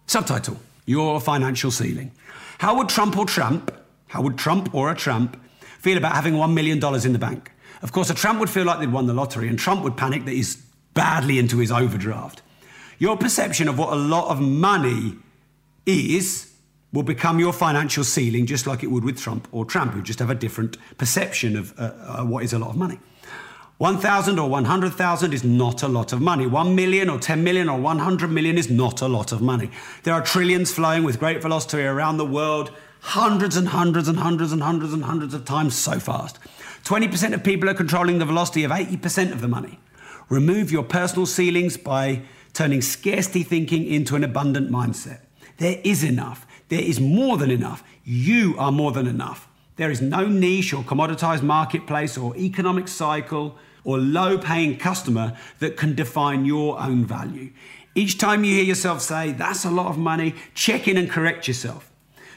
Subtitle 0.06 0.58
Your 0.86 1.20
Financial 1.20 1.70
Ceiling. 1.70 2.12
How 2.58 2.76
would 2.76 2.88
Trump 2.88 3.18
or 3.18 3.26
tramp, 3.26 3.70
how 4.08 4.22
would 4.22 4.38
Trump 4.38 4.74
or 4.74 4.90
a 4.90 4.94
tramp 4.94 5.38
feel 5.78 5.98
about 5.98 6.14
having 6.14 6.34
$1 6.34 6.54
million 6.54 6.82
in 7.04 7.12
the 7.12 7.18
bank? 7.18 7.52
Of 7.82 7.92
course, 7.92 8.08
a 8.08 8.14
tramp 8.14 8.40
would 8.40 8.48
feel 8.48 8.64
like 8.64 8.78
they'd 8.80 8.92
won 8.92 9.06
the 9.06 9.12
lottery, 9.12 9.48
and 9.48 9.58
Trump 9.58 9.82
would 9.82 9.96
panic 9.96 10.24
that 10.24 10.32
he's 10.32 10.56
badly 10.94 11.38
into 11.38 11.58
his 11.58 11.70
overdraft. 11.70 12.40
Your 12.98 13.16
perception 13.18 13.68
of 13.68 13.78
what 13.78 13.92
a 13.92 13.96
lot 13.96 14.30
of 14.30 14.40
money 14.40 15.16
is 15.84 16.52
will 16.92 17.02
become 17.02 17.38
your 17.38 17.52
financial 17.52 18.04
ceiling, 18.04 18.46
just 18.46 18.66
like 18.66 18.82
it 18.82 18.90
would 18.90 19.04
with 19.04 19.18
Trump 19.18 19.46
or 19.52 19.64
tramp, 19.64 19.92
who 19.92 20.02
just 20.02 20.18
have 20.18 20.30
a 20.30 20.34
different 20.34 20.78
perception 20.96 21.56
of 21.56 21.78
uh, 21.78 21.92
uh, 22.00 22.24
what 22.24 22.42
is 22.42 22.52
a 22.52 22.58
lot 22.58 22.70
of 22.70 22.76
money. 22.76 22.98
1,000 23.78 24.38
or 24.38 24.48
100,000 24.48 25.34
is 25.34 25.44
not 25.44 25.82
a 25.82 25.88
lot 25.88 26.14
of 26.14 26.20
money. 26.22 26.46
1 26.46 26.74
million 26.74 27.10
or 27.10 27.18
10 27.18 27.44
million 27.44 27.68
or 27.68 27.78
100 27.78 28.30
million 28.30 28.56
is 28.56 28.70
not 28.70 29.02
a 29.02 29.08
lot 29.08 29.32
of 29.32 29.42
money. 29.42 29.70
There 30.02 30.14
are 30.14 30.22
trillions 30.22 30.72
flowing 30.72 31.04
with 31.04 31.18
great 31.18 31.42
velocity 31.42 31.82
around 31.82 32.16
the 32.16 32.24
world, 32.24 32.70
hundreds 33.00 33.54
and 33.54 33.68
hundreds 33.68 34.08
and 34.08 34.18
hundreds 34.18 34.50
and 34.50 34.62
hundreds 34.62 34.94
and 34.94 35.04
hundreds 35.04 35.34
of 35.34 35.44
times 35.44 35.76
so 35.76 35.98
fast. 35.98 36.38
20% 36.84 37.34
of 37.34 37.44
people 37.44 37.68
are 37.68 37.74
controlling 37.74 38.18
the 38.18 38.24
velocity 38.24 38.64
of 38.64 38.70
80% 38.70 39.30
of 39.30 39.42
the 39.42 39.48
money. 39.48 39.78
Remove 40.30 40.72
your 40.72 40.82
personal 40.82 41.26
ceilings 41.26 41.76
by 41.76 42.22
turning 42.54 42.80
scarcity 42.80 43.42
thinking 43.42 43.86
into 43.86 44.16
an 44.16 44.24
abundant 44.24 44.70
mindset. 44.70 45.20
There 45.58 45.80
is 45.84 46.02
enough. 46.02 46.46
There 46.70 46.80
is 46.80 46.98
more 46.98 47.36
than 47.36 47.50
enough. 47.50 47.84
You 48.04 48.54
are 48.58 48.72
more 48.72 48.92
than 48.92 49.06
enough. 49.06 49.48
There 49.76 49.90
is 49.90 50.00
no 50.00 50.26
niche 50.26 50.72
or 50.72 50.82
commoditized 50.82 51.42
marketplace 51.42 52.16
or 52.16 52.34
economic 52.38 52.88
cycle 52.88 53.58
or 53.86 53.98
low 53.98 54.36
paying 54.36 54.76
customer 54.76 55.34
that 55.60 55.76
can 55.76 55.94
define 55.94 56.44
your 56.44 56.78
own 56.78 57.06
value. 57.06 57.50
Each 57.94 58.18
time 58.18 58.44
you 58.44 58.52
hear 58.52 58.64
yourself 58.64 59.00
say, 59.00 59.32
that's 59.32 59.64
a 59.64 59.70
lot 59.70 59.86
of 59.86 59.96
money, 59.96 60.34
check 60.54 60.86
in 60.86 60.98
and 60.98 61.08
correct 61.08 61.48
yourself. 61.48 61.90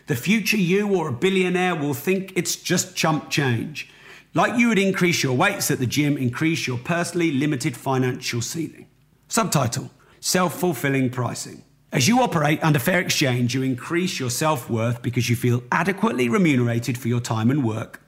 The 0.07 0.15
future 0.15 0.57
you 0.57 0.95
or 0.95 1.09
a 1.09 1.11
billionaire 1.11 1.75
will 1.75 1.93
think 1.93 2.31
it's 2.35 2.55
just 2.55 2.95
chump 2.95 3.29
change. 3.29 3.89
Like 4.33 4.57
you 4.57 4.69
would 4.69 4.79
increase 4.79 5.23
your 5.23 5.35
weights 5.35 5.71
at 5.71 5.79
the 5.79 5.87
gym, 5.87 6.15
increase 6.17 6.67
your 6.67 6.77
personally 6.77 7.31
limited 7.31 7.75
financial 7.75 8.41
ceiling. 8.41 8.87
Subtitle 9.27 9.91
Self 10.21 10.59
fulfilling 10.59 11.09
pricing. 11.09 11.63
As 11.91 12.07
you 12.07 12.21
operate 12.21 12.63
under 12.63 12.77
fair 12.77 12.99
exchange, 12.99 13.55
you 13.55 13.63
increase 13.63 14.19
your 14.19 14.29
self 14.29 14.69
worth 14.69 15.01
because 15.01 15.29
you 15.29 15.35
feel 15.35 15.63
adequately 15.71 16.29
remunerated 16.29 16.97
for 16.97 17.07
your 17.07 17.21
time 17.21 17.49
and 17.49 17.63
work. 17.63 18.01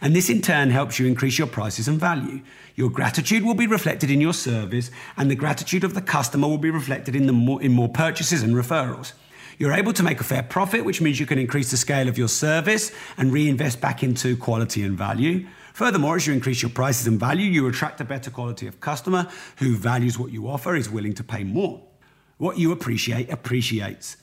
And 0.00 0.14
this 0.14 0.30
in 0.30 0.42
turn 0.42 0.70
helps 0.70 0.98
you 0.98 1.06
increase 1.06 1.38
your 1.38 1.46
prices 1.46 1.88
and 1.88 1.98
value. 1.98 2.42
Your 2.74 2.90
gratitude 2.90 3.44
will 3.44 3.54
be 3.54 3.66
reflected 3.66 4.10
in 4.10 4.20
your 4.20 4.32
service, 4.32 4.90
and 5.16 5.30
the 5.30 5.36
gratitude 5.36 5.84
of 5.84 5.94
the 5.94 6.02
customer 6.02 6.48
will 6.48 6.58
be 6.58 6.70
reflected 6.70 7.14
in, 7.14 7.26
the 7.26 7.32
more, 7.32 7.62
in 7.62 7.72
more 7.72 7.88
purchases 7.88 8.42
and 8.42 8.54
referrals. 8.54 9.12
You're 9.58 9.72
able 9.72 9.92
to 9.92 10.02
make 10.02 10.20
a 10.20 10.24
fair 10.24 10.42
profit, 10.42 10.84
which 10.84 11.00
means 11.00 11.20
you 11.20 11.26
can 11.26 11.38
increase 11.38 11.70
the 11.70 11.76
scale 11.76 12.08
of 12.08 12.18
your 12.18 12.28
service 12.28 12.90
and 13.16 13.32
reinvest 13.32 13.80
back 13.80 14.02
into 14.02 14.36
quality 14.36 14.82
and 14.82 14.98
value. 14.98 15.46
Furthermore, 15.74 16.16
as 16.16 16.26
you 16.26 16.32
increase 16.32 16.62
your 16.62 16.70
prices 16.70 17.06
and 17.06 17.18
value, 17.18 17.46
you 17.46 17.66
attract 17.68 18.00
a 18.00 18.04
better 18.04 18.30
quality 18.30 18.66
of 18.66 18.80
customer 18.80 19.28
who 19.58 19.76
values 19.76 20.18
what 20.18 20.32
you 20.32 20.48
offer, 20.48 20.74
is 20.74 20.90
willing 20.90 21.14
to 21.14 21.24
pay 21.24 21.44
more. 21.44 21.82
What 22.38 22.58
you 22.58 22.72
appreciate 22.72 23.30
appreciates. 23.30 24.16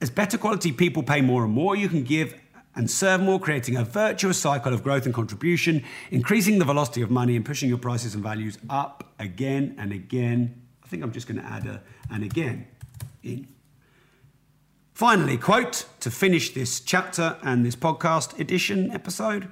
As 0.00 0.08
better 0.08 0.38
quality 0.38 0.72
people 0.72 1.02
pay 1.02 1.20
more 1.20 1.44
and 1.44 1.52
more, 1.52 1.76
you 1.76 1.88
can 1.88 2.04
give 2.04 2.34
and 2.74 2.90
serve 2.90 3.20
more, 3.20 3.40
creating 3.40 3.76
a 3.76 3.84
virtuous 3.84 4.38
cycle 4.38 4.72
of 4.72 4.82
growth 4.82 5.04
and 5.04 5.14
contribution, 5.14 5.84
increasing 6.10 6.58
the 6.58 6.64
velocity 6.64 7.02
of 7.02 7.10
money 7.10 7.36
and 7.36 7.44
pushing 7.44 7.68
your 7.68 7.78
prices 7.78 8.14
and 8.14 8.22
values 8.22 8.58
up 8.68 9.12
again 9.18 9.74
and 9.78 9.92
again. 9.92 10.62
I 10.84 10.88
think 10.88 11.02
I'm 11.02 11.12
just 11.12 11.26
going 11.26 11.40
to 11.40 11.46
add 11.46 11.66
a 11.66 11.82
and 12.10 12.22
again 12.22 12.66
in. 13.22 13.48
Finally, 14.94 15.38
quote 15.38 15.86
to 16.00 16.10
finish 16.10 16.52
this 16.52 16.80
chapter 16.80 17.38
and 17.42 17.64
this 17.64 17.76
podcast 17.76 18.38
edition 18.38 18.90
episode 18.92 19.48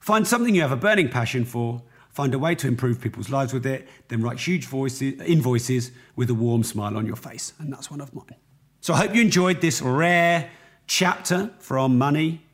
find 0.00 0.26
something 0.26 0.54
you 0.54 0.62
have 0.62 0.72
a 0.72 0.76
burning 0.76 1.08
passion 1.08 1.44
for 1.44 1.82
find 2.16 2.32
a 2.32 2.38
way 2.38 2.54
to 2.54 2.66
improve 2.66 2.98
people's 2.98 3.28
lives 3.28 3.52
with 3.52 3.66
it, 3.66 3.86
then 4.08 4.22
write 4.22 4.38
huge 4.38 4.64
voices, 4.64 5.20
invoices 5.20 5.90
with 6.16 6.30
a 6.30 6.34
warm 6.34 6.62
smile 6.62 6.96
on 6.96 7.04
your 7.04 7.14
face. 7.14 7.52
And 7.58 7.70
that's 7.70 7.90
one 7.90 8.00
of 8.00 8.14
mine. 8.14 8.36
So 8.80 8.94
I 8.94 8.98
hope 8.98 9.14
you 9.14 9.20
enjoyed 9.20 9.60
this 9.60 9.82
rare 9.82 10.48
chapter 10.86 11.50
from 11.58 11.98
Money, 11.98 12.45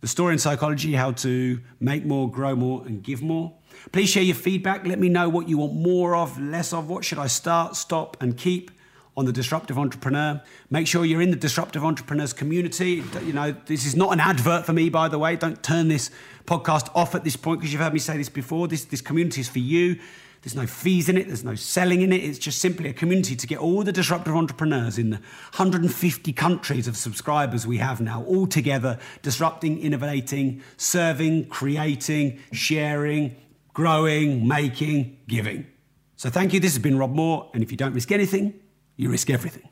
the 0.00 0.08
story 0.08 0.32
in 0.32 0.38
psychology, 0.38 0.94
how 0.94 1.12
to 1.12 1.60
make 1.78 2.04
more, 2.04 2.30
grow 2.30 2.56
more, 2.56 2.84
and 2.86 3.02
give 3.02 3.22
more. 3.22 3.52
Please 3.92 4.08
share 4.08 4.22
your 4.22 4.34
feedback. 4.34 4.86
Let 4.86 4.98
me 4.98 5.08
know 5.08 5.28
what 5.28 5.48
you 5.48 5.58
want 5.58 5.74
more 5.74 6.16
of, 6.16 6.40
less 6.40 6.72
of. 6.72 6.88
What 6.88 7.04
should 7.04 7.18
I 7.18 7.26
start, 7.26 7.76
stop, 7.76 8.16
and 8.22 8.36
keep? 8.36 8.70
on 9.16 9.26
the 9.26 9.32
disruptive 9.32 9.76
entrepreneur. 9.76 10.40
Make 10.70 10.86
sure 10.86 11.04
you're 11.04 11.20
in 11.20 11.30
the 11.30 11.36
disruptive 11.36 11.84
entrepreneurs 11.84 12.32
community. 12.32 13.02
You 13.24 13.32
know, 13.32 13.54
this 13.66 13.84
is 13.84 13.94
not 13.94 14.12
an 14.12 14.20
advert 14.20 14.64
for 14.64 14.72
me, 14.72 14.88
by 14.88 15.08
the 15.08 15.18
way. 15.18 15.36
Don't 15.36 15.62
turn 15.62 15.88
this 15.88 16.10
podcast 16.46 16.88
off 16.94 17.14
at 17.14 17.24
this 17.24 17.36
point 17.36 17.60
because 17.60 17.72
you've 17.72 17.82
heard 17.82 17.92
me 17.92 17.98
say 17.98 18.16
this 18.16 18.28
before. 18.28 18.68
This, 18.68 18.84
this 18.84 19.00
community 19.00 19.40
is 19.40 19.48
for 19.48 19.58
you. 19.58 19.98
There's 20.42 20.54
no 20.54 20.66
fees 20.66 21.08
in 21.10 21.18
it, 21.18 21.26
there's 21.26 21.44
no 21.44 21.54
selling 21.54 22.00
in 22.00 22.12
it. 22.12 22.24
It's 22.24 22.38
just 22.38 22.60
simply 22.60 22.88
a 22.88 22.94
community 22.94 23.36
to 23.36 23.46
get 23.46 23.58
all 23.58 23.82
the 23.82 23.92
disruptive 23.92 24.34
entrepreneurs 24.34 24.96
in 24.96 25.10
the 25.10 25.16
150 25.16 26.32
countries 26.32 26.88
of 26.88 26.96
subscribers 26.96 27.66
we 27.66 27.76
have 27.76 28.00
now 28.00 28.24
all 28.24 28.46
together, 28.46 28.98
disrupting, 29.20 29.78
innovating, 29.80 30.62
serving, 30.78 31.46
creating, 31.48 32.38
sharing, 32.52 33.36
growing, 33.74 34.48
making, 34.48 35.18
giving. 35.28 35.66
So 36.16 36.30
thank 36.30 36.54
you. 36.54 36.60
This 36.60 36.72
has 36.72 36.82
been 36.82 36.98
Rob 36.98 37.14
Moore. 37.14 37.50
And 37.52 37.62
if 37.62 37.70
you 37.70 37.76
don't 37.76 37.92
risk 37.92 38.10
anything, 38.10 38.54
you 38.96 39.10
risk 39.10 39.28
everything. 39.28 39.68